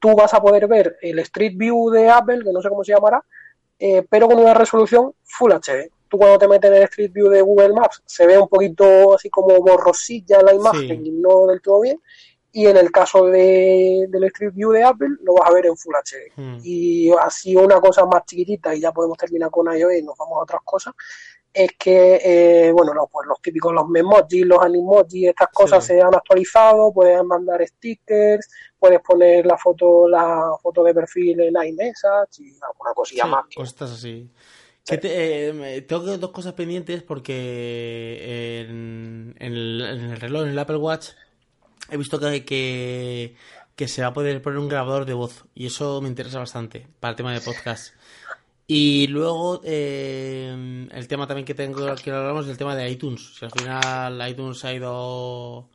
tú 0.00 0.16
vas 0.16 0.32
a 0.32 0.40
poder 0.40 0.66
ver 0.68 0.96
el 1.02 1.18
Street 1.18 1.52
View 1.54 1.90
de 1.90 2.08
Apple, 2.08 2.42
que 2.42 2.50
no 2.50 2.62
sé 2.62 2.70
cómo 2.70 2.82
se 2.82 2.94
llamará, 2.94 3.22
pero 4.08 4.26
con 4.26 4.38
una 4.38 4.54
resolución 4.54 5.12
Full 5.22 5.52
HD 5.52 5.90
tú 6.10 6.18
cuando 6.18 6.38
te 6.38 6.48
metes 6.48 6.70
en 6.70 6.76
el 6.76 6.82
Street 6.82 7.12
View 7.12 7.28
de 7.28 7.40
Google 7.40 7.72
Maps 7.72 8.02
se 8.04 8.26
ve 8.26 8.36
un 8.36 8.48
poquito 8.48 9.14
así 9.14 9.30
como 9.30 9.60
borrosilla 9.60 10.42
la 10.42 10.52
imagen 10.52 11.06
y 11.06 11.10
no 11.12 11.46
del 11.46 11.62
todo 11.62 11.80
bien. 11.80 12.00
Y 12.52 12.66
en 12.66 12.76
el 12.76 12.90
caso 12.90 13.26
de, 13.26 14.06
del 14.08 14.24
Street 14.24 14.52
View 14.52 14.72
de 14.72 14.82
Apple 14.82 15.10
lo 15.22 15.34
vas 15.34 15.48
a 15.48 15.52
ver 15.52 15.66
en 15.66 15.76
Full 15.76 15.94
HD. 15.94 16.32
Hmm. 16.34 16.58
Y 16.64 17.10
así 17.12 17.54
una 17.54 17.80
cosa 17.80 18.04
más 18.06 18.24
chiquitita 18.26 18.74
y 18.74 18.80
ya 18.80 18.92
podemos 18.92 19.16
terminar 19.16 19.50
con 19.50 19.72
iOS 19.72 19.94
y 19.94 20.02
nos 20.02 20.18
vamos 20.18 20.38
a 20.38 20.42
otras 20.42 20.60
cosas 20.64 20.92
es 21.52 21.72
que, 21.76 22.20
eh, 22.22 22.72
bueno, 22.72 22.94
los, 22.94 23.06
pues 23.10 23.26
los 23.26 23.40
típicos, 23.42 23.72
los 23.72 23.88
memojis, 23.88 24.46
los 24.46 24.60
animojis, 24.60 25.28
estas 25.28 25.48
cosas 25.48 25.84
se 25.84 26.00
han 26.00 26.14
actualizado, 26.14 26.92
puedes 26.92 27.22
mandar 27.24 27.66
stickers, 27.66 28.48
puedes 28.78 29.00
poner 29.00 29.44
la 29.46 29.58
foto 29.58 30.08
la 30.08 30.52
foto 30.62 30.84
de 30.84 30.94
perfil 30.94 31.40
en 31.40 31.54
iMessage 31.60 32.40
y 32.40 32.52
alguna 32.62 32.94
cosilla 32.94 33.26
más. 33.26 33.44
Cosas 33.54 33.92
así. 33.92 34.30
Eh, 34.92 35.84
tengo 35.86 36.18
dos 36.18 36.30
cosas 36.30 36.54
pendientes 36.54 37.02
porque 37.02 38.66
en, 38.68 39.36
el, 39.38 40.16
reloj, 40.18 40.42
en 40.42 40.48
el 40.50 40.58
Apple 40.58 40.76
Watch, 40.76 41.10
he 41.90 41.96
visto 41.96 42.18
que, 42.18 43.36
que, 43.76 43.88
se 43.88 44.02
va 44.02 44.08
a 44.08 44.12
poder 44.12 44.42
poner 44.42 44.58
un 44.58 44.68
grabador 44.68 45.04
de 45.04 45.14
voz 45.14 45.44
y 45.54 45.66
eso 45.66 46.00
me 46.00 46.08
interesa 46.08 46.40
bastante 46.40 46.88
para 46.98 47.10
el 47.10 47.16
tema 47.16 47.32
de 47.32 47.40
podcast. 47.40 47.94
Y 48.66 49.06
luego 49.08 49.60
eh, 49.64 50.88
el 50.92 51.08
tema 51.08 51.26
también 51.26 51.44
que 51.44 51.54
tengo 51.54 51.94
que 51.96 52.10
hablamos 52.10 52.44
es 52.44 52.52
el 52.52 52.58
tema 52.58 52.76
de 52.76 52.88
iTunes. 52.90 53.34
Si 53.36 53.44
al 53.44 53.50
final 53.50 54.30
iTunes 54.30 54.64
ha 54.64 54.72
ido... 54.72 55.68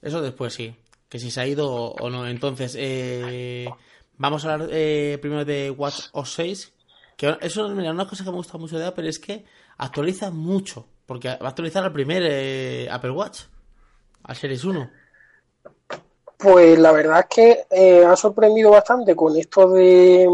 Eso 0.00 0.20
después 0.20 0.54
sí, 0.54 0.74
que 1.08 1.18
si 1.18 1.30
se 1.30 1.40
ha 1.40 1.46
ido 1.46 1.68
o 1.72 2.10
no. 2.10 2.26
Entonces, 2.26 2.76
eh, 2.78 3.68
vamos 4.16 4.44
a 4.44 4.54
hablar 4.54 4.68
primero 4.68 5.44
de 5.44 5.70
Watch 5.70 6.08
OS 6.12 6.34
6, 6.34 6.73
que 7.16 7.36
eso, 7.40 7.68
mira, 7.68 7.90
una 7.90 8.06
cosa 8.08 8.24
que 8.24 8.30
me 8.30 8.36
gusta 8.36 8.58
mucho 8.58 8.78
de 8.78 8.86
Apple 8.86 9.08
es 9.08 9.18
que 9.18 9.44
actualiza 9.78 10.30
mucho, 10.30 10.86
Porque 11.06 11.28
va 11.28 11.38
a 11.40 11.48
actualizar 11.48 11.84
al 11.84 11.92
primer 11.92 12.22
eh, 12.24 12.88
Apple 12.90 13.10
Watch, 13.10 13.42
al 14.22 14.36
Series 14.36 14.64
1. 14.64 14.90
Pues 16.38 16.78
la 16.78 16.92
verdad 16.92 17.20
es 17.20 17.26
que 17.34 17.64
eh, 17.70 18.04
ha 18.04 18.16
sorprendido 18.16 18.70
bastante 18.70 19.14
con 19.14 19.36
esto 19.36 19.70
de, 19.70 20.26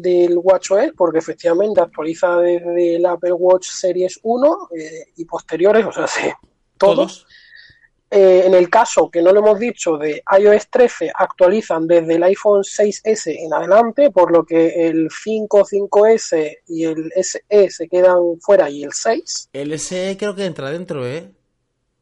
del 0.00 0.38
WatchOS, 0.38 0.92
porque 0.96 1.18
efectivamente 1.18 1.80
actualiza 1.80 2.36
desde 2.36 2.96
el 2.96 3.06
Apple 3.06 3.32
Watch 3.32 3.68
Series 3.68 4.20
1 4.22 4.68
eh, 4.74 5.12
y 5.16 5.24
posteriores, 5.24 5.84
o 5.84 5.92
sea, 5.92 6.06
sí, 6.06 6.30
todos. 6.78 6.96
Todos. 6.96 7.26
Eh, 8.12 8.42
en 8.44 8.54
el 8.54 8.68
caso 8.68 9.08
que 9.08 9.22
no 9.22 9.32
lo 9.32 9.38
hemos 9.38 9.58
dicho 9.60 9.96
de 9.96 10.22
iOS 10.36 10.68
13, 10.68 11.12
actualizan 11.14 11.86
desde 11.86 12.16
el 12.16 12.22
iPhone 12.24 12.62
6S 12.62 13.36
en 13.38 13.54
adelante, 13.54 14.10
por 14.10 14.32
lo 14.32 14.44
que 14.44 14.88
el 14.88 15.08
5, 15.10 15.64
5S 15.64 16.56
y 16.66 16.84
el 16.86 17.12
SE 17.22 17.70
se 17.70 17.88
quedan 17.88 18.40
fuera 18.40 18.68
y 18.68 18.82
el 18.82 18.92
6. 18.92 19.50
El 19.52 19.78
SE 19.78 20.16
creo 20.18 20.34
que 20.34 20.44
entra 20.44 20.70
dentro, 20.70 21.06
¿eh? 21.06 21.30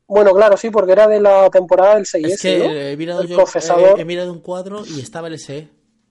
Bueno, 0.07 0.33
claro, 0.33 0.57
sí, 0.57 0.71
porque 0.71 0.93
era 0.93 1.07
de 1.07 1.21
la 1.21 1.51
temporada 1.51 1.97
del 1.97 2.07
6S. 2.07 2.27
Es 2.33 2.41
que 2.41 2.59
¿no? 2.59 2.73
he 2.73 2.97
mirado 2.97 3.21
El 3.21 3.29
yo, 3.29 3.37
procesador. 3.37 4.01
he 4.01 4.05
mirado 4.07 4.33
un 4.33 4.41
cuadro 4.41 4.85
y 4.87 5.01
estaba 5.01 5.29
el 5.29 5.39
SE. 5.39 5.69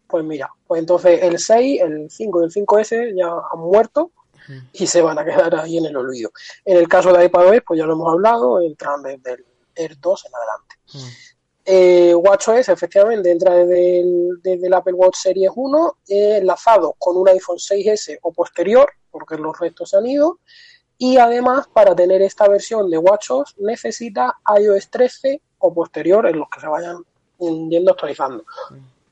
Pues 0.08 0.24
mira, 0.24 0.48
pues 0.68 0.80
entonces 0.80 1.24
el 1.24 1.40
6, 1.40 1.82
el 1.82 2.08
5 2.12 2.42
y 2.42 2.46
el 2.46 2.52
5S 2.52 3.18
ya 3.18 3.28
han 3.52 3.60
muerto 3.60 4.12
y 4.74 4.88
se 4.88 5.02
van 5.02 5.18
a 5.20 5.26
quedar 5.26 5.54
ahí 5.56 5.78
en 5.80 5.86
el 5.88 5.98
olvido. 5.98 6.32
En 6.64 6.78
el 6.78 6.88
caso 6.88 7.12
de 7.12 7.26
iPadOS, 7.26 7.62
pues 7.68 7.80
ya 7.80 7.86
lo 7.86 7.94
hemos 7.94 8.14
hablado, 8.14 8.62
entran 8.62 9.02
desde 9.02 9.34
el 9.34 9.46
Air 9.78 10.00
2 10.00 10.26
en 10.26 10.36
adelante. 10.36 10.76
Mm. 10.94 11.38
Eh, 11.70 12.16
WatchOS 12.16 12.70
efectivamente 12.70 13.30
entra 13.30 13.54
desde 13.54 14.00
el, 14.00 14.42
desde 14.42 14.68
el 14.68 14.74
Apple 14.74 14.94
Watch 14.94 15.18
Series 15.18 15.52
1, 15.54 15.98
eh, 16.08 16.38
enlazado 16.38 16.96
con 16.98 17.18
un 17.18 17.28
iPhone 17.28 17.58
6S 17.58 18.20
o 18.22 18.32
posterior, 18.32 18.90
porque 19.12 19.36
los 19.36 19.60
restos 19.60 19.90
se 19.90 19.98
han 19.98 20.06
ido, 20.06 20.40
y 20.98 21.18
además 21.18 21.68
para 21.68 21.94
tener 21.94 22.22
esta 22.22 22.48
versión 22.48 22.90
de 22.90 22.98
WatchOS 22.98 23.56
necesita 23.60 24.38
iOS 24.58 24.90
13 24.90 25.42
o 25.60 25.74
posterior 25.74 26.26
en 26.28 26.40
los 26.40 26.50
que 26.50 26.62
se 26.62 26.68
vayan 26.68 27.04
mm, 27.40 27.70
yendo 27.70 27.92
actualizando. 27.92 28.46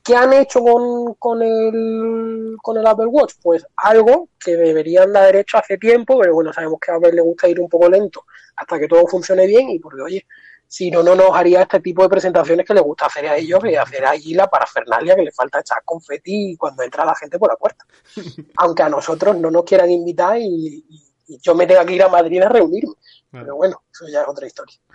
¿Qué 0.02 0.16
han 0.16 0.32
hecho 0.32 0.60
con, 0.60 1.14
con, 1.14 1.42
el, 1.42 2.56
con 2.62 2.78
el 2.78 2.86
Apple 2.86 3.06
Watch? 3.06 3.34
Pues 3.42 3.66
algo 3.76 4.28
que 4.38 4.56
deberían 4.56 5.12
de 5.12 5.18
haber 5.18 5.36
hecho 5.36 5.58
hace 5.58 5.76
tiempo, 5.76 6.18
pero 6.18 6.32
bueno, 6.32 6.52
sabemos 6.52 6.78
que 6.80 6.90
a 6.90 6.94
Apple 6.94 7.12
le 7.12 7.22
gusta 7.22 7.48
ir 7.48 7.60
un 7.60 7.68
poco 7.68 7.88
lento 7.90 8.24
hasta 8.56 8.78
que 8.78 8.88
todo 8.88 9.06
funcione 9.06 9.46
bien 9.46 9.68
y 9.68 9.78
porque, 9.78 10.00
oye, 10.00 10.26
si 10.68 10.90
no, 10.90 11.02
no 11.02 11.14
nos 11.14 11.30
haría 11.34 11.62
este 11.62 11.80
tipo 11.80 12.02
de 12.02 12.08
presentaciones 12.08 12.66
que 12.66 12.74
les 12.74 12.82
gusta 12.82 13.06
hacer 13.06 13.26
a 13.28 13.36
ellos 13.36 13.60
y 13.64 13.76
hacer 13.76 14.04
allí 14.04 14.34
la 14.34 14.48
parafernalia 14.48 15.14
que 15.16 15.22
le 15.22 15.32
falta 15.32 15.60
echar 15.60 15.78
confeti 15.84 16.56
cuando 16.58 16.82
entra 16.82 17.04
la 17.04 17.14
gente 17.14 17.38
por 17.38 17.50
la 17.50 17.56
puerta. 17.56 17.84
Aunque 18.56 18.82
a 18.82 18.88
nosotros 18.88 19.36
no 19.38 19.50
nos 19.50 19.64
quieran 19.64 19.90
invitar 19.90 20.38
y, 20.38 20.84
y- 20.88 21.02
y 21.28 21.38
yo 21.42 21.54
me 21.56 21.66
tenga 21.66 21.84
que 21.84 21.94
ir 21.94 22.02
a 22.04 22.08
Madrid 22.08 22.40
a 22.42 22.48
reunirme. 22.48 22.94
Pero 23.30 23.56
bueno, 23.56 23.82
eso 23.92 24.06
ya 24.08 24.22
es 24.22 24.28
otra 24.28 24.46
historia. 24.46 24.76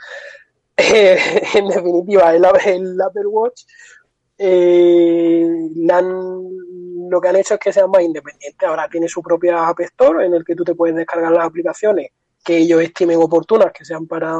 Eh, 0.77 1.17
en 1.53 1.67
definitiva, 1.67 2.33
el, 2.33 2.43
el 2.65 2.99
Apple 3.01 3.27
Watch 3.27 3.63
eh, 4.37 5.47
han- 5.91 6.49
lo 7.09 7.21
que 7.21 7.27
han 7.27 7.35
hecho 7.35 7.53
es 7.55 7.59
que 7.59 7.73
sea 7.73 7.85
más 7.87 8.01
independiente. 8.01 8.65
Ahora 8.65 8.87
tiene 8.89 9.07
su 9.07 9.21
propia 9.21 9.67
App 9.67 9.79
Store 9.81 10.25
en 10.25 10.33
el 10.33 10.43
que 10.43 10.55
tú 10.55 10.63
te 10.63 10.73
puedes 10.75 10.95
descargar 10.95 11.31
las 11.31 11.45
aplicaciones 11.45 12.09
que 12.43 12.57
ellos 12.57 12.81
estimen 12.81 13.19
oportunas 13.21 13.71
que 13.71 13.85
sean 13.85 14.07
para, 14.07 14.33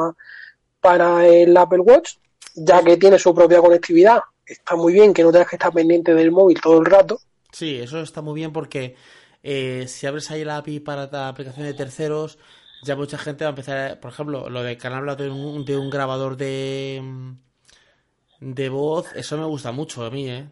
para 0.82 1.26
el 1.28 1.56
Apple 1.56 1.80
Watch, 1.80 2.16
ya 2.56 2.84
que 2.84 2.98
tiene 2.98 3.20
su 3.20 3.34
propia 3.34 3.62
conectividad. 3.62 4.20
Está 4.46 4.76
muy 4.76 4.94
bien 4.94 5.14
que 5.14 5.24
no 5.24 5.32
tengas 5.32 5.50
que 5.50 5.56
estar 5.56 5.72
pendiente 5.72 6.14
del 6.14 6.32
móvil 6.32 6.60
todo 6.60 6.80
el 6.80 6.86
rato. 6.86 7.20
Sí, 7.52 7.78
eso 7.80 8.02
está 8.02 8.22
muy 8.22 8.36
bien 8.36 8.54
porque 8.54 8.96
eh, 9.44 9.86
si 9.88 10.08
abres 10.08 10.32
ahí 10.32 10.44
la 10.46 10.58
API 10.58 10.80
para 10.80 11.08
la 11.12 11.28
aplicación 11.30 11.66
de 11.66 11.74
terceros, 11.74 12.38
ya 12.84 12.96
mucha 12.96 13.18
gente 13.18 13.44
va 13.44 13.50
a 13.50 13.52
empezar, 13.52 13.78
a- 13.92 14.00
por 14.00 14.12
ejemplo, 14.12 14.50
lo 14.50 14.64
de 14.64 14.78
que 14.78 14.88
han 14.88 14.94
hablado 14.94 15.24
de 15.24 15.30
un, 15.30 15.66
de 15.66 15.78
un 15.78 15.90
grabador 15.90 16.38
de, 16.38 17.02
de 18.42 18.68
voz, 18.68 19.14
eso 19.16 19.38
me 19.38 19.46
gusta 19.46 19.72
mucho 19.72 20.04
a 20.04 20.12
mí, 20.12 20.30
¿eh? 20.30 20.50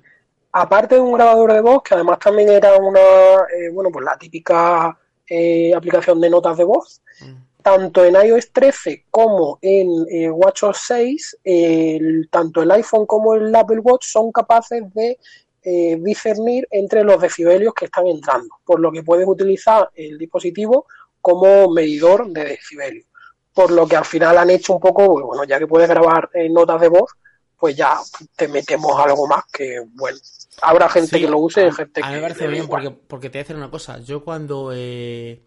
aparte 0.52 0.96
de 0.96 1.02
un 1.02 1.14
grabador 1.14 1.54
de 1.54 1.62
voz, 1.62 1.84
que 1.84 1.94
además 1.96 2.20
también 2.20 2.50
era 2.50 2.76
una, 2.78 3.00
eh, 3.00 3.70
bueno, 3.72 3.90
pues 3.92 4.06
la 4.06 4.18
típica 4.18 4.98
eh, 5.28 5.74
aplicación 5.76 6.20
de 6.22 6.30
notas 6.30 6.58
de 6.58 6.64
voz, 6.64 7.02
Mm. 7.22 7.49
Tanto 7.62 8.05
en 8.05 8.16
iOS 8.16 8.51
13 8.51 9.05
como 9.12 9.60
en 9.62 9.89
eh, 10.10 10.30
WatchOS 10.30 10.78
6, 10.88 11.38
el- 11.43 12.30
tanto 12.32 12.62
el 12.62 12.72
iPhone 12.72 13.05
como 13.05 13.36
el 13.36 13.53
Apple 13.55 13.80
Watch 13.80 14.05
son 14.05 14.32
capaces 14.32 14.84
de 14.93 15.20
eh, 15.64 15.97
discernir 15.99 16.68
entre 16.72 17.03
los 17.03 17.22
decibelios 17.22 17.74
que 17.74 17.86
están 17.86 18.07
entrando, 18.07 18.47
por 18.66 18.80
lo 18.80 18.91
que 18.91 19.03
puedes 19.03 19.28
utilizar 19.28 19.89
el 19.93 20.18
dispositivo 20.18 20.86
como 21.22 21.70
medidor 21.70 22.28
de 22.30 22.45
decibelios. 22.45 23.05
Por 23.53 23.72
lo 23.72 23.86
que 23.86 23.97
al 23.97 24.05
final 24.05 24.38
han 24.38 24.49
hecho 24.49 24.74
un 24.74 24.80
poco, 24.80 25.05
pues, 25.14 25.26
bueno, 25.26 25.43
ya 25.43 25.60
que 25.60 25.68
puedes 25.68 25.89
grabar 25.89 26.30
eh, 26.34 26.47
notas 26.49 26.80
de 26.80 26.88
voz, 26.88 27.12
pues 27.57 27.76
ya 27.76 27.97
te 28.38 28.47
metemos 28.47 28.97
algo 28.97 29.28
más 29.28 29.43
que, 29.51 29.82
bueno, 29.95 30.18
habrá 30.62 30.88
gente 30.88 31.18
Sí, 31.18 31.22
que 31.24 31.30
lo 31.30 31.39
use 31.39 31.62
y 31.62 31.66
a- 31.66 31.68
a 31.68 31.72
mí 31.72 31.76
que 31.91 32.03
me 32.16 32.22
parece 32.22 32.47
bien 32.47 32.68
porque, 32.70 32.91
porque 32.91 33.30
te 33.30 33.38
voy 33.38 33.41
a 33.41 33.43
decir 33.43 33.55
una 33.57 33.70
cosa. 33.70 33.99
Yo 33.99 34.24
cuando 34.24 34.72
eh, 34.74 35.41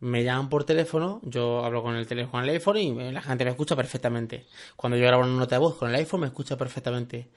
me 0.00 0.24
llaman 0.24 0.48
por 0.48 0.64
teléfono, 0.64 1.20
yo 1.22 1.64
hablo 1.64 1.82
con 1.82 1.94
el 1.96 2.06
teléfono 2.06 2.32
con 2.32 2.44
el 2.44 2.50
iPhone 2.50 2.76
y 2.78 2.92
me- 2.92 3.12
la 3.12 3.22
gente 3.22 3.44
me 3.44 3.50
escucha 3.50 3.76
perfectamente. 3.76 4.46
Cuando 4.76 4.96
yo 4.96 5.06
grabo 5.06 5.22
una 5.24 5.34
nota 5.36 5.56
de 5.56 5.60
voz 5.60 5.76
con 5.76 5.90
el 5.90 5.96
iPhone 5.96 6.20
me 6.20 6.26
escucha 6.28 6.56
perfectamente. 6.56 7.28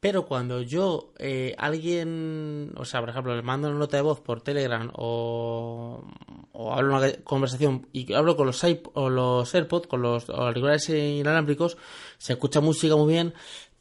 Pero 0.00 0.26
cuando 0.26 0.62
yo, 0.62 1.12
eh, 1.18 1.54
alguien, 1.58 2.72
o 2.76 2.84
sea, 2.84 3.00
por 3.00 3.08
ejemplo, 3.10 3.34
le 3.34 3.42
mando 3.42 3.68
una 3.68 3.78
nota 3.78 3.96
de 3.96 4.02
voz 4.04 4.20
por 4.20 4.40
Telegram 4.42 4.90
o, 4.94 6.04
o 6.52 6.72
hablo 6.72 6.96
una 6.98 7.12
conversación 7.24 7.88
y 7.92 8.12
hablo 8.12 8.36
con 8.36 8.46
los, 8.46 8.62
iP- 8.62 8.90
o 8.94 9.10
los 9.10 9.52
AirPods, 9.54 9.88
con 9.88 10.02
los 10.02 10.28
auriculares 10.30 10.88
inalámbricos, 10.88 11.78
se 12.18 12.34
escucha 12.34 12.60
música 12.60 12.94
muy 12.94 13.12
bien, 13.14 13.34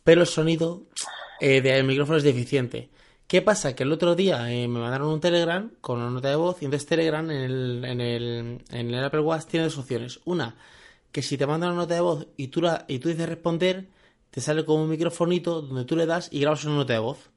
pero 0.04 0.22
el 0.22 0.28
sonido 0.28 0.84
eh, 1.40 1.62
del 1.62 1.84
micrófono 1.84 2.18
es 2.18 2.24
deficiente. 2.24 2.90
¿Qué 3.28 3.42
pasa? 3.42 3.76
Que 3.76 3.84
el 3.84 3.92
otro 3.92 4.16
día 4.16 4.50
eh, 4.54 4.70
me 4.70 4.80
mandaron 4.80 5.10
un 5.10 5.20
Telegram 5.20 5.70
con 5.82 6.00
una 6.00 6.10
nota 6.10 6.30
de 6.30 6.38
voz 6.38 6.62
y 6.62 6.66
entonces 6.66 6.88
Telegram 6.88 7.30
en 7.30 7.38
el, 7.38 7.86
en 7.86 8.00
el, 8.02 8.64
en 8.72 8.94
el 8.94 9.04
Apple 9.04 9.20
Watch 9.20 9.46
tiene 9.48 9.66
dos 9.66 9.78
opciones. 9.78 10.22
Una, 10.24 10.56
que 11.12 11.22
si 11.22 11.38
te 11.38 11.46
mandan 11.46 11.72
una 11.72 11.82
nota 11.82 11.96
de 11.96 12.02
voz 12.02 12.28
y 12.38 12.48
tú, 12.48 12.62
la, 12.62 12.86
y 12.88 13.00
tú 13.00 13.10
dices 13.10 13.28
responder, 13.28 13.90
te 14.32 14.40
sale 14.40 14.64
como 14.64 14.84
un 14.84 14.90
microfonito 14.90 15.62
donde 15.62 15.84
tú 15.84 15.98
le 15.98 16.06
das 16.06 16.30
y 16.32 16.40
grabas 16.40 16.64
una 16.64 16.76
nota 16.76 16.94
de 16.94 17.00
voz. 17.00 17.30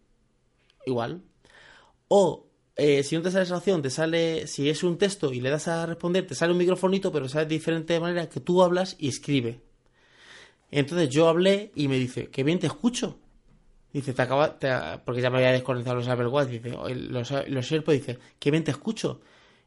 Igual. 0.86 1.22
O 2.08 2.46
eh, 2.76 3.02
si 3.02 3.16
no 3.16 3.22
te 3.22 3.32
sale 3.32 3.44
esa 3.44 3.56
opción, 3.56 3.82
te 3.82 3.90
sale, 3.90 4.46
si 4.46 4.70
es 4.70 4.84
un 4.84 4.96
texto 4.96 5.32
y 5.32 5.40
le 5.40 5.50
das 5.50 5.66
a 5.68 5.86
responder, 5.86 6.26
te 6.26 6.36
sale 6.36 6.52
un 6.52 6.58
microfonito, 6.58 7.10
pero 7.10 7.28
sale 7.28 7.46
de 7.46 7.54
diferente 7.56 7.98
manera 7.98 8.28
que 8.28 8.40
tú 8.40 8.62
hablas 8.62 8.96
y 8.98 9.08
escribe. 9.08 9.60
Entonces 10.70 11.08
yo 11.10 11.28
hablé 11.28 11.72
y 11.74 11.88
me 11.88 11.98
dice, 11.98 12.28
que 12.28 12.44
bien 12.44 12.60
te 12.60 12.68
escucho. 12.68 13.18
Dice, 13.92 14.12
te 14.12 14.22
acaba, 14.22 14.58
te- 14.58 14.70
porque 15.04 15.20
ya 15.20 15.30
me 15.30 15.38
había 15.38 15.52
desconectado 15.52 15.96
los 15.96 16.08
Apple 16.08 16.28
Watch, 16.28 16.48
dice, 16.48 16.70
los, 16.70 17.30
los 17.48 17.72
AirPods, 17.72 17.98
dice, 17.98 18.18
que 18.38 18.50
bien 18.50 18.62
te 18.64 18.70
escucho. 18.70 19.20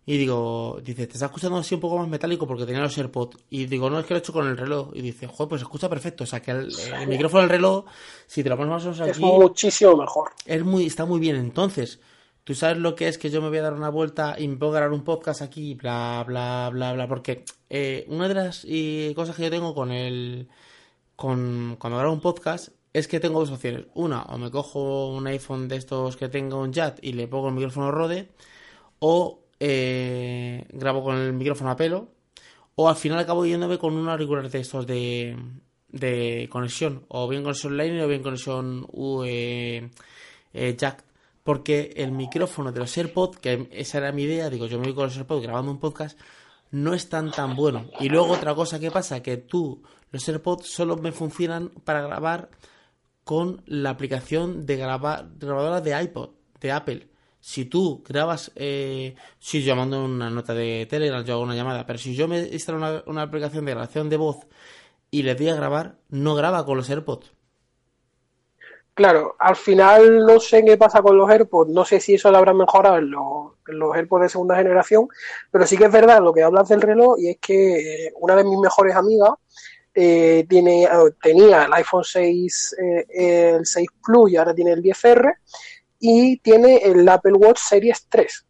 Y 0.05 0.17
digo, 0.17 0.79
dice, 0.83 1.07
te 1.07 1.13
está 1.13 1.27
escuchando 1.27 1.57
así 1.57 1.75
un 1.75 1.81
poco 1.81 1.97
más 1.97 2.07
metálico 2.09 2.45
porque 2.45 2.65
tenía 2.65 2.81
los 2.81 2.97
AirPods. 2.97 3.37
Y 3.49 3.65
digo, 3.67 3.89
no, 3.89 3.99
es 3.99 4.05
que 4.05 4.13
lo 4.13 4.17
he 4.17 4.19
hecho 4.19 4.33
con 4.33 4.47
el 4.47 4.57
reloj. 4.57 4.89
Y 4.93 5.01
dice, 5.01 5.27
joder, 5.27 5.47
pues 5.47 5.61
escucha 5.61 5.87
perfecto. 5.89 6.25
O 6.25 6.27
sea, 6.27 6.41
que 6.41 6.51
el, 6.51 6.69
el 6.99 7.07
micrófono 7.07 7.41
del 7.41 7.49
reloj, 7.49 7.85
si 8.27 8.43
te 8.43 8.49
lo 8.49 8.57
pones 8.57 8.71
más 8.71 8.83
o 8.85 8.91
menos 8.91 8.99
Es 9.07 9.15
aquí, 9.15 9.23
muchísimo 9.25 9.95
mejor. 9.95 10.31
es 10.45 10.63
muy, 10.65 10.85
está 10.87 11.05
muy 11.05 11.21
bien. 11.21 11.37
Entonces, 11.37 12.01
tú 12.43 12.53
sabes 12.53 12.79
lo 12.79 12.95
que 12.95 13.07
es 13.07 13.17
que 13.17 13.29
yo 13.29 13.41
me 13.41 13.47
voy 13.47 13.59
a 13.59 13.61
dar 13.61 13.73
una 13.75 13.87
vuelta 13.87 14.35
y 14.37 14.47
me 14.49 14.57
puedo 14.57 14.73
grabar 14.73 14.91
un 14.91 15.05
podcast 15.05 15.41
aquí, 15.41 15.73
bla, 15.75 16.23
bla, 16.27 16.69
bla, 16.73 16.91
bla. 16.91 17.07
Porque 17.07 17.45
eh, 17.69 18.05
una 18.09 18.27
de 18.27 18.33
las 18.33 18.65
eh, 18.67 19.13
cosas 19.15 19.37
que 19.37 19.43
yo 19.43 19.49
tengo 19.51 19.73
con 19.73 19.91
el. 19.91 20.49
Con, 21.15 21.77
cuando 21.79 21.97
grabo 21.99 22.13
un 22.13 22.19
podcast 22.21 22.69
es 22.93 23.07
que 23.07 23.19
tengo 23.19 23.39
dos 23.39 23.51
opciones. 23.51 23.85
Una, 23.95 24.21
o 24.23 24.37
me 24.37 24.51
cojo 24.51 25.09
un 25.09 25.25
iPhone 25.27 25.67
de 25.67 25.77
estos 25.77 26.15
que 26.15 26.29
tenga 26.29 26.57
un 26.57 26.71
JAT 26.71 26.99
y 27.01 27.13
le 27.13 27.27
pongo 27.27 27.49
el 27.49 27.55
micrófono 27.55 27.91
Rode, 27.91 28.29
o 28.99 29.41
eh, 29.59 30.65
grabo 30.71 31.03
con 31.03 31.17
el 31.17 31.33
micrófono 31.33 31.71
a 31.71 31.75
pelo, 31.75 32.09
o 32.75 32.87
al 32.87 32.95
final 32.95 33.19
acabo 33.19 33.45
yéndome 33.45 33.77
con 33.77 33.95
un 33.95 34.07
auricular 34.09 34.49
de 34.49 34.59
estos 34.59 34.85
de, 34.85 35.35
de 35.89 36.47
conexión, 36.51 37.05
o 37.07 37.27
bien 37.27 37.43
conexión 37.43 37.77
Lightning 37.77 38.01
o 38.01 38.07
bien 38.07 38.23
conexión 38.23 38.85
U, 38.91 39.23
eh, 39.23 39.89
eh, 40.53 40.75
jack. 40.77 41.03
Porque 41.43 41.93
el 41.97 42.11
micrófono 42.11 42.71
de 42.71 42.79
los 42.79 42.97
AirPods, 42.97 43.39
que 43.39 43.67
esa 43.71 43.97
era 43.97 44.13
mi 44.13 44.23
idea, 44.23 44.49
digo, 44.49 44.65
yo 44.67 44.79
me 44.79 44.85
voy 44.85 44.93
con 44.93 45.05
los 45.05 45.17
AirPods 45.17 45.43
grabando 45.43 45.71
un 45.71 45.79
podcast, 45.79 46.17
no 46.71 46.93
es 46.93 47.09
tan 47.09 47.31
tan 47.31 47.55
bueno. 47.55 47.85
Y 47.99 48.07
luego 48.07 48.31
otra 48.31 48.55
cosa 48.55 48.79
que 48.79 48.91
pasa, 48.91 49.21
que 49.21 49.37
tú, 49.37 49.83
los 50.11 50.27
AirPods 50.27 50.67
solo 50.67 50.95
me 50.95 51.11
funcionan 51.11 51.69
para 51.83 52.01
grabar 52.01 52.49
con 53.23 53.61
la 53.65 53.91
aplicación 53.91 54.65
de 54.65 54.77
grabar, 54.77 55.27
grabadora 55.37 55.81
de 55.81 56.01
iPod, 56.03 56.31
de 56.59 56.71
Apple. 56.71 57.07
Si 57.39 57.65
tú 57.65 58.03
grabas, 58.07 58.51
eh, 58.55 59.15
si 59.39 59.63
yo 59.63 59.75
mando 59.75 60.05
una 60.05 60.29
nota 60.29 60.53
de 60.53 60.87
Telegram, 60.89 61.23
yo 61.23 61.33
hago 61.33 61.43
una 61.43 61.55
llamada, 61.55 61.85
pero 61.85 61.99
si 61.99 62.15
yo 62.15 62.27
me 62.27 62.39
instalo 62.39 62.77
una, 62.77 63.03
una 63.05 63.23
aplicación 63.23 63.65
de 63.65 63.71
grabación 63.71 64.09
de 64.09 64.17
voz 64.17 64.47
y 65.11 65.23
le 65.23 65.35
doy 65.35 65.49
a 65.49 65.55
grabar, 65.55 65.97
no 66.09 66.35
graba 66.35 66.65
con 66.65 66.77
los 66.77 66.89
AirPods. 66.89 67.33
Claro, 68.95 69.35
al 69.39 69.55
final 69.55 70.19
no 70.19 70.39
sé 70.39 70.63
qué 70.63 70.77
pasa 70.77 71.01
con 71.01 71.17
los 71.17 71.27
AirPods, 71.27 71.71
no 71.71 71.83
sé 71.83 71.99
si 71.99 72.13
eso 72.13 72.29
lo 72.29 72.37
habrá 72.37 72.53
mejorado 72.53 72.97
en 72.97 73.09
los, 73.09 73.53
en 73.67 73.79
los 73.79 73.95
AirPods 73.95 74.21
de 74.21 74.29
segunda 74.29 74.55
generación, 74.55 75.07
pero 75.49 75.65
sí 75.65 75.77
que 75.77 75.85
es 75.85 75.91
verdad 75.91 76.21
lo 76.21 76.31
que 76.31 76.43
hablas 76.43 76.69
del 76.69 76.81
reloj 76.81 77.17
y 77.17 77.29
es 77.29 77.37
que 77.39 78.05
eh, 78.05 78.13
una 78.19 78.35
de 78.35 78.43
mis 78.43 78.59
mejores 78.59 78.95
amigas 78.95 79.31
eh, 79.95 80.45
tiene, 80.49 80.87
tenía 81.21 81.65
el 81.65 81.73
iPhone 81.73 82.03
6, 82.03 82.75
eh, 82.79 83.05
el 83.55 83.65
6 83.65 83.87
Plus 84.03 84.31
y 84.31 84.37
ahora 84.37 84.53
tiene 84.53 84.71
el 84.71 84.81
10R 84.81 85.35
y 85.99 86.37
tiene 86.37 86.77
el 86.77 87.07
Apple 87.07 87.33
Watch 87.33 87.59
Series 87.59 88.07
3. 88.09 88.45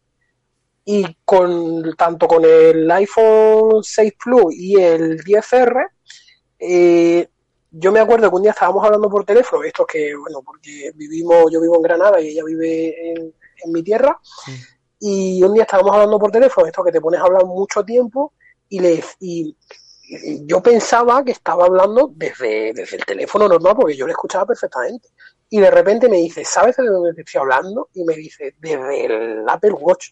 Y 0.86 1.16
con 1.24 1.94
tanto 1.96 2.26
con 2.26 2.44
el 2.44 2.90
iPhone 2.90 3.82
6 3.82 4.12
Plus 4.22 4.54
y 4.54 4.76
el 4.76 5.18
10R, 5.22 5.88
eh, 6.58 7.28
yo 7.70 7.92
me 7.92 8.00
acuerdo 8.00 8.30
que 8.30 8.36
un 8.36 8.42
día 8.42 8.52
estábamos 8.52 8.84
hablando 8.84 9.10
por 9.10 9.24
teléfono, 9.24 9.64
esto 9.64 9.84
que, 9.84 10.14
bueno, 10.14 10.42
porque 10.42 10.92
vivimos, 10.94 11.50
yo 11.50 11.60
vivo 11.60 11.76
en 11.76 11.82
Granada 11.82 12.20
y 12.20 12.28
ella 12.28 12.44
vive 12.44 13.12
en, 13.12 13.32
mi 13.72 13.82
tierra, 13.82 14.18
y 15.00 15.42
un 15.42 15.54
día 15.54 15.62
estábamos 15.62 15.92
hablando 15.92 16.18
por 16.18 16.30
teléfono, 16.30 16.66
esto 16.66 16.84
que 16.84 16.92
te 16.92 17.00
pones 17.00 17.18
a 17.18 17.24
hablar 17.24 17.44
mucho 17.46 17.82
tiempo, 17.82 18.34
y, 18.68 18.78
le, 18.78 19.02
y, 19.20 19.56
yo 20.46 20.62
pensaba 20.62 21.24
que 21.24 21.32
estaba 21.32 21.66
hablando 21.66 22.12
desde, 22.14 22.72
desde 22.72 22.96
el 22.96 23.04
teléfono 23.04 23.48
normal, 23.48 23.74
porque 23.76 23.96
yo 23.96 24.06
le 24.06 24.12
escuchaba 24.12 24.46
perfectamente. 24.46 25.08
Y 25.50 25.60
de 25.60 25.70
repente 25.70 26.08
me 26.08 26.16
dice, 26.16 26.44
¿sabes 26.44 26.76
de 26.76 26.86
dónde 26.86 27.14
te 27.14 27.22
estoy 27.22 27.40
hablando? 27.40 27.88
Y 27.94 28.04
me 28.04 28.14
dice, 28.14 28.54
desde 28.58 29.06
el 29.06 29.44
Apple 29.48 29.72
Watch. 29.72 30.10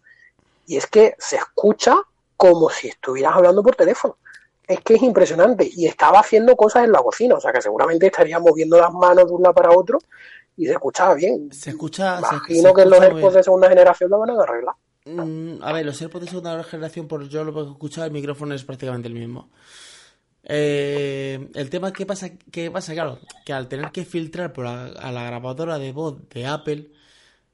Y 0.66 0.76
es 0.76 0.86
que 0.86 1.14
se 1.18 1.36
escucha 1.36 1.96
como 2.36 2.70
si 2.70 2.88
estuvieras 2.88 3.34
hablando 3.34 3.62
por 3.62 3.74
teléfono 3.76 4.16
es 4.66 4.80
que 4.80 4.94
es 4.94 5.02
impresionante. 5.02 5.68
Y 5.70 5.86
estaba 5.86 6.20
haciendo 6.20 6.56
cosas 6.56 6.84
en 6.84 6.92
la 6.92 7.02
cocina, 7.02 7.36
o 7.36 7.40
sea 7.40 7.52
que 7.52 7.62
seguramente 7.62 8.06
estaría 8.06 8.38
moviendo 8.38 8.78
las 8.78 8.92
manos 8.92 9.26
de 9.26 9.32
un 9.32 9.42
lado 9.42 9.54
para 9.54 9.70
otro 9.70 9.98
y 10.56 10.66
se 10.66 10.72
escuchaba 10.72 11.14
bien. 11.14 11.50
Se 11.52 11.70
escucha. 11.70 12.18
Imagino 12.18 12.74
que 12.74 12.84
los 12.84 13.00
AirPods 13.00 13.34
de 13.34 13.42
segunda 13.42 13.68
generación 13.68 14.10
lo 14.10 14.18
van 14.18 14.30
a 14.30 14.42
arreglar. 14.42 14.74
Mm, 15.04 15.62
a 15.62 15.72
ver, 15.72 15.86
los 15.86 16.00
AirPods 16.00 16.24
de 16.24 16.30
segunda 16.30 16.62
generación, 16.64 17.08
por 17.08 17.28
yo 17.28 17.44
lo 17.44 17.52
que 17.52 17.60
he 17.60 17.72
escuchado, 17.72 18.06
el 18.06 18.12
micrófono 18.12 18.54
es 18.54 18.64
prácticamente 18.64 19.08
el 19.08 19.14
mismo. 19.14 19.50
Eh, 20.44 21.48
el 21.54 21.70
tema 21.70 21.92
que 21.92 22.06
pasa, 22.06 22.30
que 22.36 22.70
pasa, 22.70 22.94
claro, 22.94 23.18
que 23.44 23.52
al 23.52 23.68
tener 23.68 23.92
que 23.92 24.04
filtrar 24.04 24.52
por 24.52 24.66
a 24.66 25.12
la 25.12 25.24
grabadora 25.24 25.78
de 25.78 25.92
voz 25.92 26.28
de 26.30 26.46
Apple, 26.46 26.90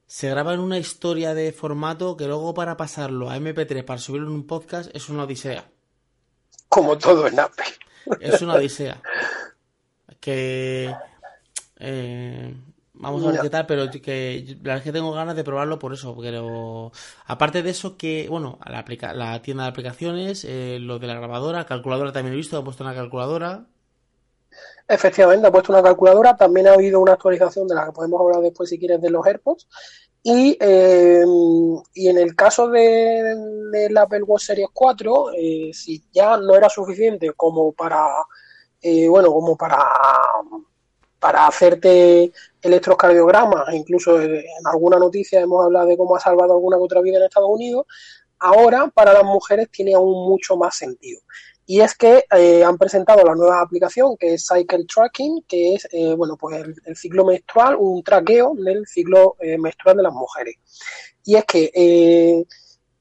se 0.07 0.30
graba 0.30 0.55
en 0.55 0.61
una 0.61 0.78
historia 0.78 1.34
de 1.34 1.53
formato 1.53 2.16
que 2.16 2.26
luego 2.26 2.55
para 2.55 2.76
pasarlo 2.76 3.30
a 3.30 3.36
MP3 3.36 3.84
para 3.84 3.99
subirlo 3.99 4.28
en 4.28 4.34
un 4.34 4.46
podcast 4.46 4.90
es 4.94 5.09
una 5.11 5.24
odisea 5.24 5.68
como 6.68 6.99
todo 6.99 7.26
en 7.26 7.40
Apple. 7.40 7.64
Es 8.20 8.40
una 8.42 8.55
odisea. 8.55 9.01
Que. 10.20 10.94
Eh, 11.78 12.55
vamos 12.99 13.24
a 13.24 13.32
ver 13.32 13.40
qué 13.40 13.51
tal, 13.51 13.66
pero 13.66 13.90
que 13.90 14.44
la 14.46 14.55
verdad 14.62 14.76
es 14.78 14.82
que 14.82 14.92
tengo 14.92 15.12
ganas 15.12 15.36
de 15.36 15.44
probarlo 15.44 15.78
por 15.78 15.92
eso. 15.92 16.16
Pero 16.20 16.92
aparte 17.26 17.62
de 17.62 17.70
eso, 17.70 17.96
que, 17.96 18.26
bueno, 18.28 18.59
la, 18.66 18.84
la 19.14 19.42
tienda 19.42 19.64
de 19.64 19.70
aplicaciones, 19.70 20.44
eh, 20.44 20.78
lo 20.80 20.99
de 20.99 21.07
la 21.07 21.14
grabadora, 21.14 21.66
calculadora 21.66 22.12
también 22.12 22.34
he 22.34 22.36
visto, 22.36 22.59
ha 22.59 22.64
puesto 22.64 22.84
una 22.84 22.94
calculadora. 22.94 23.66
Efectivamente, 24.86 25.46
ha 25.46 25.53
puesto 25.53 25.72
una 25.72 25.82
calculadora. 25.82 26.36
También 26.36 26.68
ha 26.68 26.72
habido 26.72 27.01
una 27.01 27.12
actualización 27.12 27.68
de 27.68 27.74
la 27.74 27.86
que 27.86 27.92
podemos 27.92 28.20
hablar 28.20 28.40
después 28.40 28.70
si 28.70 28.78
quieres 28.78 29.01
de 29.01 29.11
los 29.11 29.26
AirPods. 29.26 29.66
Y, 30.22 30.57
eh, 30.61 31.24
y 31.94 32.09
en 32.09 32.18
el 32.18 32.34
caso 32.34 32.68
del 32.68 33.70
de, 33.70 33.94
Apple 34.01 34.24
Watch 34.24 34.42
Series 34.42 34.68
4, 34.72 35.30
eh, 35.36 35.70
si 35.72 36.05
ya 36.12 36.36
no 36.36 36.55
era 36.55 36.68
suficiente 36.68 37.32
como 37.34 37.72
para, 37.72 38.07
eh, 38.82 39.09
bueno, 39.09 39.32
como 39.32 39.57
para, 39.57 39.78
para 41.18 41.46
hacerte 41.46 42.32
electrocardiogramas, 42.62 43.74
incluso 43.74 44.20
en 44.20 44.44
alguna 44.64 44.98
noticia 44.98 45.40
hemos 45.40 45.64
hablado 45.64 45.86
de 45.86 45.96
cómo 45.96 46.16
ha 46.16 46.20
salvado 46.20 46.54
alguna 46.54 46.78
otra 46.78 47.00
vida 47.00 47.18
en 47.18 47.24
Estados 47.24 47.50
Unidos, 47.50 47.86
ahora 48.38 48.88
para 48.88 49.12
las 49.12 49.24
mujeres 49.24 49.68
tiene 49.70 49.94
aún 49.94 50.28
mucho 50.28 50.56
más 50.56 50.76
sentido. 50.76 51.20
Y 51.66 51.80
es 51.80 51.94
que 51.94 52.24
eh, 52.34 52.64
han 52.64 52.78
presentado 52.78 53.22
la 53.24 53.34
nueva 53.34 53.60
aplicación 53.60 54.16
que 54.16 54.34
es 54.34 54.46
Cycle 54.46 54.86
Tracking, 54.86 55.44
que 55.46 55.74
es 55.74 55.86
eh, 55.92 56.14
bueno 56.14 56.36
pues 56.38 56.64
el, 56.84 56.96
ciclo 56.96 57.26
menstrual, 57.26 57.76
un 57.78 58.02
traqueo 58.02 58.54
del 58.54 58.86
ciclo 58.86 59.36
eh, 59.38 59.58
menstrual 59.58 59.98
de 59.98 60.02
las 60.02 60.14
mujeres. 60.14 60.56
Y 61.24 61.36
es 61.36 61.44
que 61.44 62.46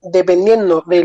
dependiendo 0.01 0.83
de 0.85 1.03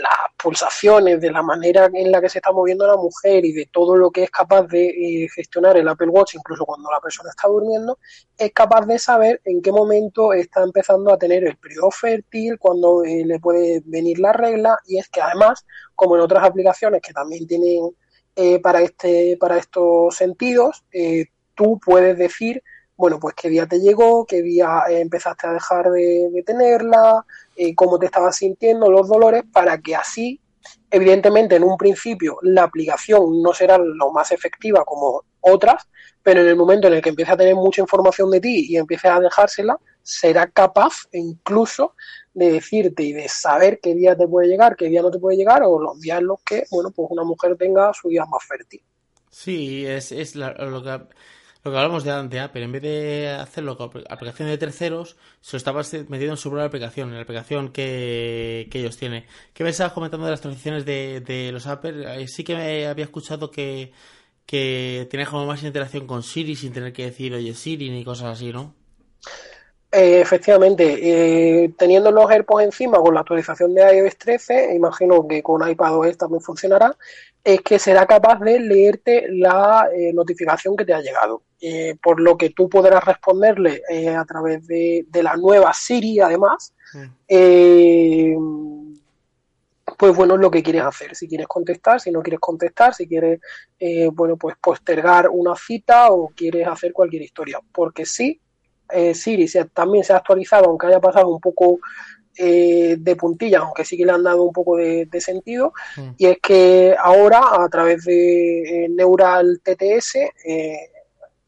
las 0.00 0.12
pulsaciones, 0.40 1.20
de 1.20 1.30
la 1.30 1.42
manera 1.42 1.90
en 1.92 2.12
la 2.12 2.20
que 2.20 2.28
se 2.28 2.38
está 2.38 2.52
moviendo 2.52 2.86
la 2.86 2.96
mujer 2.96 3.44
y 3.44 3.52
de 3.52 3.66
todo 3.66 3.96
lo 3.96 4.10
que 4.10 4.24
es 4.24 4.30
capaz 4.30 4.62
de 4.68 4.86
eh, 4.86 5.28
gestionar 5.34 5.76
el 5.76 5.88
Apple 5.88 6.08
Watch, 6.08 6.36
incluso 6.36 6.64
cuando 6.64 6.90
la 6.90 7.00
persona 7.00 7.30
está 7.30 7.48
durmiendo, 7.48 7.98
es 8.36 8.52
capaz 8.52 8.86
de 8.86 8.98
saber 8.98 9.40
en 9.44 9.60
qué 9.60 9.72
momento 9.72 10.32
está 10.32 10.62
empezando 10.62 11.12
a 11.12 11.18
tener 11.18 11.44
el 11.44 11.56
periodo 11.56 11.90
fértil, 11.90 12.58
cuando 12.58 13.04
eh, 13.04 13.24
le 13.24 13.40
puede 13.40 13.82
venir 13.84 14.20
la 14.20 14.32
regla, 14.32 14.78
y 14.86 14.98
es 14.98 15.08
que 15.08 15.20
además, 15.20 15.66
como 15.94 16.16
en 16.16 16.22
otras 16.22 16.44
aplicaciones 16.44 17.02
que 17.02 17.12
también 17.12 17.46
tienen 17.46 17.90
eh, 18.36 18.60
para, 18.60 18.80
este, 18.82 19.36
para 19.40 19.58
estos 19.58 20.14
sentidos, 20.14 20.84
tú 21.54 21.80
puedes 21.84 22.16
decir 22.16 22.62
bueno, 22.98 23.20
pues 23.20 23.36
qué 23.36 23.48
día 23.48 23.64
te 23.64 23.78
llegó, 23.78 24.26
qué 24.26 24.42
día 24.42 24.82
empezaste 24.88 25.46
a 25.46 25.52
dejar 25.52 25.88
de, 25.92 26.42
tenerla, 26.44 27.24
eh, 27.56 27.72
cómo 27.76 27.96
te 27.96 28.06
estabas 28.06 28.36
sintiendo, 28.36 28.90
los 28.90 29.06
dolores, 29.08 29.44
para 29.52 29.78
que 29.78 29.94
así, 29.94 30.40
evidentemente, 30.90 31.54
en 31.54 31.62
un 31.62 31.76
principio 31.76 32.38
la 32.42 32.64
aplicación 32.64 33.40
no 33.40 33.54
será 33.54 33.78
lo 33.78 34.10
más 34.10 34.32
efectiva 34.32 34.84
como 34.84 35.22
otras, 35.40 35.88
pero 36.24 36.40
en 36.40 36.48
el 36.48 36.56
momento 36.56 36.88
en 36.88 36.94
el 36.94 37.00
que 37.00 37.10
empiece 37.10 37.30
a 37.30 37.36
tener 37.36 37.54
mucha 37.54 37.80
información 37.80 38.32
de 38.32 38.40
ti 38.40 38.66
y 38.68 38.76
empieces 38.76 39.12
a 39.12 39.20
dejársela, 39.20 39.78
será 40.02 40.50
capaz 40.50 41.04
incluso 41.12 41.94
de 42.34 42.50
decirte 42.50 43.04
y 43.04 43.12
de 43.12 43.28
saber 43.28 43.78
qué 43.80 43.94
día 43.94 44.16
te 44.16 44.26
puede 44.26 44.48
llegar, 44.48 44.74
qué 44.74 44.86
día 44.86 45.02
no 45.02 45.12
te 45.12 45.20
puede 45.20 45.36
llegar, 45.36 45.62
o 45.62 45.78
los 45.78 46.00
días 46.00 46.18
en 46.18 46.26
los 46.26 46.42
que, 46.42 46.64
bueno, 46.72 46.90
pues 46.90 47.06
una 47.12 47.22
mujer 47.22 47.56
tenga 47.56 47.94
su 47.94 48.08
día 48.08 48.24
más 48.26 48.44
fértil. 48.44 48.82
Sí, 49.30 49.86
es, 49.86 50.10
es 50.10 50.34
lo 50.34 50.82
que 50.82 51.00
lo 51.68 51.72
que 51.72 51.78
hablamos 51.78 52.04
de, 52.04 52.10
antes, 52.10 52.48
pero 52.52 52.64
en 52.64 52.72
vez 52.72 52.82
de 52.82 53.28
hacerlo 53.28 53.76
con 53.76 53.90
aplicación 54.08 54.48
de 54.48 54.58
terceros, 54.58 55.16
se 55.40 55.56
lo 55.56 55.58
estaba 55.58 55.82
metiendo 56.08 56.32
en 56.32 56.36
su 56.36 56.50
propia 56.50 56.66
aplicación, 56.66 57.10
en 57.10 57.16
la 57.16 57.22
aplicación 57.22 57.70
que, 57.70 58.68
ellos 58.72 58.96
tienen. 58.96 59.24
¿Qué 59.52 59.64
me 59.64 59.70
estabas 59.70 59.92
comentando 59.92 60.26
de 60.26 60.32
las 60.32 60.40
transiciones 60.40 60.84
de, 60.84 61.50
los 61.52 61.66
Apple? 61.66 62.22
Eh, 62.22 62.28
sí 62.28 62.44
que 62.44 62.54
me 62.54 62.86
había 62.86 63.04
escuchado 63.04 63.50
que, 63.50 63.92
que 64.46 65.06
tenía 65.10 65.26
como 65.26 65.46
más 65.46 65.62
interacción 65.62 66.06
con 66.06 66.22
Siri 66.22 66.56
sin 66.56 66.72
tener 66.72 66.92
que 66.92 67.04
decir 67.04 67.34
oye 67.34 67.54
Siri 67.54 67.90
ni 67.90 68.04
cosas 68.04 68.38
así, 68.38 68.52
¿no? 68.52 68.74
Eh, 69.90 70.20
efectivamente, 70.20 71.64
eh, 71.64 71.72
teniendo 71.78 72.10
los 72.10 72.30
AirPods 72.30 72.64
encima 72.64 72.98
con 72.98 73.14
la 73.14 73.20
actualización 73.20 73.74
de 73.74 73.96
iOS 73.96 74.18
13, 74.18 74.74
imagino 74.74 75.26
que 75.26 75.42
con 75.42 75.66
iPadOS 75.66 76.18
también 76.18 76.42
funcionará, 76.42 76.94
es 77.44 77.60
que 77.62 77.78
será 77.78 78.06
capaz 78.06 78.40
de 78.40 78.60
leerte 78.60 79.26
la 79.30 79.88
eh, 79.94 80.12
notificación 80.12 80.76
que 80.76 80.84
te 80.84 80.94
ha 80.94 81.00
llegado. 81.00 81.42
por 82.02 82.20
lo 82.20 82.36
que 82.36 82.50
tú 82.50 82.68
podrás 82.68 83.04
responderle 83.04 83.82
a 84.16 84.24
través 84.24 84.64
de, 84.66 85.04
la 85.22 85.36
nueva 85.36 85.72
Siri, 85.72 86.20
además, 86.20 86.72
mm. 86.94 88.92
pues 89.98 90.14
bueno, 90.14 90.34
es 90.34 90.40
lo 90.40 90.50
que 90.50 90.62
quieres 90.62 90.82
hacer. 90.82 91.16
Si 91.16 91.26
quieres 91.26 91.48
contestar, 91.48 92.00
si 92.00 92.12
no 92.12 92.22
quieres 92.22 92.40
contestar, 92.40 92.94
si 92.94 93.08
quieres, 93.08 93.40
bueno, 94.12 94.36
pues 94.36 94.56
postergar 94.60 95.28
una 95.30 95.56
cita 95.56 96.12
o 96.12 96.28
quieres 96.28 96.68
hacer 96.68 96.92
cualquier 96.92 97.22
historia. 97.22 97.58
Porque 97.72 98.06
sí, 98.06 98.40
eh, 98.90 99.14
Siri 99.14 99.46
también 99.72 100.04
se 100.04 100.12
ha 100.12 100.16
actualizado, 100.16 100.66
aunque 100.66 100.86
haya 100.86 101.00
pasado 101.00 101.28
un 101.28 101.40
poco 101.40 101.78
eh, 102.38 102.96
de 102.98 103.16
puntilla, 103.16 103.58
aunque 103.58 103.84
sí 103.84 103.96
que 103.96 104.06
le 104.06 104.12
han 104.12 104.22
dado 104.22 104.42
un 104.42 104.52
poco 104.52 104.76
de, 104.76 105.08
sentido, 105.20 105.72
mm. 105.96 106.10
y 106.16 106.26
es 106.26 106.38
que 106.40 106.94
ahora 106.98 107.40
a 107.62 107.68
través 107.68 108.04
de 108.04 108.84
eh, 108.84 108.88
Neural 108.88 109.60
TTS, 109.62 110.16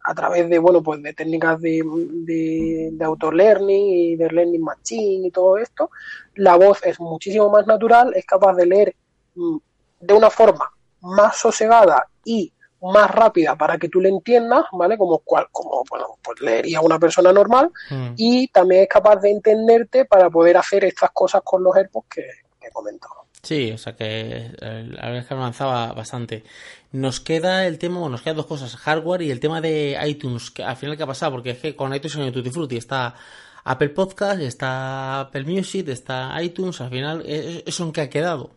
a 0.02 0.14
través 0.14 0.48
de 0.48 0.58
bueno 0.58 0.82
pues 0.82 1.02
de 1.02 1.12
técnicas 1.12 1.60
de, 1.60 1.82
de, 1.84 2.88
de 2.92 3.04
auto 3.04 3.30
learning 3.30 3.86
y 3.86 4.16
de 4.16 4.28
learning 4.30 4.62
machine 4.62 5.28
y 5.28 5.30
todo 5.30 5.58
esto, 5.58 5.90
la 6.34 6.56
voz 6.56 6.84
es 6.84 6.98
muchísimo 7.00 7.50
más 7.50 7.66
natural, 7.66 8.12
es 8.14 8.24
capaz 8.24 8.54
de 8.54 8.66
leer 8.66 8.96
mm, 9.34 9.56
de 10.00 10.14
una 10.14 10.30
forma 10.30 10.72
más 11.00 11.36
sosegada 11.36 12.08
y 12.24 12.52
más 12.82 13.10
rápida 13.10 13.56
para 13.56 13.78
que 13.78 13.88
tú 13.88 14.00
le 14.00 14.08
entiendas, 14.08 14.64
¿vale? 14.72 14.96
Como, 14.96 15.18
cual, 15.18 15.48
como 15.52 15.84
bueno, 15.88 16.18
pues 16.22 16.40
leería 16.40 16.80
una 16.80 16.98
persona 16.98 17.32
normal 17.32 17.70
mm. 17.90 18.14
y 18.16 18.48
también 18.48 18.82
es 18.82 18.88
capaz 18.88 19.16
de 19.16 19.30
entenderte 19.30 20.04
para 20.04 20.30
poder 20.30 20.56
hacer 20.56 20.84
estas 20.84 21.10
cosas 21.10 21.42
con 21.44 21.62
los 21.62 21.76
AirPods 21.76 22.06
que, 22.08 22.24
he 22.62 22.70
comentado. 22.70 23.14
Sí, 23.42 23.72
o 23.72 23.78
sea 23.78 23.96
que 23.96 24.50
eh, 24.60 24.86
la 24.90 25.02
verdad 25.02 25.18
es 25.18 25.26
que 25.26 25.34
avanzaba 25.34 25.92
bastante. 25.92 26.44
Nos 26.92 27.20
queda 27.20 27.66
el 27.66 27.78
tema, 27.78 27.98
bueno, 27.98 28.12
nos 28.12 28.22
quedan 28.22 28.36
dos 28.36 28.46
cosas, 28.46 28.76
hardware 28.76 29.22
y 29.22 29.30
el 29.30 29.40
tema 29.40 29.62
de 29.62 29.98
iTunes, 30.06 30.50
que 30.50 30.62
al 30.62 30.76
final 30.76 30.96
qué 30.96 31.04
ha 31.04 31.06
pasado, 31.06 31.32
porque 31.32 31.50
es 31.50 31.58
que 31.58 31.74
con 31.74 31.94
iTunes 31.94 32.16
en 32.16 32.32
Tutti 32.32 32.50
Frutti 32.50 32.76
está 32.76 33.14
Apple 33.64 33.90
Podcast, 33.90 34.40
está 34.40 35.20
Apple 35.20 35.44
Music, 35.44 35.88
está 35.88 36.34
iTunes, 36.42 36.80
al 36.82 36.90
final, 36.90 37.22
¿e-, 37.24 37.56
e-, 37.56 37.64
¿eso 37.66 37.84
en 37.84 37.92
qué 37.92 38.02
ha 38.02 38.10
quedado? 38.10 38.50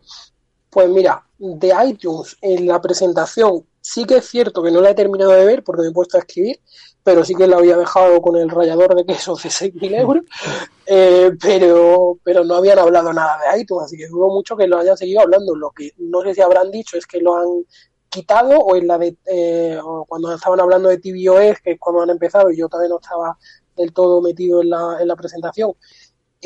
Pues 0.68 0.88
mira, 0.88 1.24
de 1.38 1.72
iTunes 1.86 2.36
en 2.42 2.66
la 2.66 2.80
presentación 2.80 3.64
sí 3.84 4.06
que 4.06 4.16
es 4.16 4.26
cierto 4.26 4.62
que 4.62 4.70
no 4.70 4.80
la 4.80 4.90
he 4.90 4.94
terminado 4.94 5.32
de 5.32 5.44
ver 5.44 5.62
porque 5.62 5.82
me 5.82 5.88
he 5.88 5.92
puesto 5.92 6.16
a 6.16 6.20
escribir, 6.20 6.58
pero 7.02 7.22
sí 7.22 7.34
que 7.34 7.46
lo 7.46 7.58
había 7.58 7.76
dejado 7.76 8.20
con 8.22 8.34
el 8.34 8.48
rallador 8.48 8.94
de 8.94 9.04
queso 9.04 9.34
de 9.36 9.50
6.000 9.50 10.00
euros, 10.00 10.24
eh, 10.86 11.32
pero, 11.40 12.18
pero 12.24 12.44
no 12.44 12.54
habían 12.54 12.78
hablado 12.78 13.12
nada 13.12 13.38
de 13.52 13.60
iTunes, 13.60 13.84
así 13.84 13.98
que 13.98 14.08
dudo 14.08 14.30
mucho 14.30 14.56
que 14.56 14.66
lo 14.66 14.78
hayan 14.78 14.96
seguido 14.96 15.20
hablando. 15.20 15.54
Lo 15.54 15.70
que 15.70 15.92
no 15.98 16.22
sé 16.22 16.34
si 16.34 16.40
habrán 16.40 16.70
dicho 16.70 16.96
es 16.96 17.06
que 17.06 17.20
lo 17.20 17.36
han 17.36 17.66
quitado 18.08 18.58
o 18.58 18.74
en 18.74 18.86
la 18.86 18.96
de 18.96 19.18
eh, 19.26 19.78
cuando 20.08 20.34
estaban 20.34 20.60
hablando 20.60 20.88
de 20.88 20.98
tvOS, 20.98 21.60
que 21.62 21.72
es 21.72 21.78
cuando 21.78 22.02
han 22.02 22.10
empezado 22.10 22.50
y 22.50 22.56
yo 22.56 22.68
todavía 22.70 22.88
no 22.88 23.00
estaba 23.02 23.36
del 23.76 23.92
todo 23.92 24.22
metido 24.22 24.62
en 24.62 24.70
la, 24.70 24.96
en 24.98 25.08
la 25.08 25.16
presentación, 25.16 25.72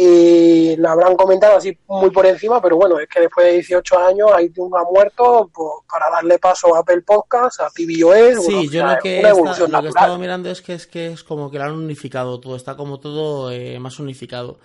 y 0.01 0.77
lo 0.77 0.91
habrán 0.91 1.17
comentado 1.17 1.57
así 1.57 1.77
muy 1.89 2.11
por 2.11 2.25
encima, 2.25 2.63
pero 2.63 2.77
bueno, 2.77 3.01
es 3.01 3.09
que 3.09 3.23
después 3.23 3.47
de 3.47 3.55
18 3.55 3.99
años 3.99 4.31
iTunes 4.41 4.73
ha 4.79 4.85
muerto 4.85 5.51
pues, 5.53 5.69
para 5.91 6.09
darle 6.09 6.39
paso 6.39 6.73
a 6.73 6.79
Apple 6.79 7.03
Podcast, 7.03 7.61
a 7.61 7.69
tvOS. 7.71 8.47
Sí, 8.47 8.69
yo 8.71 8.87
lo 8.87 8.97
que, 9.03 9.17
está, 9.19 9.33
lo 9.67 9.81
que 9.81 9.87
he 9.87 9.89
estado 9.89 10.17
mirando 10.19 10.51
es 10.51 10.63
que 10.63 10.75
es 10.75 10.87
que 10.87 11.09
es 11.09 11.25
como 11.25 11.51
que 11.51 11.59
lo 11.59 11.65
han 11.65 11.73
unificado 11.73 12.39
todo, 12.39 12.55
está 12.55 12.77
como 12.77 13.01
todo 13.01 13.51
eh, 13.51 13.81
más 13.81 13.99
unificado. 13.99 14.61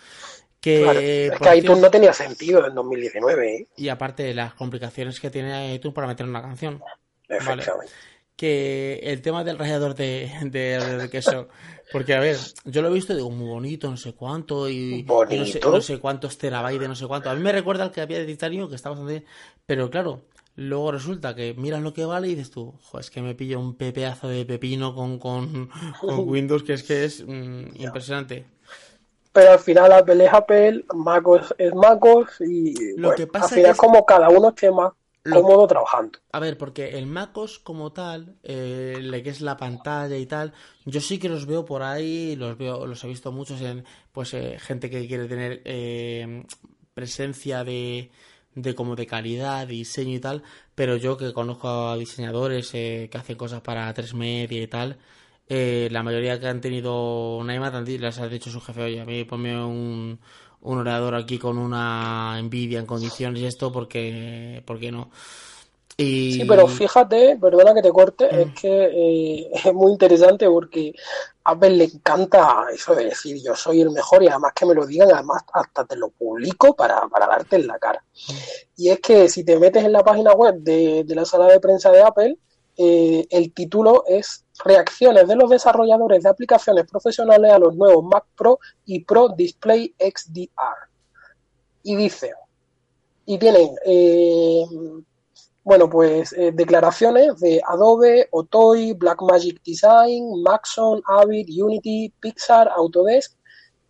Que, 0.61 1.27
es 1.27 1.39
que 1.39 1.57
iTunes 1.57 1.81
no 1.81 1.89
tenía 1.89 2.13
sentido 2.13 2.67
en 2.67 2.75
2019. 2.75 3.55
¿eh? 3.55 3.67
Y 3.75 3.89
aparte, 3.89 4.35
las 4.35 4.53
complicaciones 4.53 5.19
que 5.19 5.31
tiene 5.31 5.73
iTunes 5.73 5.95
para 5.95 6.05
meter 6.05 6.27
una 6.27 6.43
canción. 6.43 6.79
Efectivamente. 7.27 7.91
Que 8.35 8.99
el 9.03 9.23
tema 9.23 9.43
del 9.43 9.57
rallador 9.57 9.95
de, 9.95 10.31
de, 10.43 10.97
de 10.97 11.09
queso 11.09 11.47
porque, 11.93 12.15
a 12.15 12.19
ver, 12.19 12.37
yo 12.65 12.81
lo 12.81 12.87
he 12.87 12.93
visto, 12.93 13.15
digo, 13.15 13.29
muy 13.29 13.47
bonito, 13.47 13.87
no 13.87 13.97
sé 13.97 14.13
cuánto, 14.13 14.67
y, 14.67 15.03
no, 15.03 15.45
sé, 15.45 15.59
no, 15.59 15.79
sé, 15.79 15.99
cuántos 15.99 16.39
terabytes, 16.39 16.89
no 16.89 16.95
sé 16.95 17.05
cuánto. 17.05 17.29
A 17.29 17.35
mí 17.35 17.41
me 17.41 17.51
recuerda 17.51 17.83
al 17.83 17.91
que 17.91 18.01
había 18.01 18.17
de 18.17 18.25
titanio, 18.25 18.67
que 18.67 18.73
está 18.73 18.89
bastante. 18.89 19.25
Pero 19.67 19.91
claro, 19.91 20.21
luego 20.55 20.91
resulta 20.91 21.35
que 21.35 21.53
miras 21.53 21.83
lo 21.83 21.93
que 21.93 22.05
vale 22.05 22.29
y 22.29 22.35
dices 22.35 22.49
tú, 22.49 22.73
es 22.99 23.11
que 23.11 23.21
me 23.21 23.35
pillo 23.35 23.59
un 23.59 23.75
pepeazo 23.75 24.27
de 24.27 24.43
pepino 24.43 24.95
con, 24.95 25.19
con, 25.19 25.69
Windows, 26.01 26.63
que 26.63 26.73
es 26.73 26.81
que 26.81 27.05
es 27.05 27.23
mm, 27.23 27.75
impresionante. 27.75 28.47
Pero 29.31 29.51
al 29.51 29.59
final 29.59 29.91
Apple 29.91 30.25
es 30.25 30.33
Apple, 30.33 30.85
MacOS 30.95 31.53
es 31.59 31.75
MacOS, 31.75 32.41
y 32.41 32.97
lo 32.97 33.13
que 33.13 33.27
pasa 33.27 33.45
al 33.45 33.51
final 33.51 33.71
es 33.71 33.77
como 33.77 34.03
cada 34.03 34.29
uno 34.29 34.49
esté 34.49 34.71
más 34.71 34.93
cómodo 35.31 35.67
trabajando. 35.67 36.19
A 36.31 36.39
ver, 36.39 36.57
porque 36.57 36.97
el 36.97 37.05
MacOS 37.05 37.59
como 37.59 37.91
tal, 37.93 38.35
eh, 38.43 39.21
que 39.23 39.29
es 39.29 39.41
la 39.41 39.57
pantalla 39.57 40.17
y 40.17 40.25
tal, 40.25 40.53
yo 40.85 40.99
sí 40.99 41.17
que 41.17 41.29
los 41.29 41.45
veo 41.45 41.65
por 41.65 41.83
ahí, 41.83 42.35
los 42.35 42.57
veo, 42.57 42.85
los 42.85 43.03
he 43.03 43.07
visto 43.07 43.31
muchos 43.31 43.61
en, 43.61 43.85
pues, 44.11 44.33
eh, 44.33 44.57
gente 44.59 44.89
que 44.89 45.07
quiere 45.07 45.27
tener 45.27 45.61
eh, 45.65 46.43
presencia 46.93 47.63
de, 47.63 48.11
de 48.55 48.75
como 48.75 48.95
de 48.95 49.07
calidad, 49.07 49.67
diseño 49.67 50.15
y 50.15 50.19
tal, 50.19 50.43
pero 50.75 50.97
yo 50.97 51.17
que 51.17 51.33
conozco 51.33 51.67
a 51.69 51.97
diseñadores 51.97 52.73
eh, 52.73 53.07
que 53.11 53.17
hacen 53.17 53.37
cosas 53.37 53.61
para 53.61 53.93
3 53.93 54.13
media 54.13 54.61
y 54.61 54.67
tal, 54.67 54.97
la 55.47 56.01
mayoría 56.01 56.39
que 56.39 56.47
han 56.47 56.61
tenido 56.61 57.37
una 57.37 57.53
iMac 57.53 57.87
les 57.87 58.19
ha 58.19 58.27
dicho 58.27 58.49
su 58.49 58.59
jefe, 58.59 58.81
oye, 58.81 59.01
a 59.01 59.05
mí 59.05 59.23
ponme 59.23 59.55
un, 59.63 60.19
un 60.63 60.79
orador 60.79 61.15
aquí 61.15 61.37
con 61.37 61.57
una 61.57 62.41
Nvidia 62.41 62.79
en 62.79 62.85
condiciones 62.85 63.41
y 63.41 63.45
esto 63.45 63.71
porque, 63.71 64.63
porque 64.65 64.91
no. 64.91 65.09
Y... 65.95 66.33
Sí, 66.33 66.45
pero 66.45 66.67
fíjate, 66.67 67.37
perdona 67.39 67.73
que 67.73 67.83
te 67.83 67.91
corte, 67.91 68.27
es 68.41 68.53
que 68.59 68.85
eh, 68.85 69.51
es 69.65 69.73
muy 69.73 69.91
interesante 69.91 70.47
porque 70.47 70.93
a 71.43 71.51
Apple 71.51 71.71
le 71.71 71.83
encanta 71.83 72.65
eso 72.73 72.95
de 72.95 73.05
decir 73.05 73.37
yo 73.43 73.55
soy 73.55 73.81
el 73.81 73.91
mejor 73.91 74.23
y 74.23 74.27
además 74.27 74.53
que 74.55 74.65
me 74.65 74.73
lo 74.73 74.85
digan, 74.85 75.11
además 75.13 75.43
hasta 75.53 75.85
te 75.85 75.95
lo 75.95 76.09
publico 76.09 76.75
para, 76.75 77.07
para 77.07 77.27
darte 77.27 77.57
en 77.57 77.67
la 77.67 77.77
cara. 77.77 78.03
Mm. 78.27 78.33
Y 78.77 78.89
es 78.89 78.99
que 78.99 79.29
si 79.29 79.43
te 79.43 79.59
metes 79.59 79.83
en 79.83 79.91
la 79.91 80.03
página 80.03 80.33
web 80.33 80.55
de, 80.59 81.03
de 81.03 81.15
la 81.15 81.25
sala 81.25 81.47
de 81.47 81.59
prensa 81.59 81.91
de 81.91 82.01
Apple, 82.01 82.37
eh, 82.75 83.27
el 83.29 83.53
título 83.53 84.03
es 84.07 84.45
Reacciones 84.63 85.27
de 85.27 85.35
los 85.35 85.49
desarrolladores 85.49 86.23
de 86.23 86.29
aplicaciones 86.29 86.85
profesionales 86.85 87.51
a 87.51 87.59
los 87.59 87.75
nuevos 87.75 88.03
Mac 88.03 88.25
Pro 88.35 88.59
y 88.85 89.03
Pro 89.03 89.29
Display 89.29 89.93
XDR. 89.99 90.89
Y 91.83 91.95
dice, 91.95 92.31
y 93.25 93.37
tienen, 93.37 93.75
eh, 93.85 94.63
bueno, 95.63 95.89
pues 95.89 96.33
eh, 96.33 96.51
declaraciones 96.51 97.39
de 97.39 97.61
Adobe, 97.67 98.27
Otoy, 98.31 98.93
Blackmagic 98.93 99.61
Design, 99.63 100.41
Maxon, 100.41 101.01
Avid, 101.07 101.47
Unity, 101.49 102.11
Pixar, 102.19 102.69
Autodesk, 102.69 103.33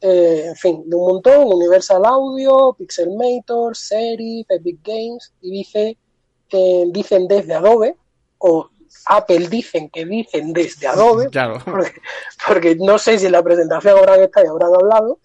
en 0.06 0.56
fin, 0.58 0.84
de 0.90 0.98
un 0.98 1.14
montón, 1.14 1.48
Universal 1.48 2.04
Audio, 2.04 2.74
Pixelmator, 2.78 3.74
Serif, 3.74 4.46
Epic 4.50 4.80
Games, 4.84 5.32
y 5.42 5.52
dice, 5.52 5.98
dicen 6.92 7.26
desde 7.30 7.54
Adobe, 7.54 7.96
o 8.46 8.70
Apple 9.06 9.48
dicen 9.48 9.90
que 9.90 10.06
dicen 10.06 10.54
desde 10.54 10.88
Adobe, 10.88 11.30
porque, 12.48 12.76
no 12.76 12.98
sé 12.98 13.20
si 13.20 13.26
en 13.26 13.34
la 13.34 13.44
presentación 13.44 13.98
habrán 13.98 14.22
estado 14.22 14.46
y 14.46 14.50
habrán 14.50 14.76
hablado, 14.76 15.20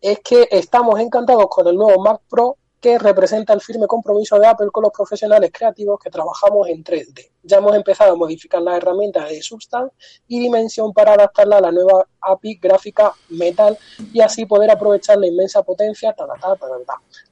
es 0.00 0.18
que 0.20 0.48
estamos 0.50 0.98
encantados 0.98 1.46
con 1.48 1.66
el 1.66 1.76
nuevo 1.76 2.02
Mac 2.02 2.20
Pro 2.28 2.56
que 2.82 2.98
representa 2.98 3.52
el 3.52 3.60
firme 3.60 3.86
compromiso 3.86 4.40
de 4.40 4.46
Apple 4.48 4.66
con 4.72 4.82
los 4.82 4.90
profesionales 4.90 5.52
creativos 5.54 6.00
que 6.00 6.10
trabajamos 6.10 6.66
en 6.68 6.82
3D. 6.82 7.30
Ya 7.44 7.58
hemos 7.58 7.76
empezado 7.76 8.12
a 8.12 8.16
modificar 8.16 8.60
las 8.60 8.78
herramientas 8.78 9.30
de 9.30 9.40
Substance 9.40 9.94
y 10.26 10.40
Dimension 10.40 10.92
para 10.92 11.14
adaptarla 11.14 11.58
a 11.58 11.60
la 11.60 11.70
nueva 11.70 12.04
API 12.20 12.56
gráfica 12.56 13.14
Metal 13.28 13.78
y 14.12 14.20
así 14.20 14.46
poder 14.46 14.68
aprovechar 14.72 15.16
la 15.18 15.28
inmensa 15.28 15.62
potencia. 15.62 16.12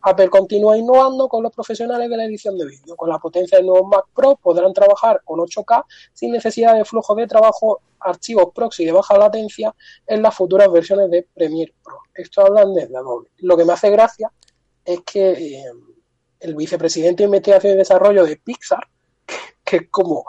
Apple 0.03 0.31
continúa 0.31 0.79
innovando 0.79 1.29
con 1.29 1.43
los 1.43 1.53
profesionales 1.53 2.09
de 2.09 2.17
la 2.17 2.27
edición 2.27 2.57
de 2.57 2.67
vídeo. 2.67 2.95
Con 2.95 3.09
la 3.09 3.19
potencia 3.19 3.59
del 3.59 3.67
nuevo 3.67 3.89
Mac 3.89 4.05
Pro 4.15 4.37
podrán 4.37 4.73
trabajar 4.73 5.21
con 5.25 5.41
8K 5.41 5.85
sin 6.13 6.31
necesidad 6.31 6.77
de 6.77 6.85
flujo 6.85 7.17
de 7.17 7.27
trabajo, 7.27 7.81
archivos 7.99 8.53
proxy 8.55 8.85
de 8.85 8.93
baja 8.93 9.19
latencia 9.19 9.75
en 10.07 10.23
las 10.23 10.33
futuras 10.33 10.71
versiones 10.71 11.11
de 11.11 11.27
Premiere 11.35 11.75
Pro. 11.83 11.99
Esto 12.15 12.43
hablan 12.43 12.73
desde 12.73 12.97
Adobe. 12.97 13.27
Lo 13.39 13.57
que 13.57 13.65
me 13.65 13.73
hace 13.73 13.91
gracia 13.91 14.31
es 14.85 15.01
que 15.01 15.31
eh, 15.31 15.73
el 16.41 16.55
vicepresidente 16.55 17.23
de 17.23 17.27
investigación 17.27 17.75
y 17.75 17.77
desarrollo 17.77 18.25
de 18.25 18.37
Pixar, 18.37 18.87
que, 19.65 19.77
es 19.77 19.89
como 19.91 20.25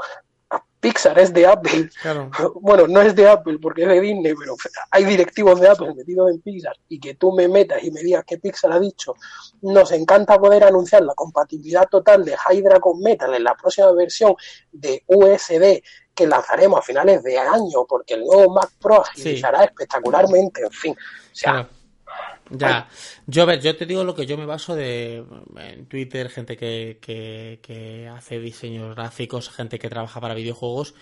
Pixar 0.81 1.19
es 1.19 1.31
de 1.31 1.45
Apple, 1.45 1.89
bueno, 2.61 2.87
no 2.87 3.01
es 3.01 3.15
de 3.15 3.29
Apple 3.29 3.59
porque 3.61 3.83
es 3.83 3.87
de 3.87 4.01
Disney, 4.01 4.33
pero 4.37 4.55
hay 4.89 5.05
directivos 5.05 5.59
de 5.59 5.69
Apple 5.69 5.93
metidos 5.95 6.31
en 6.31 6.41
Pixar 6.41 6.75
y 6.89 6.99
que 6.99 7.13
tú 7.13 7.31
me 7.31 7.47
metas 7.47 7.83
y 7.83 7.91
me 7.91 8.01
digas 8.01 8.25
que 8.25 8.39
Pixar 8.39 8.71
ha 8.71 8.79
dicho, 8.79 9.13
nos 9.61 9.91
encanta 9.91 10.39
poder 10.39 10.63
anunciar 10.63 11.03
la 11.03 11.13
compatibilidad 11.13 11.87
total 11.87 12.25
de 12.25 12.35
Hydra 12.35 12.79
con 12.79 12.99
Metal 12.99 13.33
en 13.33 13.43
la 13.43 13.55
próxima 13.55 13.91
versión 13.91 14.35
de 14.71 15.03
USB 15.05 15.83
que 16.15 16.27
lanzaremos 16.27 16.79
a 16.79 16.81
finales 16.81 17.23
de 17.23 17.37
año 17.37 17.85
porque 17.87 18.15
el 18.15 18.25
nuevo 18.25 18.51
Mac 18.53 18.71
Pro 18.81 19.01
agilizará 19.01 19.63
espectacularmente, 19.63 20.61
en 20.63 20.71
fin, 20.71 20.93
o 20.93 21.35
sea... 21.35 21.69
Ya, 22.51 22.89
yo 23.27 23.43
a 23.43 23.45
ver, 23.45 23.61
yo 23.61 23.75
te 23.75 23.85
digo 23.85 24.03
lo 24.03 24.13
que 24.13 24.25
yo 24.25 24.37
me 24.37 24.45
baso 24.45 24.75
de 24.75 25.23
en 25.57 25.85
Twitter, 25.85 26.29
gente 26.29 26.57
que, 26.57 26.99
que, 27.01 28.09
hace 28.13 28.39
diseños 28.39 28.95
gráficos, 28.95 29.49
gente 29.49 29.79
que 29.79 29.89
trabaja 29.89 30.19
para 30.19 30.33
videojuegos 30.33 30.93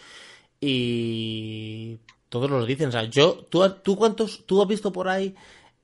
y 0.62 1.98
todos 2.30 2.50
lo 2.50 2.66
dicen. 2.66 2.90
O 2.90 2.92
sea, 2.92 3.04
yo, 3.04 3.46
tú, 3.50 3.68
tú 3.82 3.96
cuántos, 3.96 4.46
tú 4.46 4.62
has 4.62 4.68
visto 4.68 4.92
por 4.92 5.08
ahí 5.10 5.36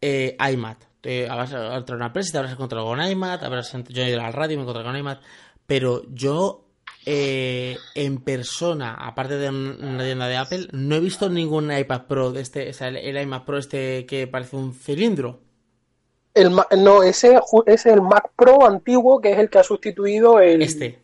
eh, 0.02 0.38
iMac, 0.52 0.78
te, 1.02 1.28
habrás 1.30 1.52
entrado 1.52 1.94
a 1.94 1.96
una 1.96 2.06
empresa, 2.08 2.32
te 2.32 2.38
habrás 2.38 2.54
encontrado 2.54 2.86
con 2.86 3.02
iMac, 3.02 3.44
habrás, 3.44 3.74
yo 3.90 4.04
he 4.04 4.10
ido 4.10 4.22
al 4.22 4.34
radio 4.34 4.54
y 4.54 4.58
me 4.58 4.62
he 4.62 4.64
encontrado 4.64 4.88
con 4.88 4.98
iMac, 4.98 5.22
pero 5.66 6.04
yo 6.14 6.66
eh, 7.08 7.78
en 7.94 8.18
persona, 8.22 8.96
aparte 8.96 9.38
de 9.38 9.50
una 9.50 10.04
tienda 10.04 10.28
de 10.28 10.38
Apple, 10.38 10.68
no 10.72 10.96
he 10.96 11.00
visto 11.00 11.30
ningún 11.30 11.72
iPad 11.72 12.08
Pro 12.08 12.32
de 12.32 12.42
este, 12.42 12.70
o 12.70 12.74
sea, 12.74 12.88
el 12.88 13.18
iMac 13.18 13.46
Pro 13.46 13.58
este 13.58 14.06
que 14.06 14.28
parece 14.28 14.56
un 14.56 14.74
cilindro. 14.74 15.45
El, 16.36 16.54
no, 16.78 17.02
ese 17.02 17.40
es 17.66 17.86
el 17.86 18.02
Mac 18.02 18.30
Pro 18.36 18.68
antiguo 18.68 19.22
que 19.22 19.32
es 19.32 19.40
el 19.40 19.50
que 19.50 19.60
ha 19.60 19.64
sustituido 19.64 20.40
el, 20.40 20.62
este. 20.62 21.00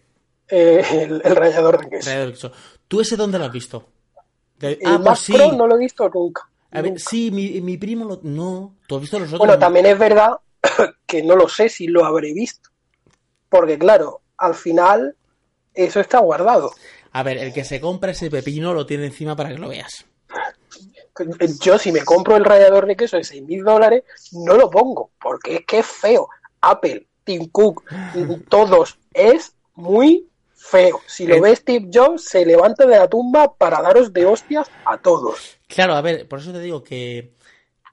Eh, 0.49 0.83
el, 0.91 1.21
rayador 1.35 1.79
de 1.79 1.89
queso. 1.89 2.51
¿Tú 2.87 2.99
ese 2.99 3.15
dónde 3.15 3.39
lo 3.39 3.45
has 3.45 3.51
visto? 3.51 3.87
el 4.59 4.77
ah, 4.83 4.97
Mac 4.97 5.17
pues 5.25 5.31
Pro 5.31 5.53
no 5.53 5.65
lo 5.65 5.75
he 5.75 5.79
visto 5.79 6.09
nunca. 6.09 6.49
A 6.71 6.81
ver, 6.81 6.99
sí, 6.99 7.31
mi, 7.31 7.61
mi 7.61 7.77
primo 7.77 8.05
lo... 8.05 8.19
No, 8.23 8.75
tú 8.87 8.95
has 8.95 9.01
visto 9.01 9.19
los 9.19 9.29
otros. 9.29 9.39
Bueno, 9.39 9.57
también 9.57 9.85
es 9.85 9.97
verdad 9.97 10.33
que 11.07 11.23
no 11.23 11.35
lo 11.35 11.47
sé 11.47 11.69
si 11.69 11.87
lo 11.87 12.05
habré 12.05 12.33
visto. 12.33 12.69
Porque 13.49 13.77
claro, 13.77 14.21
al 14.37 14.53
final 14.53 15.15
eso 15.73 16.01
está 16.01 16.19
guardado. 16.19 16.71
A 17.13 17.23
ver, 17.23 17.37
el 17.37 17.53
que 17.53 17.63
se 17.63 17.79
compra 17.79 18.11
ese 18.11 18.29
pepino 18.29 18.73
lo 18.73 18.85
tiene 18.85 19.05
encima 19.05 19.35
para 19.35 19.49
que 19.49 19.57
lo 19.57 19.69
veas 19.69 20.05
yo 21.61 21.77
si 21.77 21.91
me 21.91 22.03
compro 22.03 22.35
el 22.37 22.45
rallador 22.45 22.85
de 22.85 22.95
queso 22.95 23.17
de 23.17 23.23
6 23.23 23.43
mil 23.43 23.63
dólares, 23.63 24.03
no 24.31 24.55
lo 24.55 24.69
pongo, 24.69 25.11
porque 25.21 25.55
es 25.55 25.65
que 25.65 25.79
es 25.79 25.85
feo. 25.85 26.27
Apple, 26.61 27.07
Tim 27.23 27.49
Cook, 27.49 27.83
todos, 28.49 28.97
es 29.13 29.55
muy 29.75 30.27
feo. 30.53 31.01
Si 31.07 31.25
lo 31.25 31.41
ves 31.41 31.59
Steve 31.59 31.89
Jobs, 31.91 32.25
se 32.25 32.45
levanta 32.45 32.85
de 32.85 32.97
la 32.97 33.07
tumba 33.07 33.53
para 33.55 33.81
daros 33.81 34.13
de 34.13 34.25
hostias 34.25 34.69
a 34.85 34.97
todos. 34.97 35.57
Claro, 35.67 35.95
a 35.95 36.01
ver, 36.01 36.27
por 36.27 36.39
eso 36.39 36.51
te 36.51 36.59
digo 36.59 36.83
que, 36.83 37.33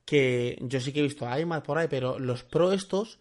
que 0.05 0.59
yo 0.61 0.81
sí 0.81 0.93
que 0.93 1.01
he 1.01 1.03
visto 1.03 1.27
a 1.27 1.41
iMac 1.41 1.65
por 1.65 1.79
ahí, 1.79 1.89
pero 1.89 2.19
los 2.19 2.45
Pro 2.45 2.73
estos 2.73 3.19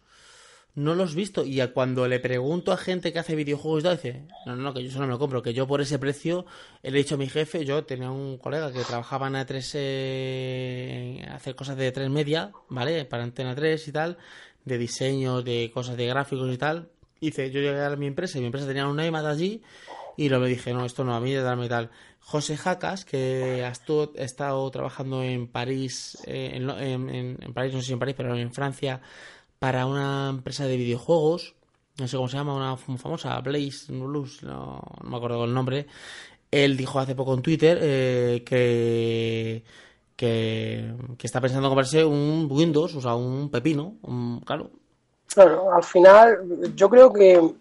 no 0.78 0.94
los 0.94 1.12
he 1.12 1.16
visto. 1.16 1.44
Y 1.44 1.60
cuando 1.68 2.06
le 2.06 2.20
pregunto 2.20 2.72
a 2.72 2.76
gente 2.76 3.12
que 3.12 3.18
hace 3.18 3.34
videojuegos 3.34 3.82
dice, 3.82 4.22
no, 4.46 4.56
no, 4.56 4.72
que 4.72 4.82
yo 4.82 4.88
eso 4.88 5.00
no 5.00 5.06
me 5.06 5.12
lo 5.12 5.18
compro, 5.18 5.42
que 5.42 5.52
yo 5.52 5.66
por 5.66 5.80
ese 5.80 5.98
precio 5.98 6.46
le 6.82 6.90
he 6.90 6.92
dicho 6.92 7.16
a 7.16 7.18
mi 7.18 7.28
jefe, 7.28 7.64
yo 7.64 7.84
tenía 7.84 8.10
un 8.10 8.38
colega 8.38 8.72
que 8.72 8.84
trabajaba 8.84 9.26
en 9.26 9.34
A3, 9.34 9.70
eh, 9.74 11.28
hacer 11.30 11.56
cosas 11.56 11.76
de 11.76 11.90
3 11.90 12.08
media, 12.10 12.52
¿vale? 12.68 13.04
Para 13.04 13.24
Antena 13.24 13.54
3 13.54 13.88
y 13.88 13.92
tal, 13.92 14.18
de 14.64 14.78
diseño, 14.78 15.42
de 15.42 15.70
cosas 15.74 15.96
de 15.96 16.06
gráficos 16.06 16.52
y 16.52 16.58
tal. 16.58 16.88
Dice, 17.20 17.50
yo 17.50 17.60
llegué 17.60 17.84
a 17.84 17.96
mi 17.96 18.06
empresa 18.06 18.38
y 18.38 18.40
mi 18.40 18.46
empresa 18.46 18.68
tenía 18.68 18.86
un 18.86 19.00
iMac 19.00 19.26
allí 19.26 19.60
y 20.16 20.28
lo 20.28 20.38
me 20.38 20.48
dije, 20.48 20.72
no, 20.72 20.84
esto 20.84 21.02
no, 21.02 21.14
a 21.16 21.20
mí 21.20 21.32
de 21.32 21.42
darme 21.42 21.68
tal. 21.68 21.90
José 22.20 22.56
Jacas, 22.56 23.04
que 23.04 23.64
ha 23.64 23.72
estado 24.22 24.70
trabajando 24.70 25.24
en 25.24 25.48
París, 25.48 26.18
eh, 26.26 26.52
en, 26.54 26.70
en, 26.70 27.38
en 27.40 27.52
París, 27.54 27.72
no 27.72 27.80
sé 27.80 27.86
si 27.86 27.92
en 27.94 27.98
París, 27.98 28.14
pero 28.16 28.36
en 28.36 28.52
Francia, 28.52 29.00
para 29.58 29.86
una 29.86 30.30
empresa 30.30 30.66
de 30.66 30.76
videojuegos, 30.76 31.54
no 31.98 32.06
sé 32.06 32.16
cómo 32.16 32.28
se 32.28 32.36
llama, 32.36 32.54
una 32.54 32.76
famosa, 32.76 33.38
Blaze 33.40 33.92
Blues, 33.92 34.42
no, 34.42 34.80
me 35.02 35.16
acuerdo 35.16 35.44
el 35.44 35.54
nombre. 35.54 35.86
Él 36.50 36.76
dijo 36.76 36.98
hace 36.98 37.14
poco 37.14 37.34
en 37.34 37.42
Twitter 37.42 37.78
eh, 37.80 38.42
que, 38.46 39.64
que, 40.16 40.94
está 41.22 41.40
pensando 41.40 41.66
en 41.66 41.70
comprarse 41.70 42.04
un 42.04 42.48
Windows, 42.50 42.94
o 42.94 43.00
sea, 43.00 43.14
un 43.14 43.50
pepino, 43.50 43.96
un, 44.02 44.40
claro. 44.40 44.70
Claro, 45.26 45.74
al 45.74 45.82
final 45.82 46.38
yo 46.74 46.88
creo 46.88 47.12
que 47.12 47.54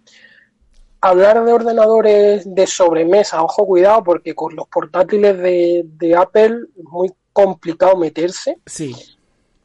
hablar 1.02 1.44
de 1.44 1.52
ordenadores 1.52 2.56
de 2.56 2.68
sobremesa, 2.68 3.44
ojo 3.44 3.66
cuidado, 3.66 4.04
porque 4.04 4.34
con 4.36 4.56
los 4.56 4.68
portátiles 4.68 5.38
de, 5.38 5.84
de 5.84 6.16
Apple 6.16 6.60
es 6.78 6.84
muy 6.86 7.12
complicado 7.34 7.98
meterse. 7.98 8.60
Sí 8.66 9.17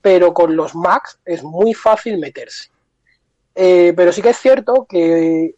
pero 0.03 0.35
con 0.35 0.55
los 0.57 0.75
Macs 0.75 1.19
es 1.25 1.43
muy 1.43 1.73
fácil 1.73 2.19
meterse. 2.19 2.71
Eh, 3.55 3.93
pero 3.97 4.13
sí 4.13 4.21
que 4.21 4.31
es 4.31 4.39
cierto 4.39 4.87
que, 4.89 5.55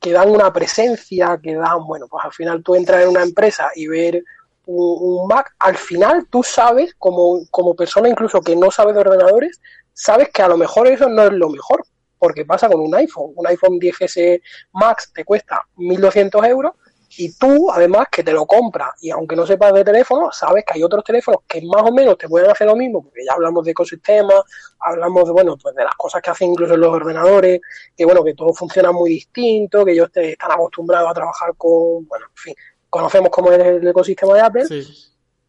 que, 0.00 0.12
dan 0.12 0.30
una 0.30 0.52
presencia, 0.52 1.38
que 1.42 1.54
dan, 1.54 1.84
bueno, 1.86 2.06
pues 2.08 2.24
al 2.24 2.32
final 2.32 2.62
tú 2.62 2.74
entras 2.76 3.02
en 3.02 3.08
una 3.08 3.22
empresa 3.22 3.70
y 3.74 3.88
ver 3.88 4.22
un, 4.66 5.26
Mac, 5.26 5.54
al 5.58 5.76
final 5.76 6.26
tú 6.30 6.42
sabes, 6.42 6.94
como, 6.98 7.44
como 7.50 7.74
persona 7.74 8.08
incluso 8.08 8.40
que 8.40 8.54
no 8.54 8.70
sabe 8.70 8.92
de 8.92 9.00
ordenadores, 9.00 9.60
sabes 9.92 10.28
que 10.28 10.42
a 10.42 10.48
lo 10.48 10.56
mejor 10.56 10.86
eso 10.86 11.08
no 11.08 11.24
es 11.24 11.32
lo 11.32 11.48
mejor, 11.48 11.84
porque 12.18 12.44
pasa 12.44 12.68
con 12.68 12.80
un 12.80 12.94
iPhone. 12.94 13.32
Un 13.34 13.46
iPhone 13.48 13.80
10S 13.80 14.40
Max 14.72 15.10
te 15.12 15.24
cuesta 15.24 15.60
1.200 15.76 16.48
euros 16.48 16.72
y 17.16 17.32
tú, 17.32 17.70
además, 17.70 18.06
que 18.10 18.22
te 18.22 18.32
lo 18.32 18.46
compras 18.46 18.90
y 19.00 19.10
aunque 19.10 19.36
no 19.36 19.46
sepas 19.46 19.72
de 19.74 19.84
teléfono, 19.84 20.30
sabes 20.32 20.64
que 20.64 20.74
hay 20.74 20.82
otros 20.82 21.04
teléfonos 21.04 21.42
que 21.46 21.60
más 21.62 21.82
o 21.82 21.92
menos 21.92 22.16
te 22.16 22.28
pueden 22.28 22.50
hacer 22.50 22.66
lo 22.66 22.76
mismo, 22.76 23.02
porque 23.02 23.24
ya 23.24 23.34
hablamos 23.34 23.64
de 23.64 23.72
ecosistemas, 23.72 24.42
hablamos 24.80 25.24
de, 25.26 25.32
bueno, 25.32 25.56
pues 25.56 25.74
de 25.74 25.84
las 25.84 25.94
cosas 25.94 26.22
que 26.22 26.30
hacen 26.30 26.52
incluso 26.52 26.76
los 26.76 26.90
ordenadores, 26.90 27.60
que 27.96 28.04
bueno, 28.04 28.24
que 28.24 28.34
todo 28.34 28.52
funciona 28.54 28.92
muy 28.92 29.10
distinto, 29.10 29.84
que 29.84 29.92
ellos 29.92 30.10
te 30.10 30.32
están 30.32 30.52
acostumbrados 30.52 31.10
a 31.10 31.14
trabajar 31.14 31.54
con, 31.56 32.06
bueno, 32.06 32.26
en 32.26 32.36
fin, 32.36 32.54
conocemos 32.88 33.30
cómo 33.30 33.52
es 33.52 33.58
el 33.58 33.86
ecosistema 33.86 34.34
de 34.34 34.40
Apple. 34.40 34.64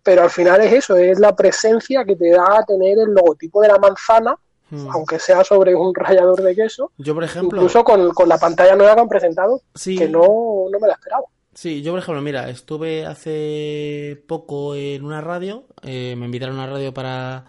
Pero 0.03 0.23
al 0.23 0.29
final 0.29 0.59
es 0.61 0.73
eso, 0.73 0.97
es 0.97 1.17
la 1.17 1.33
presencia 1.33 2.03
que 2.03 2.17
te 2.17 2.29
da 2.31 2.59
a 2.59 2.65
tener 2.65 2.99
el 2.99 3.13
logotipo 3.13 3.61
de 3.61 3.69
la 3.69 3.77
manzana 3.77 4.37
hmm. 4.69 4.89
aunque 4.91 5.17
sea 5.17 5.45
sobre 5.45 5.73
un 5.73 5.95
rallador 5.95 6.41
de 6.41 6.55
queso. 6.55 6.91
Yo, 6.97 7.13
por 7.13 7.23
ejemplo. 7.23 7.57
Incluso 7.57 7.85
con, 7.85 8.11
la 8.27 8.37
pantalla 8.37 8.75
nueva 8.75 8.95
que 8.95 9.01
han 9.01 9.07
presentado, 9.07 9.61
que 9.81 10.09
no, 10.09 10.65
no 10.69 10.79
me 10.79 10.87
la 10.89 10.95
esperaba. 10.95 11.23
Sí, 11.53 11.83
yo 11.83 11.91
por 11.91 11.99
ejemplo, 11.99 12.21
mira, 12.21 12.49
estuve 12.49 13.05
hace 13.05 14.23
poco 14.27 14.75
en 14.75 15.05
una 15.05 15.21
radio, 15.21 15.67
eh, 15.83 16.15
me 16.17 16.25
invitaron 16.25 16.59
a 16.59 16.63
una 16.63 16.73
radio 16.73 16.93
para 16.93 17.45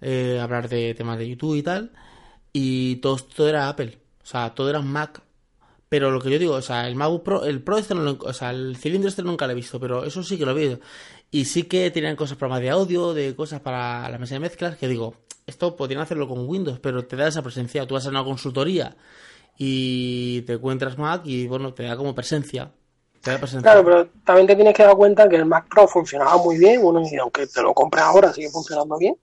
eh, 0.00 0.40
hablar 0.40 0.68
de 0.68 0.94
temas 0.94 1.18
de 1.18 1.28
YouTube 1.28 1.56
y 1.56 1.62
tal, 1.62 1.92
y 2.52 2.96
todo, 2.96 3.16
todo 3.16 3.48
era 3.48 3.68
Apple, 3.68 3.98
o 4.22 4.26
sea, 4.26 4.54
todo 4.54 4.70
era 4.70 4.80
Mac, 4.80 5.22
pero 5.88 6.10
lo 6.10 6.20
que 6.20 6.30
yo 6.30 6.38
digo, 6.38 6.54
o 6.54 6.62
sea, 6.62 6.88
el 6.88 6.96
MacBook 6.96 7.22
Pro, 7.24 7.44
el 7.44 7.62
Pro 7.62 7.78
este 7.78 7.94
no 7.94 8.02
lo, 8.02 8.18
o 8.20 8.32
sea, 8.32 8.50
el 8.50 8.76
cilindro 8.76 9.08
este 9.08 9.22
nunca 9.22 9.46
lo 9.46 9.52
he 9.52 9.56
visto, 9.56 9.78
pero 9.78 10.04
eso 10.04 10.22
sí 10.22 10.38
que 10.38 10.46
lo 10.46 10.52
he 10.52 10.68
visto. 10.68 10.80
Y 11.30 11.44
sí 11.46 11.64
que 11.64 11.90
tenían 11.90 12.16
cosas, 12.16 12.38
programas 12.38 12.62
de 12.62 12.70
audio, 12.70 13.14
de 13.14 13.36
cosas 13.36 13.60
para 13.60 14.08
la 14.08 14.18
mesa 14.18 14.34
de 14.36 14.40
mezclas, 14.40 14.76
que 14.76 14.88
digo, 14.88 15.14
esto 15.46 15.76
podrían 15.76 16.02
hacerlo 16.02 16.28
con 16.28 16.48
Windows, 16.48 16.80
pero 16.80 17.06
te 17.06 17.16
da 17.16 17.28
esa 17.28 17.42
presencia. 17.42 17.86
Tú 17.86 17.94
vas 17.94 18.06
a 18.06 18.10
una 18.10 18.24
consultoría 18.24 18.96
y 19.58 20.42
te 20.42 20.54
encuentras 20.54 20.98
Mac 20.98 21.22
y 21.26 21.46
bueno, 21.46 21.74
te 21.74 21.84
da 21.84 21.96
como 21.96 22.14
presencia. 22.14 22.72
Claro, 23.62 23.84
pero 23.84 24.08
también 24.24 24.46
te 24.46 24.54
tienes 24.54 24.74
que 24.74 24.82
dar 24.82 24.96
cuenta 24.96 25.28
que 25.28 25.36
el 25.36 25.46
Mac 25.46 25.66
Pro 25.68 25.88
funcionaba 25.88 26.36
muy 26.36 26.58
bien, 26.58 26.82
bueno, 26.82 27.00
y 27.10 27.16
aunque 27.16 27.46
te 27.46 27.62
lo 27.62 27.72
compres 27.72 28.04
ahora 28.04 28.32
sigue 28.32 28.50
funcionando 28.50 28.98
bien, 28.98 29.16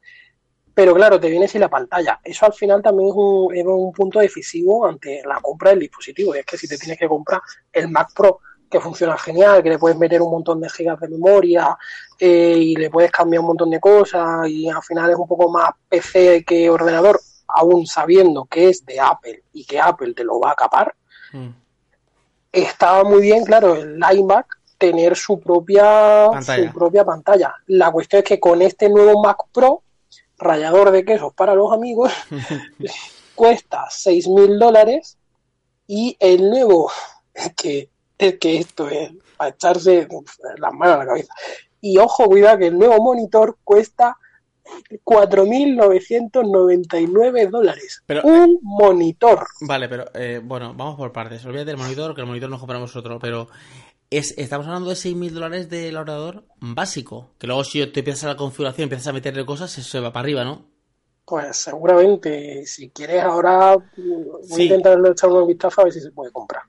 pero 0.73 0.95
claro, 0.95 1.19
te 1.19 1.29
viene 1.29 1.47
sin 1.47 1.61
la 1.61 1.69
pantalla. 1.69 2.19
Eso 2.23 2.45
al 2.45 2.53
final 2.53 2.81
también 2.81 3.09
es 3.09 3.15
un, 3.15 3.55
es 3.55 3.65
un 3.65 3.91
punto 3.91 4.19
decisivo 4.19 4.87
ante 4.87 5.21
la 5.25 5.39
compra 5.39 5.71
del 5.71 5.81
dispositivo, 5.81 6.35
y 6.35 6.39
es 6.39 6.45
que 6.45 6.57
si 6.57 6.67
te 6.67 6.77
tienes 6.77 6.97
que 6.97 7.07
comprar 7.07 7.41
el 7.71 7.89
Mac 7.89 8.09
Pro, 8.15 8.39
que 8.69 8.79
funciona 8.79 9.17
genial, 9.17 9.61
que 9.61 9.69
le 9.69 9.77
puedes 9.77 9.97
meter 9.97 10.21
un 10.21 10.31
montón 10.31 10.61
de 10.61 10.69
gigas 10.69 10.99
de 10.99 11.09
memoria 11.09 11.77
eh, 12.17 12.55
y 12.57 12.75
le 12.75 12.89
puedes 12.89 13.11
cambiar 13.11 13.41
un 13.41 13.47
montón 13.47 13.69
de 13.69 13.81
cosas 13.81 14.47
y 14.47 14.69
al 14.69 14.81
final 14.81 15.11
es 15.11 15.17
un 15.17 15.27
poco 15.27 15.51
más 15.51 15.71
PC 15.89 16.45
que 16.45 16.69
ordenador, 16.69 17.19
aún 17.49 17.85
sabiendo 17.85 18.45
que 18.45 18.69
es 18.69 18.85
de 18.85 18.99
Apple 18.99 19.43
y 19.51 19.65
que 19.65 19.79
Apple 19.79 20.13
te 20.13 20.23
lo 20.23 20.39
va 20.39 20.51
a 20.51 20.55
capar, 20.55 20.95
mm 21.33 21.60
estaba 22.51 23.03
muy 23.03 23.21
bien, 23.21 23.43
claro, 23.45 23.75
el 23.75 23.99
iMac 24.13 24.61
tener 24.77 25.15
su 25.15 25.39
propia 25.39 26.27
pantalla. 26.31 26.67
su 26.67 26.73
propia 26.73 27.05
pantalla. 27.05 27.55
La 27.67 27.91
cuestión 27.91 28.23
es 28.23 28.27
que 28.27 28.39
con 28.39 28.61
este 28.61 28.89
nuevo 28.89 29.21
Mac 29.21 29.37
Pro, 29.51 29.83
rallador 30.37 30.89
de 30.91 31.05
quesos 31.05 31.33
para 31.33 31.53
los 31.53 31.71
amigos, 31.71 32.11
cuesta 33.35 33.85
seis 33.89 34.27
mil 34.27 34.57
dólares 34.57 35.17
y 35.85 36.17
el 36.19 36.49
nuevo, 36.49 36.91
que, 37.55 37.89
es 38.17 38.39
que 38.39 38.57
esto 38.57 38.89
es 38.89 39.11
para 39.37 39.51
echarse 39.51 40.07
las 40.57 40.73
manos 40.73 40.95
a 40.95 40.99
la 40.99 41.05
cabeza. 41.05 41.33
Y 41.79 41.97
ojo, 41.97 42.25
cuidado 42.25 42.59
que 42.59 42.67
el 42.67 42.77
nuevo 42.77 43.01
monitor 43.03 43.57
cuesta 43.63 44.17
4.999 45.03 47.49
dólares. 47.49 48.03
Pero, 48.05 48.21
un 48.23 48.49
eh, 48.49 48.59
monitor. 48.61 49.47
Vale, 49.61 49.89
pero 49.89 50.05
eh, 50.13 50.39
bueno, 50.43 50.75
vamos 50.75 50.95
por 50.95 51.11
partes. 51.11 51.43
Olvídate 51.45 51.71
del 51.71 51.77
monitor, 51.77 52.13
que 52.15 52.21
el 52.21 52.27
monitor 52.27 52.49
no 52.49 52.59
compramos 52.59 52.95
otro, 52.95 53.19
pero 53.19 53.49
es, 54.09 54.33
estamos 54.37 54.67
hablando 54.67 54.89
de 54.89 54.95
6.000 54.95 55.31
dólares 55.31 55.69
del 55.69 55.97
ordenador 55.97 56.45
básico. 56.59 57.31
Que 57.37 57.47
luego 57.47 57.63
si 57.63 57.85
te 57.87 58.01
empiezas 58.01 58.25
a 58.25 58.29
la 58.29 58.37
configuración, 58.37 58.83
empiezas 58.83 59.07
a 59.07 59.13
meterle 59.13 59.45
cosas, 59.45 59.71
se 59.71 59.99
va 59.99 60.11
para 60.11 60.23
arriba, 60.23 60.43
¿no? 60.43 60.65
Pues 61.25 61.55
seguramente, 61.55 62.65
si 62.65 62.89
quieres 62.89 63.23
ahora, 63.23 63.77
voy 64.49 64.59
a 64.59 64.63
intentar 64.63 64.99
echar 65.05 65.29
un 65.29 65.47
vistazo 65.47 65.81
a 65.81 65.83
ver 65.85 65.93
si 65.93 66.01
se 66.01 66.11
puede 66.11 66.31
comprar. 66.31 66.63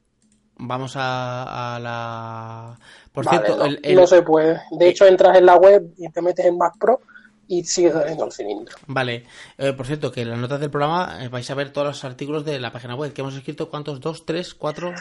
Vamos 0.56 0.92
a, 0.94 1.78
la... 1.82 2.78
Por 3.10 3.28
cierto, 3.28 3.58
no, 3.94 4.06
se 4.06 4.22
puede. 4.22 4.60
De 4.70 4.88
hecho, 4.88 5.06
entras 5.06 5.36
en 5.36 5.46
la 5.46 5.56
web 5.56 5.92
y 5.96 6.08
te 6.10 6.22
metes 6.22 6.46
en 6.46 6.56
Mac 6.56 6.74
Pro 6.78 7.00
y 7.48 7.64
sigue 7.64 7.92
saliendo 7.92 8.26
el 8.26 8.32
cilindro. 8.32 8.74
Vale, 8.86 9.24
eh, 9.58 9.72
por 9.72 9.86
cierto, 9.86 10.10
que 10.12 10.22
en 10.22 10.30
las 10.30 10.38
notas 10.38 10.60
del 10.60 10.70
programa 10.70 11.18
eh, 11.20 11.28
vais 11.28 11.50
a 11.50 11.54
ver 11.54 11.72
todos 11.72 11.86
los 11.88 12.04
artículos 12.04 12.44
de 12.44 12.58
la 12.60 12.72
página 12.72 12.94
web 12.94 13.12
que 13.12 13.20
hemos 13.20 13.34
escrito. 13.34 13.68
¿Cuántos? 13.68 14.00
¿Dos, 14.00 14.24
tres, 14.24 14.54
cuatro? 14.54 14.92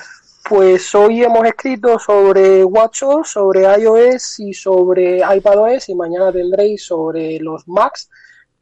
Pues 0.50 0.94
hoy 0.96 1.24
hemos 1.24 1.46
escrito 1.46 2.00
sobre 2.00 2.64
WatchOS, 2.64 3.30
sobre 3.30 3.62
iOS 3.82 4.40
y 4.40 4.54
sobre 4.54 5.20
iPadOS 5.20 5.90
y 5.90 5.96
mañana 5.96 6.32
tendréis 6.32 6.84
sobre 6.84 7.40
los 7.40 7.68
Macs, 7.68 8.10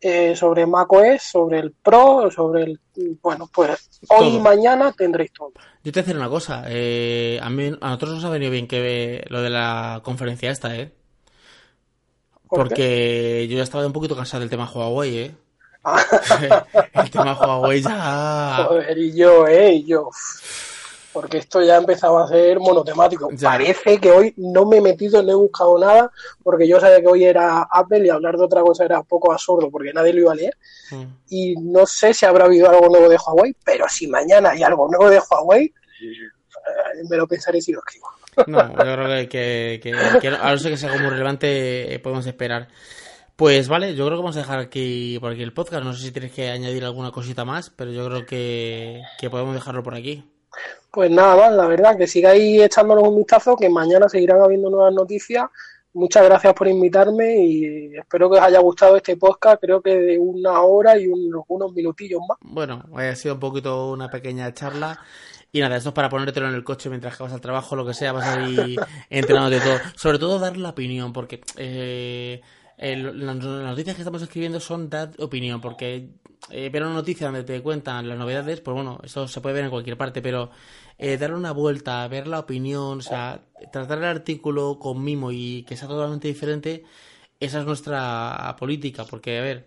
eh, 0.01 0.35
sobre 0.35 0.65
macOS, 0.65 1.23
sobre 1.23 1.59
el 1.59 1.71
Pro, 1.71 2.29
sobre 2.31 2.63
el... 2.63 2.79
Bueno, 3.21 3.49
pues 3.51 3.89
hoy 4.09 4.35
y 4.35 4.39
mañana 4.39 4.91
tendréis 4.91 5.31
todo. 5.31 5.53
Yo 5.83 5.91
te 5.91 6.01
voy 6.01 6.01
a 6.01 6.03
decir 6.03 6.17
una 6.17 6.29
cosa, 6.29 6.65
a, 6.65 7.49
mí, 7.49 7.77
a 7.81 7.87
nosotros 7.87 8.15
nos 8.15 8.25
ha 8.25 8.29
venido 8.29 8.51
bien 8.51 8.67
que 8.67 9.25
lo 9.29 9.41
de 9.41 9.49
la 9.49 10.01
conferencia 10.03 10.51
esta, 10.51 10.75
¿eh? 10.75 10.98
Porque 12.49 13.47
yo 13.47 13.57
ya 13.57 13.63
estaba 13.63 13.85
un 13.85 13.93
poquito 13.93 14.15
cansado 14.15 14.41
del 14.41 14.49
tema 14.49 14.69
Huawei, 14.69 15.17
¿eh? 15.17 15.35
el 16.93 17.09
tema 17.11 17.33
Huawei 17.33 17.81
ya... 17.81 18.65
Joder, 18.67 18.97
y 18.97 19.15
yo, 19.15 19.47
¿eh? 19.47 19.73
Y 19.73 19.85
yo... 19.85 20.09
Porque 21.11 21.39
esto 21.39 21.61
ya 21.61 21.77
empezaba 21.77 22.23
a 22.23 22.27
ser 22.27 22.59
monotemático. 22.59 23.29
Parece 23.41 23.99
que 23.99 24.11
hoy 24.11 24.33
no 24.37 24.65
me 24.65 24.77
he 24.77 24.81
metido, 24.81 25.23
no 25.23 25.31
he 25.31 25.35
buscado 25.35 25.77
nada, 25.79 26.11
porque 26.43 26.67
yo 26.67 26.79
sabía 26.79 27.01
que 27.01 27.07
hoy 27.07 27.23
era 27.25 27.63
Apple 27.63 28.05
y 28.05 28.09
hablar 28.09 28.37
de 28.37 28.45
otra 28.45 28.61
cosa 28.61 28.85
era 28.85 28.99
un 28.99 29.05
poco 29.05 29.31
absurdo, 29.31 29.69
porque 29.71 29.91
nadie 29.91 30.13
lo 30.13 30.21
iba 30.21 30.31
a 30.33 30.35
leer. 30.35 30.57
Mm. 30.91 31.03
Y 31.29 31.55
no 31.55 31.85
sé 31.87 32.13
si 32.13 32.25
habrá 32.25 32.45
habido 32.45 32.69
algo 32.69 32.89
nuevo 32.89 33.09
de 33.09 33.17
Huawei, 33.17 33.55
pero 33.63 33.89
si 33.89 34.07
mañana 34.07 34.51
hay 34.51 34.61
algo 34.61 34.87
nuevo 34.87 35.09
de 35.09 35.19
Huawei, 35.19 35.73
me 37.09 37.17
lo 37.17 37.27
pensaré 37.27 37.61
si 37.61 37.71
lo 37.71 37.79
escribo. 37.79 38.07
No, 38.47 38.69
yo 38.69 38.77
creo 38.77 39.29
que, 39.29 39.79
que, 39.81 40.29
a 40.29 40.51
no 40.51 40.57
ser 40.57 40.71
que 40.71 40.77
sea 40.77 40.89
algo 40.91 41.03
muy 41.03 41.11
relevante, 41.11 41.93
eh, 41.93 41.99
podemos 41.99 42.25
esperar. 42.25 42.67
Pues 43.35 43.67
vale, 43.67 43.95
yo 43.95 44.05
creo 44.05 44.17
que 44.17 44.23
vamos 44.23 44.37
a 44.37 44.41
dejar 44.41 44.59
aquí 44.59 45.17
por 45.19 45.31
aquí 45.31 45.43
el 45.43 45.53
podcast. 45.53 45.83
No 45.83 45.93
sé 45.93 46.05
si 46.05 46.11
tienes 46.11 46.31
que 46.31 46.49
añadir 46.49 46.83
alguna 46.83 47.11
cosita 47.11 47.45
más, 47.45 47.69
pero 47.69 47.91
yo 47.91 48.05
creo 48.07 48.25
que, 48.25 49.01
podemos 49.29 49.53
dejarlo 49.53 49.83
por 49.83 49.95
aquí. 49.95 50.23
Pues 50.91 51.09
nada 51.11 51.35
más, 51.35 51.53
la 51.53 51.67
verdad, 51.67 51.97
que 51.97 52.07
sigáis 52.07 52.61
echándonos 52.61 53.07
un 53.07 53.17
vistazo, 53.17 53.55
que 53.55 53.69
mañana 53.69 54.09
seguirán 54.09 54.41
habiendo 54.41 54.69
nuevas 54.69 54.93
noticias 54.93 55.45
muchas 55.93 56.23
gracias 56.23 56.53
por 56.53 56.67
invitarme 56.67 57.43
y 57.43 57.95
espero 57.97 58.29
que 58.29 58.37
os 58.37 58.43
haya 58.43 58.59
gustado 58.59 58.95
este 58.95 59.17
podcast, 59.17 59.61
creo 59.61 59.81
que 59.81 59.95
de 59.95 60.17
una 60.17 60.61
hora 60.61 60.97
y 60.97 61.07
unos 61.07 61.73
minutillos 61.73 62.21
más. 62.27 62.37
Bueno, 62.41 62.83
ha 62.95 63.15
sido 63.15 63.35
un 63.35 63.39
poquito 63.39 63.91
una 63.91 64.09
pequeña 64.09 64.53
charla. 64.53 64.99
Y 65.51 65.59
nada, 65.61 65.77
esto 65.77 65.89
es 65.89 65.95
para 65.95 66.09
ponértelo 66.09 66.47
en 66.47 66.53
el 66.53 66.63
coche 66.63 66.89
mientras 66.89 67.17
que 67.17 67.23
vas 67.23 67.33
al 67.33 67.41
trabajo, 67.41 67.75
lo 67.75 67.85
que 67.85 67.93
sea, 67.93 68.11
vas 68.11 68.27
a 68.27 68.47
ir 68.47 68.79
entrenando 69.09 69.49
de 69.49 69.59
todo. 69.59 69.79
Sobre 69.95 70.19
todo 70.19 70.37
dar 70.39 70.57
la 70.57 70.69
opinión, 70.69 71.11
porque 71.11 71.41
eh, 71.57 72.41
las 72.77 73.35
noticias 73.37 73.95
que 73.95 74.01
estamos 74.01 74.21
escribiendo 74.21 74.59
son 74.59 74.89
dar 74.89 75.11
opinión, 75.17 75.59
porque 75.59 76.09
eh, 76.49 76.69
ver 76.69 76.83
una 76.83 76.93
noticia 76.93 77.27
donde 77.27 77.43
te 77.43 77.61
cuentan 77.61 78.07
las 78.07 78.17
novedades, 78.17 78.61
pues 78.61 78.75
bueno, 78.75 78.99
eso 79.03 79.27
se 79.27 79.41
puede 79.41 79.55
ver 79.55 79.65
en 79.65 79.71
cualquier 79.71 79.97
parte, 79.97 80.21
pero 80.21 80.51
eh, 80.97 81.17
darle 81.17 81.35
una 81.35 81.51
vuelta, 81.51 82.07
ver 82.07 82.27
la 82.27 82.39
opinión, 82.39 82.99
o 82.99 83.01
sea, 83.01 83.41
tratar 83.71 83.97
el 83.97 84.05
artículo 84.05 84.79
con 84.79 85.03
mimo 85.03 85.31
y 85.31 85.63
que 85.63 85.75
sea 85.75 85.87
totalmente 85.87 86.27
diferente, 86.27 86.83
esa 87.39 87.59
es 87.59 87.65
nuestra 87.65 88.55
política, 88.59 89.03
porque, 89.05 89.39
a 89.39 89.41
ver, 89.41 89.65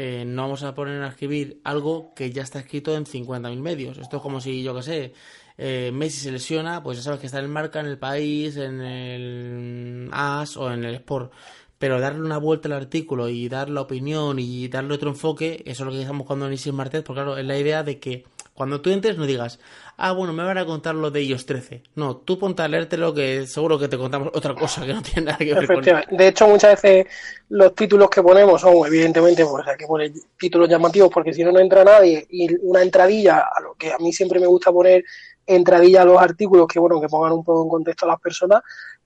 eh, 0.00 0.24
no 0.24 0.42
vamos 0.42 0.62
a 0.62 0.76
poner 0.76 1.02
a 1.02 1.08
escribir 1.08 1.60
algo 1.64 2.14
que 2.14 2.30
ya 2.30 2.42
está 2.42 2.60
escrito 2.60 2.96
en 2.96 3.04
50.000 3.04 3.60
medios. 3.60 3.98
Esto 3.98 4.18
es 4.18 4.22
como 4.22 4.40
si, 4.40 4.62
yo 4.62 4.72
qué 4.76 4.82
sé, 4.84 5.12
eh, 5.56 5.90
Messi 5.92 6.20
se 6.20 6.30
lesiona, 6.30 6.84
pues 6.84 6.98
ya 6.98 7.02
sabes 7.02 7.18
que 7.18 7.26
está 7.26 7.40
en 7.40 7.46
el 7.46 7.50
marca, 7.50 7.80
en 7.80 7.86
el 7.86 7.98
país, 7.98 8.56
en 8.58 8.80
el 8.80 10.08
AS 10.12 10.56
o 10.56 10.70
en 10.72 10.84
el 10.84 10.94
Sport. 10.94 11.32
Pero 11.78 11.98
darle 11.98 12.20
una 12.20 12.38
vuelta 12.38 12.68
al 12.68 12.74
artículo 12.74 13.28
y 13.28 13.48
dar 13.48 13.70
la 13.70 13.80
opinión 13.80 14.38
y 14.38 14.68
darle 14.68 14.94
otro 14.94 15.10
enfoque, 15.10 15.64
eso 15.66 15.82
es 15.82 15.86
lo 15.86 15.90
que 15.90 16.00
estamos 16.00 16.20
buscando 16.20 16.46
en 16.46 16.52
Isis 16.52 16.72
Martínez, 16.72 17.04
porque 17.04 17.22
claro, 17.22 17.36
es 17.36 17.44
la 17.44 17.58
idea 17.58 17.82
de 17.82 17.98
que 17.98 18.24
cuando 18.58 18.80
tú 18.80 18.90
entres 18.90 19.16
no 19.16 19.24
digas, 19.24 19.60
ah, 19.98 20.10
bueno, 20.10 20.32
me 20.32 20.42
van 20.42 20.58
a 20.58 20.66
contar 20.66 20.92
lo 20.96 21.12
de 21.12 21.20
ellos 21.20 21.46
13. 21.46 21.84
No, 21.94 22.16
tú 22.16 22.40
ponte 22.40 22.60
a 22.60 22.66
leértelo 22.66 23.14
que 23.14 23.46
seguro 23.46 23.78
que 23.78 23.86
te 23.86 23.96
contamos 23.96 24.30
otra 24.34 24.52
cosa 24.52 24.84
que 24.84 24.92
no 24.92 25.00
tiene 25.00 25.26
nada 25.26 25.38
que 25.38 25.54
ver 25.54 25.66
con 25.68 25.80
De 26.16 26.26
hecho, 26.26 26.48
muchas 26.48 26.82
veces 26.82 27.06
los 27.50 27.72
títulos 27.76 28.10
que 28.10 28.20
ponemos 28.20 28.60
son, 28.60 28.84
evidentemente, 28.84 29.46
pues 29.46 29.64
hay 29.64 29.76
que 29.76 29.86
poner 29.86 30.10
títulos 30.36 30.68
llamativos 30.68 31.08
porque 31.08 31.32
si 31.32 31.44
no, 31.44 31.52
no 31.52 31.60
entra 31.60 31.84
nadie. 31.84 32.26
Y 32.30 32.52
una 32.62 32.82
entradilla, 32.82 33.48
a 33.56 33.60
lo 33.60 33.74
que 33.74 33.92
a 33.92 33.98
mí 33.98 34.12
siempre 34.12 34.40
me 34.40 34.48
gusta 34.48 34.72
poner 34.72 35.04
entradilla 35.46 36.02
a 36.02 36.04
los 36.04 36.20
artículos 36.20 36.66
que, 36.66 36.80
bueno, 36.80 37.00
que 37.00 37.06
pongan 37.06 37.30
un 37.30 37.44
poco 37.44 37.62
en 37.62 37.68
contexto 37.68 38.06
a 38.06 38.08
las 38.08 38.20
personas, 38.20 38.62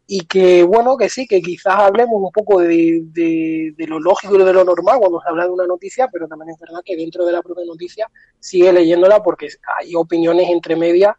y 0.06 0.26
que 0.26 0.62
bueno, 0.62 0.96
que 0.96 1.08
sí, 1.08 1.26
que 1.26 1.40
quizás 1.40 1.74
hablemos 1.74 2.20
un 2.20 2.32
poco 2.32 2.60
de, 2.60 3.02
de, 3.04 3.86
lo 3.86 3.98
lógico 4.00 4.34
y 4.34 4.44
de 4.44 4.52
lo 4.52 4.64
normal 4.64 4.98
cuando 4.98 5.20
se 5.20 5.28
habla 5.28 5.44
de 5.44 5.50
una 5.50 5.66
noticia, 5.66 6.08
pero 6.12 6.28
también 6.28 6.50
es 6.50 6.58
verdad 6.58 6.80
que 6.84 6.96
dentro 6.96 7.24
de 7.24 7.32
la 7.32 7.42
propia 7.42 7.64
noticia 7.64 8.08
sigue 8.38 8.72
leyéndola 8.72 9.22
porque 9.22 9.48
hay 9.78 9.94
opiniones 9.94 10.48
entre 10.50 10.76
medias 10.76 11.14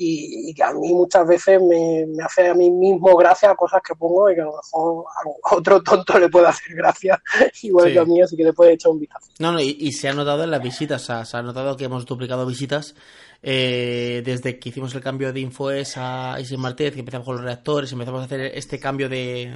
y, 0.00 0.54
que 0.54 0.62
a 0.62 0.72
mí 0.72 0.94
muchas 0.94 1.26
veces 1.26 1.60
me, 1.60 2.06
hace 2.24 2.48
a 2.48 2.54
mí 2.54 2.70
mismo 2.70 3.16
gracia 3.16 3.54
cosas 3.56 3.80
que 3.86 3.96
pongo 3.96 4.30
y 4.30 4.36
que 4.36 4.42
a 4.42 4.44
lo 4.44 4.52
mejor 4.52 5.04
a 5.44 5.54
otro 5.56 5.82
tonto 5.82 6.18
le 6.18 6.28
puede 6.28 6.46
hacer 6.46 6.76
gracia, 6.76 7.20
igual 7.62 7.92
que 7.92 7.98
a 7.98 8.04
mí, 8.04 8.20
así 8.22 8.36
que 8.36 8.44
le 8.44 8.52
puede 8.52 8.74
echar 8.74 8.92
un 8.92 9.00
vistazo. 9.00 9.28
No, 9.40 9.52
no, 9.52 9.60
y, 9.60 9.92
se 9.92 10.08
ha 10.08 10.12
notado 10.12 10.44
en 10.44 10.52
las 10.52 10.62
visitas, 10.62 11.02
se 11.02 11.36
ha 11.36 11.42
notado 11.42 11.76
que 11.76 11.84
hemos 11.84 12.06
duplicado 12.06 12.46
visitas 12.46 12.94
eh, 13.42 14.22
desde 14.24 14.58
que 14.58 14.70
hicimos 14.70 14.94
el 14.94 15.00
cambio 15.00 15.32
de 15.32 15.40
Infoes 15.40 15.94
a 15.96 16.38
Isis 16.40 16.58
Martínez, 16.58 16.94
que 16.94 17.00
empezamos 17.00 17.24
con 17.24 17.36
los 17.36 17.44
reactores, 17.44 17.92
empezamos 17.92 18.22
a 18.22 18.24
hacer 18.24 18.40
este 18.54 18.78
cambio 18.78 19.08
de, 19.08 19.52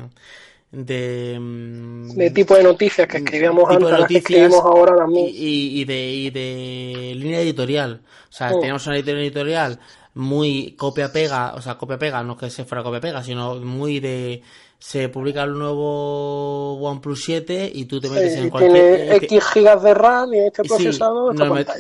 de, 0.71 1.39
mm, 1.39 2.11
de 2.11 2.31
tipo 2.31 2.55
de 2.55 2.63
noticias 2.63 3.09
que 3.09 3.19
escribíamos 3.19 3.69
antes, 3.69 4.07
que 4.07 4.17
escribimos 4.19 4.61
ahora 4.61 4.97
también. 4.97 5.29
Y, 5.31 5.85
de, 5.85 6.31
de 6.33 7.15
línea 7.15 7.41
editorial. 7.41 8.03
O 8.31 8.33
sea, 8.33 8.51
teníamos 8.51 8.87
una 8.87 8.97
línea 8.97 9.15
editorial 9.15 9.79
muy 10.15 10.75
copia-pega, 10.79 11.55
o 11.55 11.63
sea, 11.63 11.77
copia-pega, 11.77 12.23
no 12.23 12.37
que 12.37 12.51
se 12.51 12.65
fuera 12.65 12.83
copia-pega, 12.83 13.23
sino 13.23 13.57
muy 13.57 14.01
de 14.01 14.43
se 14.83 15.09
publica 15.09 15.45
el 15.45 15.57
nuevo 15.57 16.73
OnePlus 16.73 17.23
7 17.25 17.71
y 17.73 17.85
tú 17.85 18.01
te 18.01 18.11
metes 18.11 18.35
en 18.35 18.51
cualquier... 18.51 18.97
Tiene 18.97 19.17
X 19.17 19.45
gigas 19.55 19.81
de 19.81 19.95
RAM 19.95 20.35
y 20.35 20.39
este 20.41 20.65
procesador... 20.65 21.37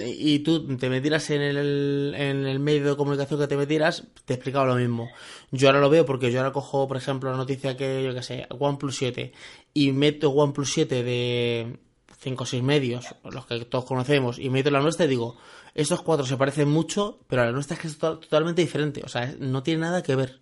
y 0.06 0.38
tú 0.38 0.76
te 0.76 0.88
metieras 0.88 1.28
en 1.30 1.42
el, 1.42 2.14
en 2.16 2.46
el 2.46 2.60
medio 2.60 2.90
de 2.90 2.96
comunicación 2.96 3.40
que 3.40 3.48
te 3.48 3.56
metieras, 3.56 4.04
te 4.24 4.34
explicaba 4.34 4.66
lo 4.66 4.76
mismo. 4.76 5.10
Yo 5.50 5.66
ahora 5.66 5.80
lo 5.80 5.90
veo 5.90 6.06
porque 6.06 6.30
yo 6.30 6.38
ahora 6.38 6.52
cojo, 6.52 6.86
por 6.86 6.96
ejemplo, 6.96 7.28
la 7.32 7.36
noticia 7.36 7.76
que, 7.76 8.04
yo 8.04 8.14
que 8.14 8.22
sé, 8.22 8.46
OnePlus 8.56 8.96
7 8.96 9.32
y 9.74 9.90
meto 9.90 10.30
OnePlus 10.30 10.72
7 10.72 11.02
de 11.02 11.76
5 12.20 12.44
o 12.44 12.46
6 12.46 12.62
medios, 12.62 13.04
los 13.24 13.46
que 13.46 13.64
todos 13.64 13.84
conocemos, 13.84 14.38
y 14.38 14.48
meto 14.48 14.70
la 14.70 14.80
nuestra 14.80 15.06
y 15.06 15.08
digo, 15.08 15.36
estos 15.74 16.02
cuatro 16.02 16.24
se 16.24 16.36
parecen 16.36 16.68
mucho, 16.68 17.18
pero 17.26 17.44
la 17.44 17.50
nuestra 17.50 17.74
es 17.74 17.80
que 17.80 17.88
es 17.88 17.98
totalmente 17.98 18.62
diferente. 18.62 19.02
O 19.04 19.08
sea, 19.08 19.34
no 19.40 19.64
tiene 19.64 19.80
nada 19.80 20.04
que 20.04 20.14
ver. 20.14 20.41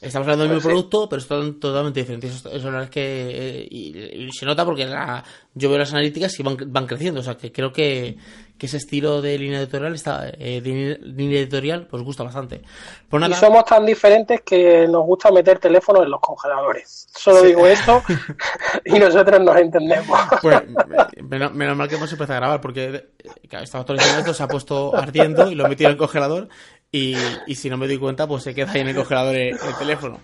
Estamos 0.00 0.26
hablando 0.26 0.44
del 0.44 0.54
mismo 0.54 0.68
producto, 0.68 1.08
pero 1.08 1.20
son 1.20 1.58
totalmente 1.58 2.00
diferentes. 2.00 2.36
Eso, 2.36 2.50
eso 2.50 2.64
verdad 2.66 2.84
es 2.84 2.90
que. 2.90 3.60
Eh, 3.60 3.68
y, 3.70 4.30
se 4.32 4.46
nota 4.46 4.64
porque 4.64 4.86
la, 4.86 5.24
yo 5.54 5.68
veo 5.68 5.78
las 5.78 5.92
analíticas 5.92 6.38
y 6.38 6.42
van, 6.42 6.56
van 6.66 6.86
creciendo. 6.86 7.20
O 7.20 7.22
sea, 7.24 7.36
que 7.36 7.50
creo 7.50 7.72
que, 7.72 8.16
que 8.58 8.66
ese 8.66 8.76
estilo 8.76 9.22
de 9.22 9.38
línea 9.38 9.60
editorial 9.60 9.94
está 9.94 10.28
eh, 10.36 10.60
línea 10.60 11.38
editorial 11.40 11.86
pues 11.86 12.02
gusta 12.02 12.24
bastante 12.24 12.60
pues 13.08 13.28
y 13.28 13.34
somos 13.34 13.64
tan 13.64 13.86
diferentes 13.86 14.42
que 14.42 14.86
nos 14.88 15.06
gusta 15.06 15.30
meter 15.30 15.58
teléfonos 15.58 16.02
en 16.02 16.10
los 16.10 16.20
congeladores 16.20 17.06
solo 17.14 17.42
digo 17.42 17.66
esto 17.66 18.02
y 18.84 18.98
nosotros 18.98 19.40
nos 19.40 19.56
entendemos 19.56 20.18
pues 20.42 20.60
menos, 21.22 21.76
mal 21.76 21.88
que 21.88 21.94
hemos 21.94 22.12
empezado 22.12 22.36
a 22.36 22.40
grabar 22.40 22.60
porque 22.60 23.10
claro, 23.48 23.64
estaba 23.64 23.82
actualizando 23.82 24.18
esto 24.20 24.34
se 24.34 24.42
ha 24.42 24.48
puesto 24.48 24.94
ardiendo 24.94 25.50
y 25.50 25.54
lo 25.54 25.66
he 25.66 25.68
metido 25.68 25.88
en 25.88 25.92
el 25.92 25.98
congelador 25.98 26.48
y, 26.90 27.14
y 27.46 27.54
si 27.54 27.68
no 27.68 27.76
me 27.76 27.86
doy 27.86 27.98
cuenta 27.98 28.26
pues 28.26 28.42
se 28.42 28.54
queda 28.54 28.72
ahí 28.72 28.80
en 28.80 28.88
el 28.88 28.96
congelador 28.96 29.36
el 29.36 29.58
teléfono 29.78 30.20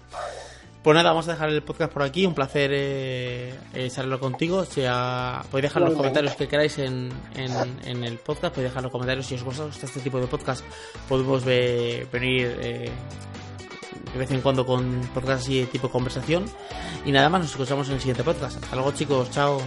pues 0.84 0.94
nada, 0.94 1.12
vamos 1.12 1.26
a 1.28 1.32
dejar 1.32 1.48
el 1.48 1.62
podcast 1.62 1.90
por 1.90 2.02
aquí. 2.02 2.26
Un 2.26 2.34
placer 2.34 2.70
eh, 2.74 3.54
eh 3.72 4.18
contigo. 4.20 4.66
sea, 4.66 5.42
podéis 5.50 5.70
dejar 5.70 5.82
los 5.82 5.94
comentarios 5.94 6.34
que 6.34 6.46
queráis 6.46 6.76
en, 6.76 7.10
en, 7.36 8.04
el 8.04 8.18
podcast. 8.18 8.54
Podéis 8.54 8.70
dejar 8.70 8.82
los 8.82 8.92
comentarios 8.92 9.24
si 9.24 9.34
os 9.34 9.42
gusta 9.42 9.66
este 9.82 10.00
tipo 10.00 10.20
de 10.20 10.26
podcast. 10.26 10.62
Podemos 11.08 11.42
venir 11.42 12.58
eh, 12.60 12.90
de 14.14 14.20
vez 14.20 14.30
en 14.30 14.40
cuando 14.40 14.64
con 14.64 15.00
podcasts 15.12 15.44
así 15.44 15.60
de 15.60 15.66
tipo 15.66 15.90
conversación. 15.90 16.46
Y 17.04 17.12
nada 17.12 17.28
más, 17.28 17.42
nos 17.42 17.50
escuchamos 17.50 17.88
en 17.88 17.94
el 17.94 18.00
siguiente 18.00 18.24
podcast. 18.24 18.62
Hasta 18.62 18.76
luego, 18.76 18.92
chicos. 18.92 19.30
Chao. 19.30 19.60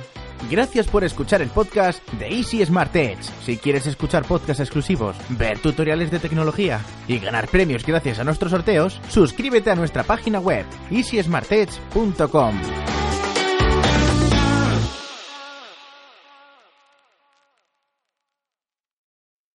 Gracias 0.49 0.87
por 0.87 1.03
escuchar 1.03 1.41
el 1.41 1.49
podcast 1.49 2.07
de 2.13 2.29
Easy 2.29 2.65
Smart 2.65 2.95
Edge. 2.95 3.23
Si 3.43 3.57
quieres 3.57 3.85
escuchar 3.87 4.25
podcasts 4.25 4.61
exclusivos, 4.61 5.15
ver 5.29 5.59
tutoriales 5.59 6.09
de 6.11 6.19
tecnología 6.19 6.79
y 7.07 7.19
ganar 7.19 7.47
premios 7.47 7.85
gracias 7.85 8.19
a 8.19 8.23
nuestros 8.23 8.51
sorteos, 8.51 9.01
suscríbete 9.09 9.71
a 9.71 9.75
nuestra 9.75 10.03
página 10.03 10.39
web 10.39 10.65
easysmartedge.com. 10.91 12.55